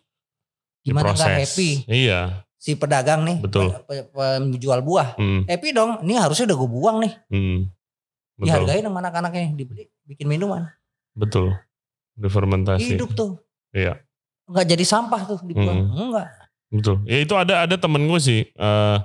Gimana 0.83 1.15
nggak 1.15 1.47
happy 1.47 1.87
Iya. 1.87 2.43
si 2.59 2.75
pedagang 2.75 3.23
nih, 3.23 3.39
Betul. 3.39 3.71
pe- 3.87 4.07
pe- 4.07 4.09
penjual 4.11 4.83
buah. 4.83 5.15
Hmm. 5.15 5.47
Happy 5.47 5.71
dong, 5.71 6.03
ini 6.03 6.19
harusnya 6.19 6.51
udah 6.51 6.59
gue 6.59 6.71
buang 6.71 6.97
nih. 6.99 7.13
Hmm. 7.31 7.59
Betul. 8.35 8.45
Dihargain 8.49 8.83
sama 8.83 8.99
anak-anaknya, 8.99 9.55
dibeli, 9.55 9.87
bikin 10.03 10.27
minuman. 10.27 10.67
Betul. 11.15 11.55
Difermentasi. 12.19 12.97
Hidup 12.97 13.15
tuh. 13.15 13.39
Iya. 13.71 14.03
Nggak 14.51 14.67
jadi 14.69 14.85
sampah 14.85 15.21
tuh 15.25 15.39
dibuang. 15.47 15.79
Hmm. 15.87 16.03
Enggak. 16.11 16.27
Betul. 16.73 16.97
Ya 17.07 17.19
itu 17.23 17.35
ada 17.37 17.55
ada 17.63 17.77
temen 17.79 18.03
gue 18.09 18.19
sih, 18.19 18.41
eh 18.49 18.97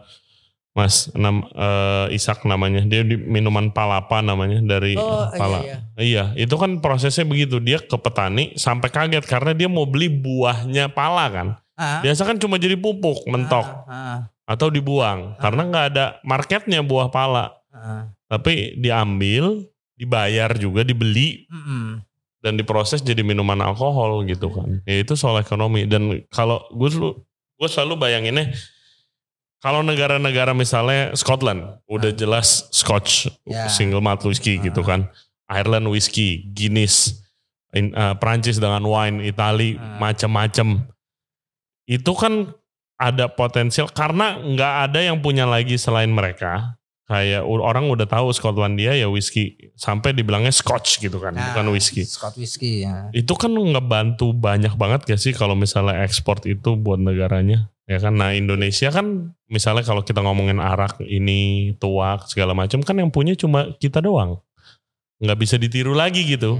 Mas 0.78 1.10
nam, 1.18 1.42
eh, 1.50 2.14
Isak 2.14 2.46
namanya. 2.46 2.86
Dia 2.86 3.02
di 3.02 3.18
minuman 3.18 3.74
palapa 3.74 4.22
namanya 4.22 4.62
dari 4.62 4.94
Oh 4.94 5.26
pala. 5.34 5.66
iya, 5.66 5.82
iya. 5.98 5.98
Iya, 5.98 6.24
itu 6.38 6.54
kan 6.54 6.78
prosesnya 6.78 7.26
begitu. 7.26 7.58
Dia 7.58 7.82
ke 7.82 7.98
petani 7.98 8.54
sampai 8.54 8.94
kaget 8.94 9.26
karena 9.26 9.58
dia 9.58 9.66
mau 9.66 9.90
beli 9.90 10.06
buahnya 10.06 10.94
pala 10.94 11.26
kan. 11.34 11.48
Ah, 11.74 12.06
Biasa 12.06 12.26
kan 12.26 12.38
cuma 12.38 12.62
jadi 12.62 12.78
pupuk, 12.78 13.26
mentok 13.26 13.66
ah, 13.66 13.90
ah, 13.90 14.18
atau 14.46 14.70
dibuang 14.70 15.38
karena 15.38 15.62
nggak 15.66 15.86
ada 15.94 16.06
marketnya 16.22 16.86
buah 16.86 17.10
pala. 17.10 17.58
ah. 17.74 18.14
Tapi 18.30 18.78
diambil, 18.78 19.66
dibayar 19.94 20.54
juga, 20.54 20.86
dibeli 20.86 21.46
Mm-mm. 21.50 22.02
dan 22.42 22.54
diproses 22.54 23.02
jadi 23.02 23.26
minuman 23.26 23.58
alkohol 23.62 24.26
gitu 24.30 24.54
kan. 24.54 24.82
Ya 24.86 25.02
itu 25.02 25.18
soal 25.18 25.42
ekonomi 25.42 25.90
dan 25.90 26.22
kalau 26.30 26.62
gue 26.70 26.90
selalu 26.90 27.14
gue 27.58 27.70
selalu 27.70 27.94
bayanginnya 27.98 28.54
kalau 29.58 29.82
negara-negara 29.82 30.54
misalnya 30.54 31.14
Scotland 31.14 31.82
udah 31.86 32.14
jelas 32.14 32.70
Scotch 32.70 33.26
Ya. 33.44 33.66
single 33.68 34.00
malt 34.00 34.22
whiskey 34.22 34.58
gitu 34.58 34.86
Ah. 34.86 34.88
kan. 34.88 35.02
Ireland 35.48 35.88
whiskey, 35.88 36.44
Guinness, 36.52 37.24
in, 37.72 37.96
uh, 37.96 38.14
Prancis 38.16 38.60
dengan 38.60 38.84
wine, 38.84 39.24
Itali 39.24 39.80
Ah. 39.80 39.96
macam-macam. 39.98 40.86
Itu 41.88 42.12
kan 42.14 42.52
ada 42.98 43.30
potensial 43.30 43.88
karena 43.88 44.36
nggak 44.36 44.74
ada 44.90 45.00
yang 45.00 45.22
punya 45.22 45.48
lagi 45.48 45.78
selain 45.78 46.10
mereka. 46.10 46.76
Kayak 47.08 47.48
orang 47.48 47.88
udah 47.88 48.04
tahu 48.04 48.36
Skotlandia 48.36 48.92
ya 48.92 49.08
whisky 49.08 49.72
sampai 49.80 50.12
dibilangnya 50.12 50.52
Scotch 50.52 51.00
gitu 51.00 51.24
kan, 51.24 51.32
Nah, 51.32 51.56
bukan 51.56 51.72
whisky 51.72 52.04
Scott 52.04 52.36
whiskey 52.36 52.84
ya. 52.84 53.08
itu 53.16 53.32
kan 53.32 53.48
ngebantu 53.48 54.36
banyak 54.36 54.76
banget 54.76 55.08
gak 55.08 55.16
sih 55.16 55.32
kalau 55.32 55.56
misalnya 55.56 56.04
ekspor 56.04 56.44
itu 56.44 56.76
buat 56.76 57.00
negaranya 57.00 57.72
ya 57.88 57.98
kan 58.04 58.14
nah 58.14 58.36
Indonesia 58.36 58.92
kan 58.92 59.32
misalnya 59.48 59.88
kalau 59.88 60.04
kita 60.04 60.20
ngomongin 60.20 60.60
arak 60.60 61.00
ini 61.02 61.72
tuak 61.80 62.28
segala 62.28 62.52
macam 62.52 62.84
kan 62.84 62.96
yang 63.00 63.08
punya 63.08 63.34
cuma 63.34 63.72
kita 63.80 64.04
doang 64.04 64.44
nggak 65.24 65.40
bisa 65.40 65.56
ditiru 65.56 65.96
lagi 65.96 66.28
gitu 66.28 66.60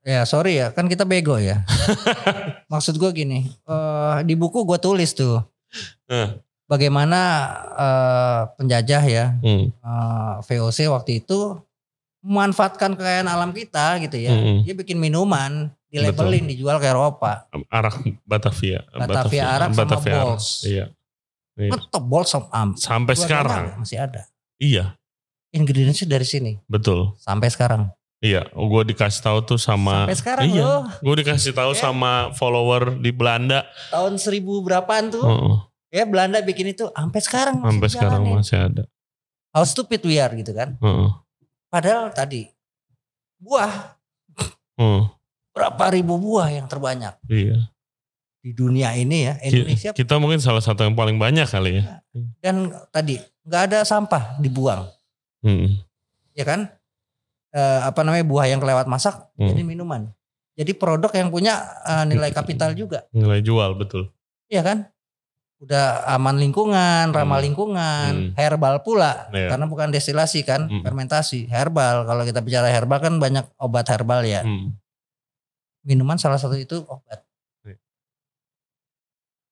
Ya 0.00 0.24
sorry 0.24 0.56
ya, 0.56 0.72
kan 0.72 0.88
kita 0.88 1.04
bego 1.04 1.36
ya. 1.36 1.60
Maksud 2.72 2.96
gue 2.96 3.12
gini, 3.12 3.52
eh, 3.52 4.16
di 4.24 4.32
buku 4.32 4.64
gue 4.64 4.80
tulis 4.80 5.12
tuh 5.12 5.44
Eh. 6.08 6.40
bagaimana 6.66 7.20
eh, 7.78 8.40
penjajah 8.58 9.02
ya 9.04 9.26
hmm. 9.44 9.64
eh, 9.70 10.34
VOC 10.40 10.88
waktu 10.88 11.20
itu 11.22 11.60
memanfaatkan 12.24 12.96
kekayaan 12.96 13.28
alam 13.28 13.52
kita 13.52 13.96
gitu 14.04 14.16
ya. 14.20 14.32
Mm-mm. 14.32 14.64
Dia 14.64 14.76
bikin 14.76 15.00
minuman, 15.00 15.72
dilabelin, 15.90 16.46
dijual 16.46 16.78
ke 16.78 16.86
Eropa. 16.86 17.50
arak 17.68 17.98
Batavia 18.22 18.86
Batavia 18.88 19.44
Arak 19.50 19.68
sama 19.68 19.78
Batavia 19.80 20.12
Arak. 20.12 20.24
Bols. 20.24 20.46
iya 20.62 20.86
Iya. 21.52 21.70
Ngetop 21.70 22.02
bol 22.02 22.24
sama 22.24 22.46
am. 22.50 22.68
sampai 22.72 23.12
sekarang 23.14 23.76
masih 23.76 23.98
ada. 23.98 24.24
iya 24.56 24.94
Ingredientsnya 25.50 26.06
dari 26.08 26.22
sini 26.22 26.52
betul 26.64 27.12
sampai 27.16 27.48
sekarang. 27.48 27.90
iya 28.18 28.46
gue 28.46 28.82
dikasih 28.86 29.20
tahu 29.20 29.38
tuh 29.44 29.58
sama 29.58 30.06
Sampai 30.06 30.16
sekarang 30.16 30.44
iya 30.46 30.62
loh. 30.62 30.82
gue 30.94 31.14
dikasih 31.18 31.52
tahu 31.52 31.72
Ya. 31.72 31.80
sama 31.82 32.12
follower 32.32 32.94
di 32.94 33.10
Belanda 33.10 33.66
Tahun 33.90 34.14
seribu 34.14 34.60
berapaan 34.60 35.10
tuh? 35.10 35.20
Heeh. 35.20 35.56
Ya 35.90 36.04
Belanda 36.04 36.38
bikin 36.38 36.70
itu 36.70 36.86
sampai 36.88 37.18
sekarang 37.18 37.56
masih 37.58 37.66
sampai 37.66 37.88
sekarang 37.90 38.20
dijalanin. 38.22 38.38
masih 38.38 38.58
ada 38.62 38.84
How 39.50 39.64
stupid 39.64 39.98
we 40.00 40.14
are 40.16 40.30
gitu 40.30 40.54
kan. 40.54 40.78
Heeh. 40.78 41.10
Padahal 41.66 42.08
tadi 42.10 42.46
buah 43.36 43.98
Heeh. 44.76 45.02
Berapa 45.50 45.84
ribu 45.90 46.16
buah 46.16 46.48
yang 46.52 46.66
terbanyak 46.66 47.14
iya 47.26 47.68
di 48.40 48.50
dunia 48.50 48.94
ini 48.94 49.28
ya 49.28 49.34
Indonesia 49.42 49.90
Kita 49.92 50.16
mungkin 50.16 50.40
salah 50.40 50.60
satu 50.60 50.80
yang 50.80 50.94
paling 50.94 51.16
banyak 51.16 51.44
kali 51.44 51.78
ya. 51.78 52.00
dan 52.40 52.72
tadi 52.88 53.20
nggak 53.42 53.62
ada 53.66 53.78
sampah 53.82 54.38
dibuang 54.38 54.88
Hmm. 55.40 55.80
ya 56.32 56.44
kan 56.44 56.68
Eh, 57.50 57.80
apa 57.82 58.06
namanya 58.06 58.22
buah 58.22 58.46
yang 58.46 58.58
kelewat 58.58 58.86
masak 58.86 59.26
Hmm. 59.34 59.50
jadi 59.50 59.62
minuman 59.62 60.06
jadi 60.54 60.70
produk 60.72 61.10
yang 61.10 61.28
punya 61.28 61.58
eh, 61.82 62.04
nilai 62.06 62.30
kapital 62.30 62.70
juga 62.72 63.10
Nilai 63.10 63.42
jual 63.42 63.74
betul. 63.74 64.06
ya 64.46 64.62
kan 64.62 64.86
udah 65.58 66.06
aman 66.10 66.38
lingkungan 66.38 67.10
ramah 67.10 67.36
Hmm. 67.36 67.44
lingkungan 67.44 68.12
Hmm. 68.14 68.32
herbal 68.32 68.80
pula 68.80 69.26
Iya. 69.28 69.50
karena 69.50 69.66
bukan 69.66 69.90
destilasi 69.90 70.40
kan 70.40 70.64
Hmm. 70.64 70.80
fermentasi 70.80 71.44
herbal 71.46 72.06
kalau 72.06 72.22
kita 72.22 72.38
bicara 72.38 72.70
herbal 72.70 72.96
kan 72.98 73.18
banyak 73.18 73.42
obat 73.56 73.84
herbal 73.84 74.22
ya 74.22 74.40
Hmm. 74.40 74.78
Minuman 75.82 76.16
salah 76.16 76.36
satu 76.36 76.54
itu 76.54 76.82
obat 76.82 77.24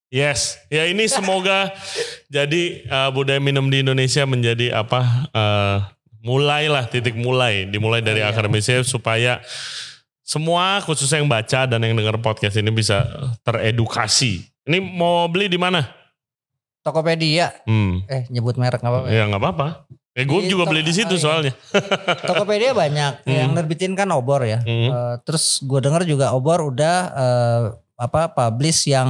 Yes, 0.08 0.56
ya 0.72 0.88
ini 0.88 1.04
semoga 1.04 1.68
jadi 2.32 2.80
uh, 2.88 3.12
budaya 3.12 3.36
minum 3.36 3.68
di 3.68 3.84
Indonesia 3.84 4.24
menjadi 4.24 4.72
apa? 4.72 5.04
Uh, 5.36 5.78
mulailah 6.24 6.88
titik 6.88 7.12
mulai, 7.12 7.68
dimulai 7.68 8.00
dari 8.00 8.24
Iya. 8.24 8.32
akademisnya 8.32 8.80
supaya 8.82 9.44
semua 10.24 10.80
khususnya 10.80 11.20
yang 11.20 11.28
baca 11.28 11.68
dan 11.68 11.84
yang 11.84 11.92
dengar 11.92 12.16
podcast 12.18 12.56
ini 12.56 12.72
bisa 12.72 13.04
teredukasi. 13.44 14.48
Ini 14.64 14.80
mau 14.80 15.28
beli 15.28 15.52
di 15.52 15.60
mana? 15.60 15.84
Tokopedia, 16.80 17.52
Hmm, 17.68 18.00
eh 18.08 18.24
nyebut 18.32 18.56
merek 18.56 18.80
nggak 18.80 18.88
apa-apa. 18.88 19.08
ya 19.12 19.28
nggak 19.28 19.42
apa-apa. 19.44 19.66
Eh, 20.18 20.26
gue 20.26 20.40
Di 20.42 20.50
juga 20.50 20.66
to- 20.66 20.70
beli 20.70 20.82
di 20.82 20.90
situ 20.90 21.14
iya. 21.14 21.22
soalnya. 21.22 21.52
Tokopedia 22.28 22.74
banyak 22.74 23.22
Hmm. 23.22 23.30
yang 23.30 23.50
nerbitin 23.54 23.94
kan 23.94 24.10
obor 24.10 24.42
ya. 24.42 24.58
Hmm. 24.60 24.90
Eh, 24.90 25.14
terus 25.22 25.62
gue 25.62 25.78
dengar 25.78 26.02
juga 26.02 26.34
obor 26.34 26.58
udah 26.66 26.96
eh, 27.08 27.62
apa 27.94 28.26
publish 28.28 28.88
yang 28.88 29.06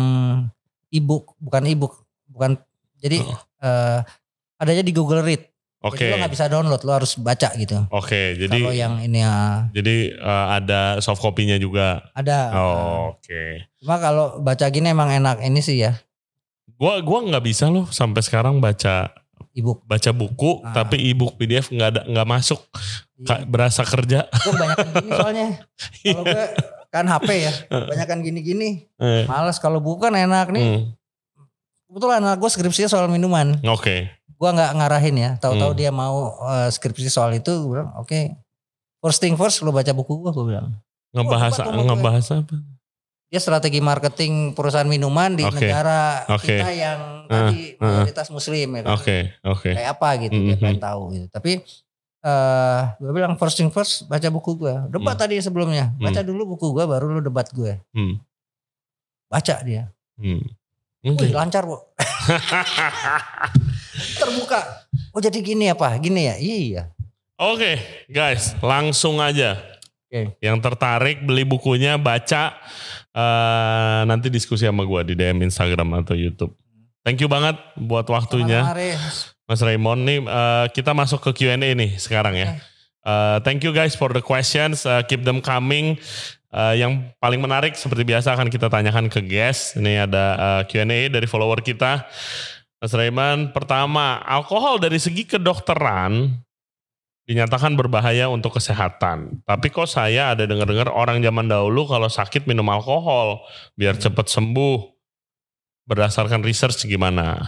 ebook 0.88 1.32
bukan 1.36 1.64
ebook 1.64 2.04
bukan 2.26 2.61
jadi 2.98 3.20
Oh. 3.20 3.40
eh, 3.59 4.00
adanya 4.56 4.82
di 4.82 4.92
Google 4.92 5.22
Read. 5.22 5.48
Oke, 5.78 6.02
Jadi 6.02 6.11
lo 6.11 6.18
nggak 6.18 6.34
bisa 6.34 6.46
download, 6.46 6.82
lo 6.82 6.90
harus 6.92 7.14
baca 7.14 7.54
gitu. 7.54 7.78
oke. 7.88 8.11
Kalau 8.34 8.42
Jadi 8.42 8.59
yang 8.74 8.98
ini 8.98 9.22
ya, 9.22 9.70
jadi 9.70 10.11
uh, 10.18 10.46
ada 10.52 10.98
soft 10.98 11.22
copy-nya 11.22 11.54
juga. 11.54 12.02
ada. 12.12 12.50
Oh, 12.52 13.14
Oke. 13.14 13.62
Cuma 13.78 13.94
kalau 13.96 14.42
baca 14.42 14.66
gini 14.66 14.90
emang 14.90 15.06
enak 15.09 15.38
ini 15.40 15.62
sih 15.62 15.78
ya 15.78 15.94
Gua 16.74 16.98
gua 16.98 17.22
nggak 17.22 17.44
bisa 17.44 17.66
loh 17.66 17.86
sampai 17.86 18.20
sekarang 18.20 18.59
baca 18.59 19.06
ebook. 19.59 19.82
baca 19.82 20.11
buku 20.11 20.62
Ah. 20.62 20.72
tapi 20.72 20.96
e-book 21.04 21.34
PDF 21.34 21.68
nggak 21.68 21.88
ada 21.88 22.00
nggak 22.04 22.28
masuk 22.28 22.61
Ka- 23.20 23.42
berasa 23.44 23.82
kerja. 23.82 24.30
Gue 24.44 24.52
kebanyakan 24.52 24.86
gini 24.92 25.11
soalnya. 25.11 25.48
Kalau 26.06 26.24
gue 26.24 26.44
kan 26.88 27.04
HP 27.04 27.28
ya, 27.36 27.52
kebanyakan 27.84 28.18
gini-gini. 28.20 28.68
Eh, 28.96 29.24
Males 29.24 29.59
kalau 29.59 29.76
buku 29.76 30.00
kan 30.00 30.14
enak 30.14 30.48
nih. 30.48 30.64
hmm, 30.64 30.82
Kebetulan 31.84 32.20
anak 32.20 32.38
gue 32.38 32.48
skripsinya 32.48 32.86
soal 32.86 33.06
minuman. 33.06 33.59
Oke. 33.66 34.09
Gua 34.34 34.52
nggak 34.52 34.70
ngarahin 34.72 35.16
ya. 35.16 35.30
Tahu-tahu 35.36 35.72
Hmm. 35.72 35.78
dia 35.78 35.90
mau 35.90 36.16
eh, 36.46 36.68
skripsi 36.68 37.09
soal 37.09 37.34
itu, 37.34 37.50
gue 37.50 37.70
bilang 37.74 37.90
oke. 37.94 38.38
First 38.98 39.18
thing 39.18 39.34
first, 39.34 39.61
lo 39.61 39.70
baca 39.70 39.90
buku 39.90 40.14
gue, 40.16 40.30
gue 40.30 40.46
bilang. 40.48 40.78
Ngebahas 41.11 41.59
Oh, 41.59 41.72
gue. 41.72 41.84
ngebahas 41.84 42.26
apa? 42.36 42.54
Dia 43.29 43.39
strategi 43.39 43.79
marketing 43.79 44.57
perusahaan 44.57 44.89
minuman 44.89 45.37
di 45.37 45.45
Oke. 45.45 45.61
negara 45.61 46.24
Oke. 46.29 46.49
kita 46.49 46.68
yang 46.72 47.01
Ah, 47.29 47.53
tadi 47.53 47.76
ah. 47.76 48.01
mayoritas 48.01 48.26
muslim 48.33 48.66
ya 48.72 48.81
kan. 48.81 48.91
Oke, 48.95 49.16
oke. 49.45 49.68
Kayak 49.68 49.91
apa 49.95 50.09
gitu, 50.18 50.35
dia 50.35 50.55
Mhm. 50.57 50.59
pengen 50.59 50.81
tahu 50.81 51.01
gitu. 51.12 51.26
Tapi 51.29 51.51
eh 52.18 52.81
gue 52.97 53.11
bilang 53.12 53.37
first 53.37 53.55
thing 53.55 53.68
first, 53.68 54.05
baca 54.05 54.26
buku 54.26 54.57
gue. 54.57 54.74
Debat 54.89 55.12
Hmm. 55.12 55.22
tadi 55.22 55.35
sebelumnya, 55.39 55.93
baca 55.95 56.20
dulu 56.20 56.57
buku 56.57 56.72
gue, 56.72 56.83
baru 56.83 57.05
lu 57.11 57.20
debat 57.20 57.45
gue. 57.49 57.79
Hmm. 57.93 58.16
Baca 59.29 59.55
dia. 59.61 59.93
Hmm. 60.16 60.41
Wih 60.99 61.14
Oke. 61.14 61.31
lancar 61.31 61.62
bu. 61.62 61.79
Terbuka. 64.18 64.61
Oh 65.12 65.20
jadi 65.20 65.39
gini 65.39 65.68
apa? 65.68 65.93
Gini 65.97 66.20
ya? 66.24 66.35
Iya. 66.37 66.83
Oke, 67.37 67.79
guys, 68.09 68.55
langsung 68.59 69.18
aja. 69.18 69.57
Oke. 70.09 70.35
Yang 70.41 70.57
tertarik 70.61 71.22
beli 71.22 71.45
bukunya, 71.45 71.95
baca 71.95 72.57
eh, 73.14 74.00
nanti 74.09 74.28
diskusi 74.28 74.66
sama 74.66 74.84
gua 74.84 75.04
di 75.04 75.14
DM 75.16 75.44
Instagram 75.46 76.04
atau 76.04 76.16
YouTube. 76.16 76.52
Thank 77.06 77.24
you 77.24 77.28
banget 77.30 77.56
buat 77.78 78.04
waktunya. 78.11 78.64
Mas 79.48 79.64
Raymond 79.64 80.04
nih 80.04 80.18
eh, 80.24 80.66
kita 80.76 80.92
masuk 80.92 81.24
ke 81.30 81.44
Q&A 81.44 81.56
nih 81.56 81.96
sekarang 81.96 82.36
ya. 82.36 82.61
Eh, 83.09 83.38
thank 83.46 83.64
you 83.64 83.72
guys 83.72 83.96
for 83.96 84.12
the 84.12 84.20
questions, 84.20 84.84
Eh, 84.84 85.02
keep 85.09 85.24
them 85.24 85.40
coming. 85.40 85.96
Eh, 86.48 86.74
yang 86.80 87.12
paling 87.20 87.40
menarik 87.40 87.76
seperti 87.76 88.04
biasa 88.09 88.32
akan 88.36 88.48
kita 88.48 88.68
tanyakan 88.72 89.09
ke 89.12 89.20
guest. 89.24 89.76
Ini 89.76 90.09
ada 90.09 90.24
eh, 90.36 90.62
Q&A 90.68 91.09
dari 91.09 91.24
follower 91.24 91.64
kita. 91.64 92.04
Mas 92.78 92.94
Raymond, 92.94 93.50
pertama, 93.50 94.22
alkohol 94.22 94.78
dari 94.78 95.02
segi 95.02 95.26
kedokteran 95.26 96.30
dinyatakan 97.29 97.76
berbahaya 97.76 98.33
untuk 98.33 98.57
kesehatan. 98.57 99.45
Tapi 99.45 99.68
kok 99.68 99.85
saya 99.85 100.33
ada 100.33 100.49
dengar-dengar 100.49 100.89
orang 100.89 101.20
zaman 101.20 101.45
dahulu 101.45 101.85
kalau 101.85 102.09
sakit 102.09 102.49
minum 102.49 102.64
alkohol 102.72 103.45
biar 103.76 104.01
cepat 104.01 104.33
sembuh. 104.33 104.97
Berdasarkan 105.85 106.45
research 106.45 106.85
gimana? 106.89 107.41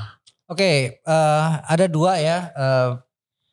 Oke, 0.48 1.00
eh, 1.00 1.48
ada 1.64 1.84
dua 1.88 2.16
ya 2.20 2.52
eh, 2.52 2.90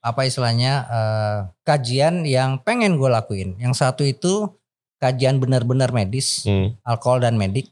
apa 0.04 0.22
istilahnya 0.24 0.74
eh, 0.88 1.38
kajian 1.64 2.28
yang 2.28 2.60
pengen 2.64 3.00
gue 3.00 3.08
lakuin. 3.08 3.56
Yang 3.60 3.84
satu 3.84 4.04
itu 4.04 4.52
kajian 5.00 5.40
benar-benar 5.40 5.92
medis, 5.96 6.44
Hmm. 6.44 6.76
alkohol 6.84 7.24
dan 7.24 7.36
medik. 7.40 7.72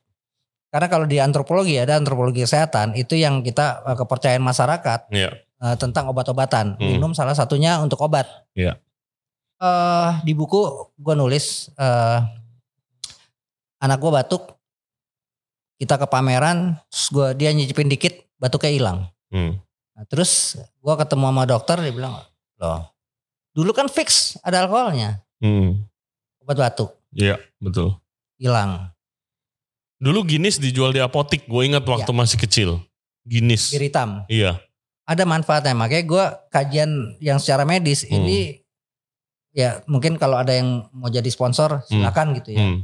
Karena 0.71 0.91
kalau 0.91 1.07
di 1.07 1.23
antropologi 1.23 1.79
ada 1.79 1.95
antropologi 1.95 2.43
kesehatan 2.43 2.99
itu 2.99 3.15
yang 3.15 3.39
kita 3.47 3.95
kepercayaan 3.95 4.43
masyarakat 4.43 5.07
Iya. 5.07 5.31
Eh, 5.61 5.75
tentang 5.79 6.09
obat-obatan. 6.11 6.75
Hmm. 6.75 6.99
Minum 6.99 7.11
salah 7.15 7.37
satunya 7.37 7.79
untuk 7.79 8.01
obat. 8.01 8.27
Iya. 8.57 8.79
Eh, 9.61 10.09
di 10.27 10.35
buku 10.35 10.91
gue 10.99 11.15
nulis 11.15 11.71
eh, 11.75 12.19
anak 13.79 13.97
gue 14.01 14.11
batuk, 14.11 14.43
kita 15.75 15.99
ke 15.99 16.07
pameran, 16.07 16.79
terus 16.87 17.05
gua 17.11 17.35
dia 17.35 17.51
nyicipin 17.51 17.91
dikit, 17.91 18.15
batuknya 18.39 18.71
hilang. 18.71 18.99
Hmm. 19.27 19.59
Nah, 19.95 20.03
terus 20.07 20.55
gua 20.79 20.95
ketemu 20.95 21.27
sama 21.31 21.43
dokter 21.43 21.77
dia 21.83 21.91
bilang, 21.91 22.19
loh 22.59 22.95
dulu 23.55 23.71
kan 23.71 23.87
fix 23.87 24.35
ada 24.43 24.67
alkoholnya, 24.67 25.23
Hmm. 25.39 25.87
obat 26.43 26.59
batuk 26.59 26.91
Iya, 27.15 27.39
betul. 27.63 27.95
hilang. 28.35 28.91
Dulu 29.95 30.27
Guinness 30.27 30.59
dijual 30.59 30.91
di 30.91 30.99
apotik, 30.99 31.47
gue 31.47 31.61
ingat 31.63 31.87
waktu 31.87 32.11
masih 32.11 32.35
kecil. 32.35 32.83
Guinness. 33.23 33.71
Bir 33.71 33.87
hitam. 33.87 34.27
Iya. 34.27 34.59
Ada 35.05 35.21
manfaatnya, 35.21 35.77
makanya 35.77 36.03
gua 36.09 36.25
kajian 36.49 37.13
yang 37.21 37.37
secara 37.37 37.61
medis 37.61 38.01
Hmm. 38.09 38.25
ini 38.25 38.65
ya 39.53 39.85
mungkin 39.85 40.17
kalau 40.17 40.35
ada 40.41 40.51
yang 40.51 40.89
mau 40.91 41.07
jadi 41.07 41.29
sponsor 41.29 41.85
silakan 41.85 42.33
gitu 42.41 42.57
ya. 42.57 42.65
Hmm. 42.65 42.77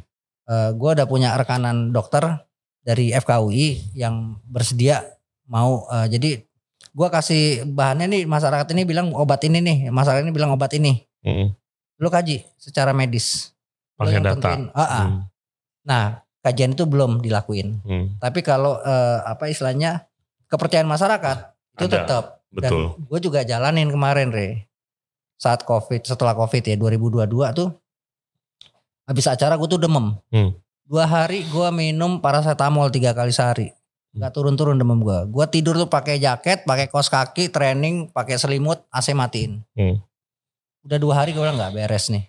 Eh, 0.45 0.69
gua 0.77 0.93
udah 0.93 1.09
punya 1.09 1.33
rekanan 1.33 1.89
dokter 1.89 2.45
dari 2.85 3.09
FKUI 3.13 3.97
yang 3.97 4.37
bersedia 4.45 5.01
mau 5.49 5.89
eh, 5.89 6.07
jadi 6.13 6.45
gua 6.93 7.09
kasih 7.09 7.65
bahannya 7.65 8.05
nih 8.05 8.23
masyarakat 8.29 8.69
ini 8.77 8.83
bilang 8.85 9.09
obat 9.17 9.41
ini 9.41 9.57
nih, 9.57 9.77
masyarakat 9.89 10.21
ini 10.21 10.33
bilang 10.33 10.53
obat 10.53 10.71
ini. 10.77 11.01
Hmm. 11.25 11.57
Lu 11.97 12.09
kaji 12.09 12.45
secara 12.57 12.93
medis. 12.93 13.53
Pakai 13.97 14.17
yang 14.17 14.25
data. 14.25 14.33
tentuin. 14.37 14.63
Ah, 14.73 14.81
ah. 14.81 15.05
Hmm. 15.05 15.21
Nah, 15.85 16.03
kajian 16.41 16.73
itu 16.73 16.85
belum 16.89 17.21
dilakuin. 17.21 17.81
Hmm. 17.85 18.17
Tapi 18.17 18.41
kalau 18.41 18.77
eh, 18.81 19.17
apa 19.25 19.49
istilahnya 19.49 20.05
kepercayaan 20.49 20.89
masyarakat 20.89 21.37
itu 21.77 21.85
Ada, 21.87 21.95
tetap. 22.03 22.25
Betul. 22.51 22.95
Dan 22.97 23.07
gue 23.07 23.19
juga 23.23 23.39
jalanin 23.47 23.87
kemarin 23.87 24.29
re. 24.33 24.67
Saat 25.39 25.63
covid, 25.65 26.03
setelah 26.03 26.35
covid 26.35 26.61
ya 26.61 26.75
2022 26.77 27.27
tuh. 27.57 27.69
Habis 29.07 29.25
acara 29.27 29.57
gue 29.57 29.67
tuh 29.67 29.81
demam. 29.81 30.19
Hmm. 30.29 30.53
Dua 30.85 31.07
hari 31.07 31.47
gue 31.47 31.67
minum 31.71 32.19
paracetamol 32.19 32.91
tiga 32.91 33.15
kali 33.15 33.31
sehari. 33.31 33.71
Gak 34.11 34.35
turun-turun 34.35 34.75
demam 34.75 34.99
gue. 34.99 35.19
Gue 35.31 35.45
tidur 35.47 35.79
tuh 35.79 35.87
pakai 35.87 36.19
jaket, 36.19 36.67
pakai 36.67 36.91
kaos 36.91 37.07
kaki, 37.07 37.47
training, 37.47 38.11
pakai 38.11 38.35
selimut, 38.35 38.83
AC 38.91 39.15
matiin. 39.15 39.63
Hmm. 39.71 40.03
Udah 40.83 40.99
dua 40.99 41.13
hari 41.23 41.31
gue 41.31 41.39
bilang 41.39 41.55
nggak 41.55 41.79
beres 41.79 42.11
nih. 42.11 42.27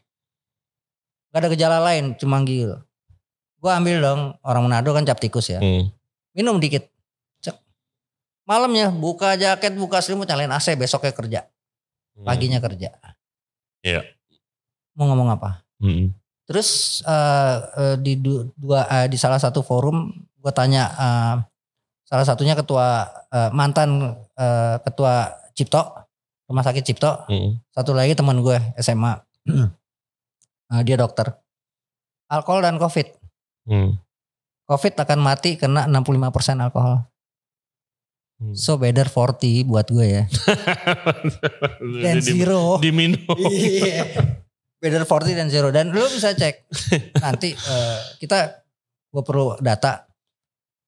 Gak 1.34 1.40
ada 1.43 1.49
gejala 1.51 1.78
lain, 1.82 2.14
cuma 2.20 2.38
manggil. 2.38 2.78
Gue 3.59 3.70
ambil 3.72 3.99
dong, 3.99 4.20
orang 4.45 4.62
Manado 4.68 4.93
kan 4.95 5.03
cap 5.03 5.18
tikus 5.18 5.51
ya. 5.51 5.59
Hmm. 5.59 5.90
Minum 6.36 6.62
dikit. 6.62 6.91
Malamnya 8.43 8.90
buka 8.90 9.34
jaket, 9.34 9.74
buka 9.74 10.03
selimut, 10.03 10.26
nyalain 10.26 10.51
AC, 10.51 10.74
besoknya 10.74 11.14
kerja. 11.14 11.40
Paginya 12.18 12.59
kerja. 12.59 12.90
Iya. 13.80 14.03
Mau 14.95 15.09
ngomong 15.09 15.32
apa? 15.32 15.62
Hmm. 15.80 16.12
Terus 16.45 17.01
eh, 17.03 17.57
eh, 17.74 17.97
di 17.97 18.18
du- 18.18 18.51
dua 18.55 18.84
eh, 18.86 19.07
di 19.07 19.16
salah 19.16 19.38
satu 19.38 19.62
forum 19.62 20.11
gue 20.36 20.53
tanya 20.53 20.84
eh, 20.90 21.34
salah 22.05 22.26
satunya 22.26 22.53
ketua 22.53 23.07
eh, 23.30 23.51
mantan 23.51 24.12
eh, 24.34 24.76
ketua 24.82 25.32
Cipto 25.55 25.80
rumah 26.51 26.62
sakit 26.62 26.82
Cipto 26.82 27.24
Hmm. 27.30 27.57
satu 27.70 27.95
lagi 27.95 28.12
teman 28.12 28.43
gue 28.43 28.59
SMA 28.76 29.16
Eh, 30.72 30.82
dia 30.82 30.97
dokter 30.97 31.28
alkohol 32.26 32.64
dan 32.64 32.76
covid 32.76 33.07
Hmm. 33.62 33.97
covid 34.64 34.93
akan 34.97 35.18
mati 35.20 35.55
kena 35.55 35.84
65% 35.86 36.59
alkohol 36.59 37.07
Hmm. 38.43 38.51
so 38.53 38.74
better 38.74 39.07
40 39.07 39.62
buat 39.62 39.86
gue 39.86 40.03
ya 40.09 40.24
dan 42.03 42.18
Di- 42.18 42.26
zero 42.26 42.76
Diminum. 42.76 43.22
Iya. 43.47 44.03
Better 44.76 45.07
40 45.07 45.38
dan 45.38 45.47
zero 45.47 45.70
dan 45.70 45.88
lu 45.88 46.03
bisa 46.05 46.34
cek 46.34 46.66
nanti 47.16 47.55
eh, 47.70 47.99
kita 48.18 48.66
gue 49.09 49.22
perlu 49.22 49.55
data 49.57 50.11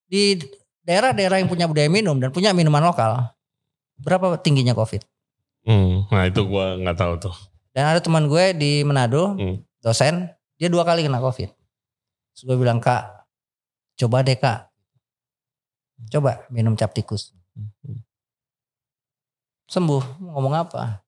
di 0.03 0.35
daerah-daerah 0.81 1.39
yang 1.39 1.47
punya 1.47 1.63
budaya 1.63 1.87
minum 1.87 2.17
dan 2.17 2.29
punya 2.29 2.51
minuman 2.51 2.83
lokal 2.83 3.31
berapa 3.97 4.35
tingginya 4.37 4.73
covid 4.73 4.99
Hmm. 5.63 6.05
Nah 6.07 6.27
itu 6.27 6.43
gue 6.43 6.65
nggak 6.77 6.93
tahu 6.93 7.13
tuh. 7.19 7.33
dan 7.71 7.89
ada 7.89 7.99
teman 7.99 8.25
gue 8.25 8.53
di 8.53 8.71
Manado 8.81 9.33
Hmm. 9.33 9.63
dosen 9.79 10.27
dia 10.55 10.67
dua 10.67 10.83
kali 10.83 11.01
kena 11.01 11.17
covid 11.17 11.49
Terus 12.31 12.43
gue 12.43 12.55
bilang 12.55 12.77
kak 12.77 13.25
coba 13.95 14.21
deh 14.21 14.35
kak 14.35 14.67
Coba 16.05 16.43
minum 16.49 16.73
cap 16.73 16.91
tikus. 16.91 17.31
Sembuh. 19.65 20.03
Ngomong 20.21 20.53
apa? 20.55 21.01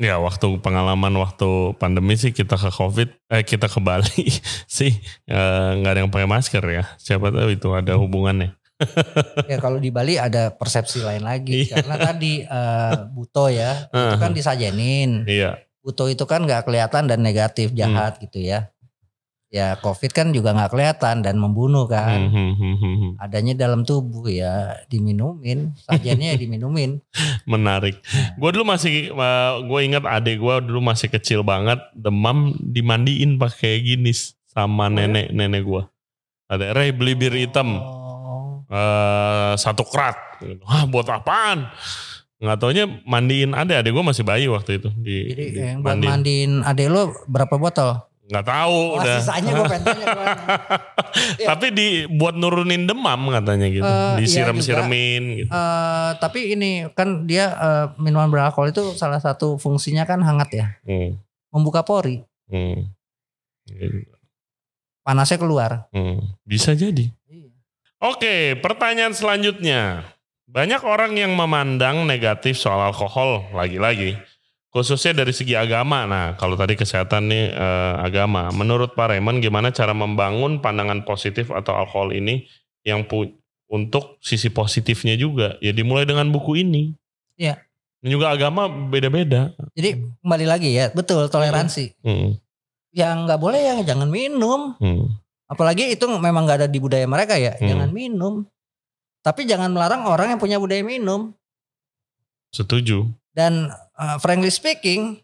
Ya 0.00 0.16
waktu 0.16 0.56
pengalaman 0.64 1.12
waktu 1.20 1.76
pandemi 1.76 2.16
sih 2.16 2.32
kita 2.32 2.56
ke 2.56 2.72
covid, 2.72 3.12
eh 3.28 3.44
kita 3.44 3.68
ke 3.68 3.76
Bali 3.78 4.24
sih 4.66 4.96
eh, 5.28 5.68
nggak 5.78 5.92
ada 5.92 6.00
yang 6.02 6.10
pakai 6.10 6.28
masker 6.28 6.64
ya. 6.64 6.84
Siapa 6.96 7.28
tahu 7.28 7.52
itu 7.52 7.68
ada 7.76 8.00
hubungannya. 8.00 8.56
ya 9.52 9.62
kalau 9.62 9.78
di 9.78 9.94
Bali 9.94 10.18
ada 10.18 10.50
persepsi 10.50 11.06
lain 11.06 11.22
lagi 11.22 11.70
Iya. 11.70 11.78
karena 11.78 11.96
tadi 12.02 12.42
eh, 12.42 12.94
buto 13.12 13.46
ya 13.52 13.86
itu 13.92 14.16
kan 14.16 14.32
disajenin. 14.32 15.28
Iya. 15.28 15.60
Buto 15.84 16.08
itu 16.08 16.24
kan 16.24 16.42
nggak 16.48 16.66
kelihatan 16.66 17.06
dan 17.06 17.20
negatif 17.20 17.70
jahat 17.76 18.16
gitu 18.18 18.40
ya. 18.40 18.72
Ya 19.52 19.76
COVID 19.76 20.10
kan 20.10 20.32
juga 20.32 20.56
nggak 20.56 20.72
kelihatan 20.72 21.20
dan 21.20 21.36
membunuh 21.36 21.84
kan. 21.84 22.24
Hmm, 22.24 22.56
hmm, 22.56 22.76
hmm. 22.80 23.10
Adanya 23.20 23.52
dalam 23.52 23.84
tubuh 23.84 24.24
ya 24.24 24.80
diminumin, 24.88 25.76
sajennya 25.78 26.32
ya 26.32 26.40
diminumin. 26.40 27.04
Menarik. 27.44 28.00
Gue 28.34 28.48
dulu 28.50 28.64
masih, 28.64 29.12
gue 29.62 29.80
ingat 29.82 30.08
adik 30.08 30.40
gue 30.40 30.54
dulu 30.64 30.80
masih 30.80 31.06
kecil 31.06 31.44
banget, 31.44 31.76
demam 31.92 32.56
dimandiin 32.56 33.36
pakai 33.36 33.76
gini 33.78 34.16
sama 34.48 34.88
nenek 34.88 35.28
nenek 35.28 35.62
gue. 35.62 35.82
Ada 36.48 36.72
Ray 36.72 36.88
beli 36.90 37.12
bir 37.12 37.32
hitam 37.32 37.76
Oh. 37.76 38.64
eh, 38.66 39.52
satu 39.54 39.84
krat. 39.84 40.16
Wah 40.60 40.84
buat 40.84 41.04
apaan? 41.06 41.68
Nggak 42.36 42.56
taunya 42.56 42.84
mandiin 43.04 43.52
adek, 43.52 43.78
adek 43.78 43.92
gue 43.92 44.02
masih 44.02 44.24
bayi 44.24 44.48
waktu 44.48 44.76
itu 44.76 44.88
di, 44.96 45.28
Jadi 45.28 45.44
di- 45.46 45.60
yang 45.60 45.78
buat 45.78 45.92
mandiin. 45.92 46.08
mandiin 46.08 46.52
adek 46.62 46.86
lo 46.88 47.02
berapa 47.28 47.54
botol? 47.54 48.00
Nggak 48.32 48.46
tahu 48.48 48.78
Oh, 48.88 48.96
udah. 48.96 49.20
sisanya 49.20 49.50
gue 49.52 49.66
pengen 49.68 49.84
tanya. 49.84 50.06
Iya. 51.36 51.52
Tapi 51.52 51.66
di 51.70 51.88
buat 52.08 52.32
nurunin 52.32 52.88
demam 52.88 53.28
katanya 53.28 53.68
gitu, 53.68 53.84
iya 53.84 54.16
disiram-siramin 54.16 55.22
gitu. 55.38 55.50
Eh, 55.52 56.10
tapi 56.16 56.56
ini 56.56 56.88
kan 56.90 57.28
dia 57.28 57.52
eh, 57.52 57.86
minuman 58.00 58.26
beralkohol 58.26 58.72
itu 58.72 58.96
salah 58.96 59.20
satu 59.20 59.60
fungsinya 59.60 60.08
kan 60.08 60.24
hangat 60.24 60.48
ya, 60.50 60.66
Hmm, 60.82 61.20
membuka 61.52 61.84
pori, 61.84 62.24
hmm. 62.48 62.88
panasnya 65.02 65.36
keluar. 65.36 65.86
Hmm, 65.90 66.32
Bisa 66.42 66.72
jadi. 66.72 67.12
Oke, 68.00 68.58
pertanyaan 68.58 69.12
selanjutnya. 69.12 70.02
Banyak 70.48 70.82
orang 70.82 71.14
yang 71.14 71.32
memandang 71.32 72.02
negatif 72.02 72.56
soal 72.56 72.82
alkohol 72.82 73.46
lagi-lagi, 73.52 74.18
khususnya 74.72 75.12
dari 75.14 75.30
segi 75.30 75.52
agama. 75.52 76.08
Nah, 76.08 76.34
kalau 76.34 76.56
tadi 76.56 76.74
kesehatan 76.74 77.28
nih 77.28 77.52
eh, 77.52 77.94
agama, 78.00 78.48
menurut 78.50 78.96
Pak 78.96 79.12
Raymond 79.12 79.38
gimana 79.38 79.68
cara 79.68 79.92
membangun 79.92 80.58
pandangan 80.58 81.04
positif 81.04 81.52
atau 81.52 81.76
alkohol 81.76 82.10
ini 82.10 82.48
yang 82.82 83.04
pu- 83.04 83.36
untuk 83.68 84.16
sisi 84.18 84.48
positifnya 84.48 85.14
juga? 85.14 85.60
Ya 85.60 85.70
dimulai 85.70 86.08
dengan 86.08 86.28
buku 86.28 86.58
ini. 86.58 86.96
Iya. 87.36 87.60
Dan 88.02 88.08
juga 88.10 88.32
agama 88.32 88.66
beda-beda. 88.66 89.54
Jadi 89.72 90.02
kembali 90.18 90.46
lagi 90.48 90.74
ya, 90.74 90.90
betul 90.90 91.28
toleransi. 91.28 92.02
Hmm, 92.02 92.34
Yang 92.90 93.16
nggak 93.24 93.40
boleh 93.40 93.60
ya 93.62 93.74
jangan 93.86 94.10
minum. 94.10 94.74
hmm, 94.76 95.06
Apalagi 95.46 95.92
itu 95.92 96.08
memang 96.08 96.42
nggak 96.42 96.64
ada 96.64 96.68
di 96.68 96.80
budaya 96.80 97.04
mereka 97.06 97.36
ya, 97.38 97.54
Hmm. 97.60 97.68
jangan 97.70 97.90
minum. 97.92 98.34
Tapi 99.22 99.46
jangan 99.46 99.70
melarang 99.70 100.02
orang 100.02 100.34
yang 100.34 100.40
punya 100.40 100.56
budaya 100.58 100.82
minum. 100.82 101.30
setuju. 102.50 103.08
Dan 103.32 103.72
uh, 103.94 104.16
frankly 104.18 104.48
speaking, 104.48 105.20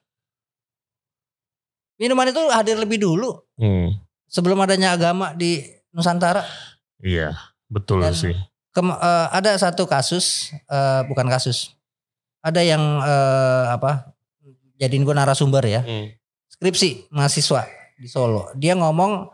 minuman 1.97 2.31
itu 2.31 2.43
hadir 2.51 2.77
lebih 2.77 2.99
dulu 2.99 3.43
Hmm, 3.59 3.91
sebelum 4.25 4.59
adanya 4.59 4.95
agama 4.95 5.35
di 5.35 5.59
Nusantara. 5.91 6.47
Iya, 6.99 7.35
betul 7.67 8.01
Dan- 8.01 8.15
sih. 8.15 8.35
Kem- 8.71 8.95
eh, 8.95 9.27
ada 9.33 9.59
satu 9.59 9.83
kasus, 9.85 10.55
eh, 10.55 11.01
bukan 11.05 11.27
kasus, 11.27 11.75
ada 12.39 12.63
yang 12.63 12.79
eh, 13.03 13.65
apa? 13.73 14.15
Jadiin 14.79 15.03
gue 15.03 15.11
narasumber 15.11 15.67
ya, 15.67 15.83
Hmm, 15.83 16.15
skripsi 16.49 17.11
mahasiswa 17.11 17.67
di 17.99 18.07
Solo. 18.07 18.55
Dia 18.55 18.79
ngomong 18.79 19.27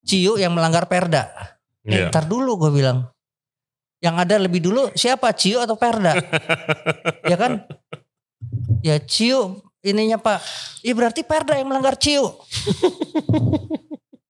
Ciu 0.00 0.36
yang 0.36 0.52
melanggar 0.52 0.84
Perda. 0.84 1.32
Eh, 1.80 1.96
Iya. 1.96 2.12
ntar 2.12 2.28
dulu 2.28 2.56
gue 2.58 2.70
bilang, 2.70 3.08
yang 3.98 4.20
ada 4.20 4.36
lebih 4.36 4.60
dulu 4.60 4.92
siapa 4.92 5.32
Ciu 5.32 5.56
atau 5.56 5.80
Perda? 5.80 6.12
ya 7.32 7.36
kan? 7.40 7.64
Ya 8.80 8.96
Ciu 8.98 9.60
ininya 9.80 10.16
Pak. 10.16 10.40
Ya 10.80 10.92
berarti 10.92 11.20
Perda 11.20 11.56
yang 11.56 11.68
melanggar 11.68 11.96
Ciu. 11.96 12.24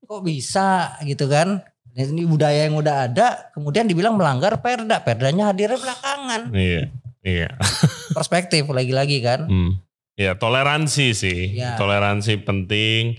Kok 0.06 0.22
bisa 0.22 0.94
gitu 1.02 1.26
kan? 1.26 1.62
Ini 1.90 2.22
budaya 2.22 2.70
yang 2.70 2.78
udah 2.78 3.10
ada, 3.10 3.50
kemudian 3.50 3.84
dibilang 3.84 4.14
melanggar 4.14 4.62
Perda. 4.62 5.02
Perdanya 5.02 5.50
hadirnya 5.50 5.76
belakangan. 5.76 6.54
Iya, 6.54 6.82
iya. 7.20 7.48
Perspektif 8.16 8.64
lagi-lagi 8.70 9.18
kan. 9.20 9.46
Hmm. 9.46 9.72
Ya 10.14 10.36
toleransi 10.36 11.06
sih, 11.12 11.40
Ya. 11.56 11.74
toleransi 11.74 12.40
penting. 12.42 13.18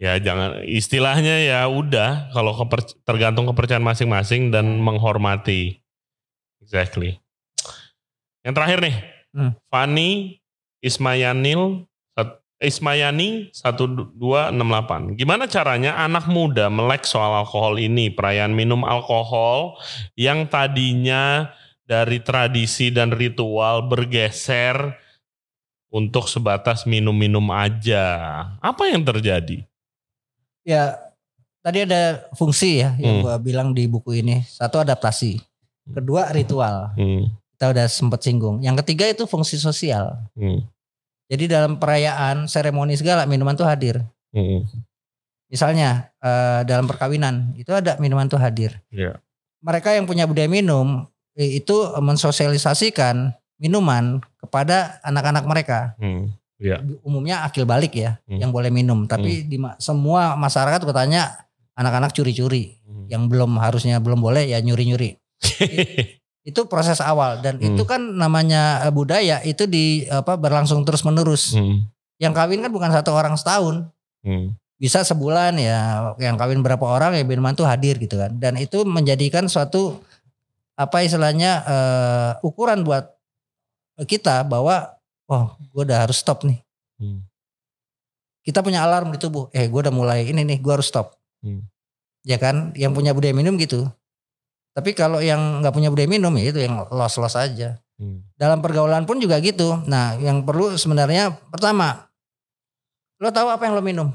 Ya 0.00 0.16
jangan 0.16 0.64
istilahnya 0.64 1.44
ya 1.44 1.60
udah 1.68 2.32
kalau 2.32 2.56
keper- 2.56 2.96
tergantung 3.04 3.44
kepercayaan 3.44 3.84
masing-masing 3.84 4.48
dan 4.48 4.80
menghormati. 4.80 5.84
Exactly. 6.64 7.20
Yang 8.40 8.54
terakhir 8.56 8.80
nih, 8.80 8.96
Hmm. 9.30 9.54
Fani 9.70 10.39
Ismayanil 10.80 11.84
sat- 12.12 12.40
Ismayani 12.60 13.48
1268. 13.52 15.16
Gimana 15.16 15.48
caranya 15.48 15.96
anak 15.96 16.28
muda 16.28 16.68
melek 16.68 17.08
soal 17.08 17.32
alkohol 17.40 17.80
ini, 17.80 18.12
perayaan 18.12 18.52
minum 18.52 18.84
alkohol 18.84 19.80
yang 20.12 20.44
tadinya 20.44 21.48
dari 21.84 22.20
tradisi 22.20 22.92
dan 22.92 23.10
ritual 23.10 23.88
bergeser 23.88 24.94
untuk 25.90 26.28
sebatas 26.28 26.86
minum-minum 26.86 27.42
aja. 27.50 28.04
Apa 28.60 28.92
yang 28.92 29.02
terjadi? 29.02 29.64
Ya 30.62 31.00
tadi 31.64 31.82
ada 31.82 32.30
fungsi 32.36 32.84
ya 32.84 32.94
yang 32.94 33.20
Hmm. 33.20 33.24
gua 33.24 33.36
bilang 33.40 33.72
di 33.72 33.88
buku 33.88 34.22
ini. 34.22 34.44
Satu 34.44 34.78
adaptasi, 34.78 35.40
kedua 35.90 36.30
ritual. 36.30 36.92
Hmm, 36.94 37.26
Kita 37.60 37.76
udah 37.76 37.92
sempat 37.92 38.24
singgung. 38.24 38.64
Yang 38.64 38.80
ketiga 38.80 39.04
itu 39.04 39.28
fungsi 39.28 39.60
sosial. 39.60 40.16
hmm, 40.32 40.64
Jadi 41.28 41.44
dalam 41.44 41.76
perayaan, 41.76 42.48
seremoni 42.48 42.96
segala 42.96 43.28
minuman 43.28 43.52
tuh 43.52 43.68
hadir. 43.68 44.00
hmm, 44.32 44.64
Misalnya 45.52 46.08
eh, 46.24 46.64
dalam 46.64 46.88
perkawinan 46.88 47.52
itu 47.52 47.68
ada 47.76 48.00
minuman 48.00 48.24
tuh 48.24 48.40
hadir. 48.40 48.80
Iya. 48.88 49.20
Mereka 49.60 49.92
yang 49.92 50.08
punya 50.08 50.24
budaya 50.24 50.48
minum 50.48 51.04
itu 51.36 51.76
mensosialisasikan 52.00 53.36
minuman 53.60 54.24
kepada 54.40 54.96
anak-anak 55.04 55.44
mereka. 55.44 55.78
hmm. 56.00 56.32
Iya. 56.56 56.80
Umumnya 57.04 57.44
akil 57.44 57.68
balik 57.68 57.92
ya 57.92 58.16
Hmm. 58.24 58.40
yang 58.40 58.50
boleh 58.52 58.72
minum. 58.72 59.04
Tapi 59.04 59.44
di 59.44 59.60
ma- 59.60 59.76
semua 59.76 60.32
masyarakat 60.32 60.80
katanya 60.80 61.44
anak-anak 61.76 62.16
curi-curi. 62.16 62.80
Hmm. 62.88 63.04
Yang 63.04 63.22
belum 63.28 63.52
harusnya 63.56 64.00
belum 64.00 64.16
boleh 64.16 64.48
ya 64.48 64.64
nyuri-nyuri. 64.64 65.20
Itu 66.50 66.66
proses 66.66 66.98
awal 66.98 67.38
dan 67.38 67.56
Hmm. 67.56 67.70
itu 67.70 67.82
kan 67.84 68.02
namanya 68.02 68.82
eh, 68.82 68.90
budaya 68.90 69.38
itu 69.42 69.64
di 69.64 70.04
apa 70.06 70.34
berlangsung 70.34 70.82
terus 70.82 71.00
menerus. 71.00 71.54
Hmm, 71.54 71.86
Yang 72.18 72.34
kawin 72.36 72.60
kan 72.60 72.68
bukan 72.68 72.90
satu 72.90 73.14
orang 73.14 73.38
setahun. 73.38 73.86
hmm, 74.20 74.52
bisa 74.76 75.00
sebulan 75.00 75.56
ya 75.56 76.12
yang 76.16 76.34
kawin 76.34 76.60
berapa 76.60 76.80
orang 76.80 77.12
ya 77.12 77.22
minuman 77.22 77.52
tuh 77.52 77.64
hadir 77.64 77.96
gitu 77.96 78.16
kan 78.16 78.32
dan 78.34 78.56
itu 78.56 78.80
menjadikan 78.82 79.44
suatu 79.44 80.00
apa 80.74 81.00
istilahnya 81.00 81.50
eh, 81.64 82.30
ukuran 82.40 82.80
buat 82.80 83.12
kita 84.00 84.40
bahwa 84.42 84.96
oh 85.28 85.52
gue 85.70 85.84
udah 85.84 86.08
harus 86.08 86.16
stop 86.16 86.48
nih 86.48 86.64
hmm. 86.96 87.20
kita 88.40 88.60
punya 88.60 88.80
alarm 88.80 89.12
di 89.12 89.20
tubuh 89.20 89.52
eh 89.52 89.68
gue 89.68 89.80
udah 89.80 89.92
mulai 89.92 90.24
ini 90.24 90.40
nih 90.42 90.58
gue 90.58 90.72
harus 90.72 90.88
stop 90.88 91.12
Hmm. 91.40 91.64
ya 92.20 92.36
kan 92.36 92.72
yang 92.72 92.92
punya 92.92 93.12
budaya 93.12 93.32
minum 93.32 93.56
gitu 93.56 93.88
tapi 94.70 94.94
kalau 94.94 95.18
yang 95.18 95.60
nggak 95.60 95.74
punya 95.74 95.88
budaya 95.90 96.06
minum 96.06 96.32
ya 96.38 96.44
itu 96.50 96.60
yang 96.62 96.86
los 96.88 97.14
los 97.16 97.36
aja 97.36 97.78
Hmm. 98.00 98.24
dalam 98.32 98.64
pergaulan 98.64 99.04
pun 99.04 99.20
juga 99.20 99.36
gitu 99.44 99.76
nah 99.84 100.16
yang 100.16 100.40
perlu 100.40 100.72
sebenarnya 100.72 101.36
pertama 101.52 102.08
lo 103.20 103.28
tahu 103.28 103.52
apa 103.52 103.68
yang 103.68 103.76
lo 103.76 103.84
minum 103.84 104.08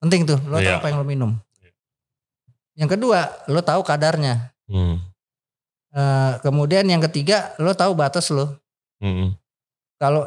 penting 0.00 0.24
tuh 0.24 0.40
lo 0.48 0.56
tahu 0.56 0.64
Iya. 0.64 0.80
apa 0.80 0.88
yang 0.88 0.98
lo 0.98 1.04
minum 1.04 1.30
yang 2.80 2.88
kedua 2.88 3.28
lo 3.44 3.60
tahu 3.60 3.84
kadarnya 3.84 4.56
Hmm. 4.70 5.02
Eh, 5.90 6.32
kemudian 6.40 6.86
yang 6.86 7.02
ketiga 7.04 7.52
lo 7.60 7.76
tahu 7.76 7.92
batas 7.92 8.32
lo 8.32 8.56
Hmm. 9.04 9.36
kalau 10.00 10.24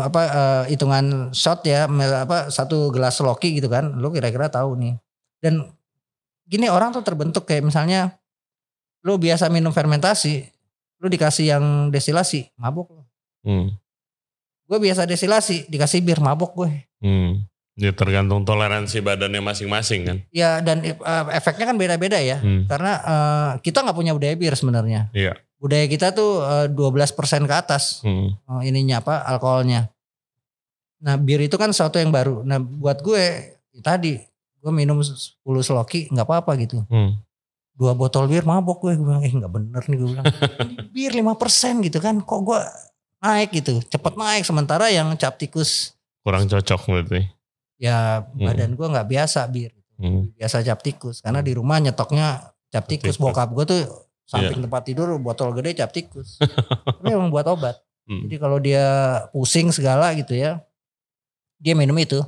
apa 0.00 0.20
eh, 0.24 0.62
hitungan 0.72 1.28
shot 1.36 1.60
ya 1.68 1.84
apa 2.24 2.48
satu 2.48 2.88
gelas 2.88 3.20
loki 3.20 3.60
gitu 3.60 3.68
kan 3.68 4.00
lo 4.00 4.08
kira-kira 4.08 4.48
tahu 4.48 4.80
nih 4.80 4.96
dan 5.44 5.60
gini 6.44 6.68
orang 6.68 6.92
tuh 6.92 7.00
terbentuk 7.00 7.44
kayak 7.44 7.64
misalnya 7.64 8.16
lo 9.00 9.16
biasa 9.16 9.48
minum 9.48 9.72
fermentasi 9.72 10.44
lo 10.98 11.06
dikasih 11.08 11.56
yang 11.56 11.64
destilasi 11.88 12.48
mabuk 12.56 12.88
lo 12.90 13.02
Hmm. 13.44 13.76
gue 14.64 14.78
biasa 14.80 15.04
destilasi 15.04 15.68
dikasih 15.68 16.00
bir 16.00 16.16
mabok 16.16 16.56
gue 16.56 16.70
Hmm. 17.04 17.44
Ya 17.74 17.90
tergantung 17.90 18.46
toleransi 18.46 19.02
badannya 19.02 19.42
masing-masing 19.42 20.00
kan. 20.06 20.16
Ya 20.30 20.62
dan 20.62 20.78
uh, 20.80 21.26
efeknya 21.34 21.66
kan 21.66 21.74
beda-beda 21.74 22.22
ya. 22.22 22.38
Hmm. 22.38 22.70
Karena 22.70 22.92
uh, 23.02 23.50
kita 23.58 23.82
nggak 23.82 23.98
punya 23.98 24.14
budaya 24.14 24.32
bir 24.38 24.54
sebenarnya. 24.54 25.10
Iya. 25.10 25.34
Budaya 25.58 25.82
kita 25.90 26.14
tuh 26.14 26.38
uh, 26.40 26.70
12% 26.70 27.44
ke 27.44 27.54
atas 27.58 27.98
Hmm. 28.06 28.38
uh, 28.46 28.62
ininya 28.62 29.02
apa 29.02 29.26
alkoholnya. 29.26 29.90
Nah 31.02 31.18
bir 31.18 31.42
itu 31.42 31.58
kan 31.58 31.74
sesuatu 31.74 31.98
yang 31.98 32.14
baru. 32.14 32.46
Nah 32.46 32.62
buat 32.62 33.02
gue 33.02 33.52
tadi 33.82 34.22
gue 34.64 34.72
minum 34.72 34.96
10 34.96 35.12
sloki 35.60 36.08
nggak 36.08 36.24
apa-apa 36.24 36.56
gitu. 36.56 36.80
Hmm. 36.88 37.20
Dua 37.70 37.92
botol 37.92 38.24
bir 38.24 38.42
mabok 38.42 38.80
gue. 38.80 38.96
Gue 38.96 39.04
bilang 39.04 39.20
eh 39.20 39.28
nggak 39.28 39.52
bener 39.52 39.82
nih 39.84 39.96
gue 39.96 40.08
bilang. 40.08 40.26
Bir 40.94 41.12
5% 41.12 41.28
gitu 41.82 41.98
kan. 41.98 42.16
Kok 42.18 42.40
gue 42.42 42.60
naik 43.20 43.50
gitu. 43.52 43.84
Cepet 43.84 44.14
naik. 44.14 44.42
Sementara 44.42 44.88
yang 44.88 45.12
cap 45.14 45.36
tikus 45.36 45.92
Kurang 46.20 46.48
cocok 46.48 46.80
berarti. 46.86 47.28
ya 47.76 48.24
Hmm. 48.24 48.40
badan 48.40 48.72
gue 48.72 48.86
nggak 48.88 49.04
biasa 49.06 49.44
bir. 49.46 49.74
Hmm. 49.94 50.26
biasa 50.32 50.64
cap 50.64 50.80
tikus 50.80 51.20
karena 51.20 51.38
di 51.38 51.52
rumah 51.52 51.78
nyetoknya 51.78 52.42
cap 52.66 52.82
tikus 52.84 53.14
Tikus. 53.14 53.22
bokap 53.22 53.52
gue 53.52 53.62
tuh 53.64 53.80
samping 54.24 54.58
Iya. 54.58 54.66
tempat 54.66 54.82
tidur 54.82 55.06
botol 55.18 55.54
gede 55.54 55.70
cap 55.76 55.90
tikus 55.90 56.34
tapi 56.98 57.14
emang 57.14 57.30
buat 57.30 57.46
obat 57.46 57.78
Hmm. 58.02 58.26
jadi 58.26 58.36
kalau 58.36 58.58
dia 58.58 58.82
pusing 59.30 59.70
segala 59.70 60.10
gitu 60.12 60.34
ya 60.34 60.58
dia 61.56 61.72
minum 61.72 61.94
itu 61.94 62.18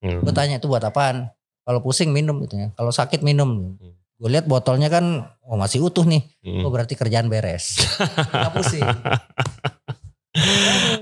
Hmm. 0.00 0.18
gue 0.18 0.34
tanya 0.34 0.58
itu 0.58 0.66
buat 0.66 0.82
apaan 0.82 1.30
kalau 1.62 1.78
pusing 1.78 2.10
minum 2.10 2.38
gitu 2.40 2.56
ya 2.56 2.68
kalau 2.72 2.90
sakit 2.90 3.20
minum 3.20 3.74
Hmm. 3.74 3.94
gue 4.18 4.30
lihat 4.30 4.46
botolnya 4.46 4.86
kan 4.86 5.04
oh 5.42 5.56
masih 5.56 5.80
utuh 5.80 6.02
nih 6.02 6.22
Hmm. 6.40 6.62
oh 6.62 6.70
berarti 6.70 6.94
kerjaan 6.94 7.26
beres 7.26 7.82
nggak 8.28 8.52
pusing 8.52 8.82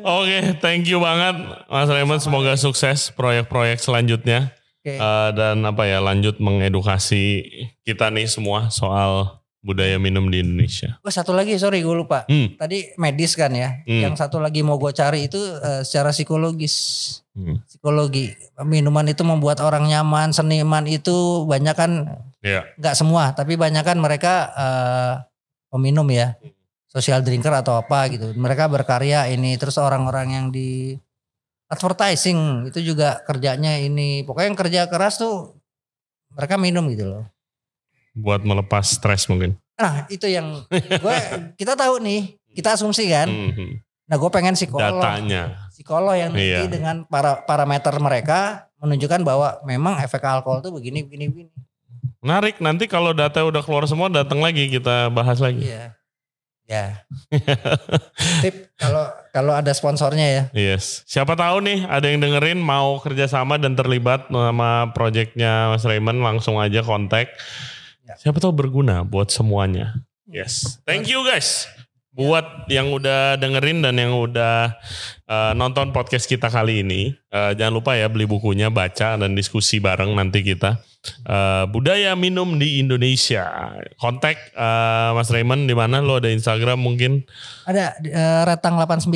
Oke, 0.03 0.59
thank 0.59 0.85
you 0.85 0.99
banget 0.99 1.39
Mas 1.65 1.87
Raymond. 1.87 2.19
Semoga 2.19 2.57
sukses 2.57 3.15
proyek-proyek 3.15 3.79
selanjutnya 3.79 4.51
Oke. 4.77 4.97
Eh, 4.97 5.31
dan 5.33 5.63
apa 5.63 5.85
ya 5.85 6.01
lanjut 6.01 6.41
mengedukasi 6.41 7.45
kita 7.81 8.09
nih 8.09 8.27
semua 8.27 8.67
soal 8.71 9.40
budaya 9.61 9.97
minum 9.97 10.25
di 10.27 10.41
Indonesia. 10.41 10.97
oh 11.01 11.13
satu 11.13 11.31
lagi 11.31 11.57
sorry 11.57 11.81
gue 11.81 11.93
lupa 11.93 12.25
Hmm. 12.25 12.57
tadi 12.57 12.97
medis 12.97 13.35
kan 13.35 13.53
ya 13.53 13.85
Hmm. 13.85 14.09
yang 14.09 14.15
satu 14.15 14.41
lagi 14.41 14.61
mau 14.61 14.77
gue 14.77 14.89
cari 14.91 15.29
itu 15.29 15.37
eh, 15.37 15.85
secara 15.85 16.11
psikologis 16.11 16.75
Hmm. 17.31 17.61
psikologi 17.63 18.33
minuman 18.63 19.07
itu 19.07 19.21
membuat 19.23 19.61
orang 19.61 19.87
nyaman 19.87 20.33
seniman 20.33 20.85
itu 20.85 21.45
banyak 21.45 21.77
kan 21.77 21.93
Ya. 22.41 22.65
nggak 22.75 22.97
semua 22.97 23.31
tapi 23.31 23.55
banyak 23.55 23.85
kan 23.85 24.01
mereka 24.01 24.33
eh, 24.51 25.13
peminum 25.69 26.09
ya 26.09 26.35
social 26.89 27.21
drinker 27.21 27.53
atau 27.53 27.77
apa 27.77 28.09
gitu 28.09 28.33
mereka 28.35 28.67
berkarya 28.67 29.29
ini 29.29 29.55
terus 29.55 29.77
orang-orang 29.77 30.29
yang 30.33 30.47
di 30.49 30.97
advertising 31.71 32.67
itu 32.67 32.83
juga 32.83 33.23
kerjanya 33.23 33.79
ini 33.79 34.27
pokoknya 34.27 34.49
yang 34.51 34.59
kerja 34.59 34.81
keras 34.91 35.21
tuh 35.21 35.55
mereka 36.35 36.59
minum 36.59 36.83
gitu 36.91 37.07
loh 37.07 37.25
Buat 38.13 38.43
melepas 38.43 38.87
stres 38.91 39.27
mungkin. 39.27 39.55
nah 39.75 40.05
itu 40.07 40.29
yang 40.29 40.61
gue 40.69 41.17
kita 41.57 41.73
tahu 41.73 42.05
nih 42.05 42.37
kita 42.53 42.77
asumsi 42.77 43.09
kan 43.09 43.25
Hmm. 43.25 43.81
nah 44.05 44.21
gue 44.21 44.29
pengen 44.29 44.53
psikolog 44.53 45.01
Datanya. 45.01 45.57
psikolog 45.73 46.13
yang 46.13 46.37
nanti 46.37 46.53
Iya. 46.53 46.69
dengan 46.69 47.09
para 47.09 47.41
parameter 47.43 47.97
mereka 47.97 48.69
menunjukkan 48.77 49.25
bahwa 49.25 49.57
memang 49.65 49.97
efek 50.01 50.21
alkohol 50.21 50.61
tuh 50.61 50.73
begini 50.73 51.01
begini 51.01 51.29
begini. 51.29 51.51
Menarik. 52.21 52.61
Nanti 52.61 52.85
kalau 52.85 53.17
data 53.17 53.41
udah 53.41 53.65
keluar 53.65 53.89
semua 53.89 54.13
datang 54.13 54.45
lagi 54.45 54.69
kita 54.69 55.09
bahas 55.09 55.41
lagi. 55.41 55.65
Iya. 55.65 55.97
Ya. 56.69 57.01
Tip 58.41 58.71
kalau 58.77 59.05
kalau 59.33 59.53
ada 59.57 59.73
sponsornya 59.73 60.27
ya. 60.29 60.43
Yes. 60.53 61.03
Siapa 61.05 61.33
tahu 61.33 61.65
nih 61.65 61.83
ada 61.85 62.05
yang 62.05 62.21
dengerin 62.21 62.61
mau 62.61 63.01
kerjasama 63.01 63.57
dan 63.57 63.75
terlibat 63.75 64.29
sama 64.29 64.93
proyeknya 64.93 65.73
Mas 65.73 65.83
Raymond 65.83 66.21
langsung 66.21 66.61
aja 66.61 66.85
kontak. 66.85 67.33
Ya. 68.11 68.19
Siapa 68.19 68.43
tahu 68.43 68.51
berguna 68.51 69.07
buat 69.07 69.31
semuanya. 69.31 70.03
Yes. 70.27 70.83
Thank 70.83 71.07
you 71.07 71.23
guys. 71.23 71.71
Buat 72.11 72.67
yang 72.67 72.91
udah 72.91 73.39
dengerin 73.39 73.87
dan 73.87 73.95
yang 73.95 74.19
udah 74.19 74.75
uh, 75.31 75.53
nonton 75.55 75.95
podcast 75.95 76.27
kita 76.27 76.51
kali 76.51 76.83
ini, 76.83 77.15
uh, 77.31 77.55
jangan 77.55 77.79
lupa 77.79 77.95
ya 77.95 78.11
beli 78.11 78.27
bukunya, 78.27 78.67
baca 78.67 79.15
dan 79.15 79.31
diskusi 79.39 79.79
bareng 79.79 80.11
nanti 80.19 80.43
kita. 80.43 80.83
Uh, 81.23 81.71
budaya 81.71 82.19
minum 82.19 82.59
di 82.59 82.83
Indonesia. 82.83 83.79
Kontak 84.03 84.37
uh, 84.59 85.15
Mas 85.15 85.31
Raymond 85.31 85.71
di 85.71 85.75
mana? 85.79 86.03
Lo 86.03 86.19
ada 86.19 86.35
Instagram 86.35 86.83
mungkin? 86.83 87.23
Ada 87.63 87.95
eh, 88.03 88.43
Retang 88.43 88.75
89. 88.75 89.07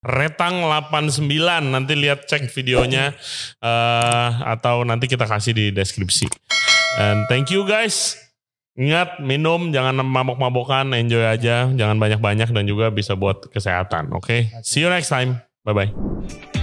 Retang 0.00 0.64
89 0.64 1.28
nanti 1.76 1.92
lihat 1.92 2.24
cek 2.24 2.48
videonya 2.56 3.12
eh, 3.60 4.30
atau 4.48 4.80
nanti 4.88 5.04
kita 5.12 5.28
kasih 5.28 5.52
di 5.52 5.66
deskripsi. 5.76 6.24
And 6.98 7.28
thank 7.28 7.52
you 7.52 7.68
guys. 7.68 8.29
Ingat 8.80 9.20
minum 9.20 9.68
jangan 9.68 10.00
mabok-mabokan, 10.00 10.96
enjoy 10.96 11.20
aja, 11.20 11.68
jangan 11.68 12.00
banyak-banyak 12.00 12.48
dan 12.48 12.64
juga 12.64 12.88
bisa 12.88 13.12
buat 13.12 13.52
kesehatan, 13.52 14.08
oke? 14.16 14.48
See 14.64 14.80
you 14.80 14.88
next 14.88 15.12
time. 15.12 15.44
Bye 15.68 15.76
bye. 15.76 16.59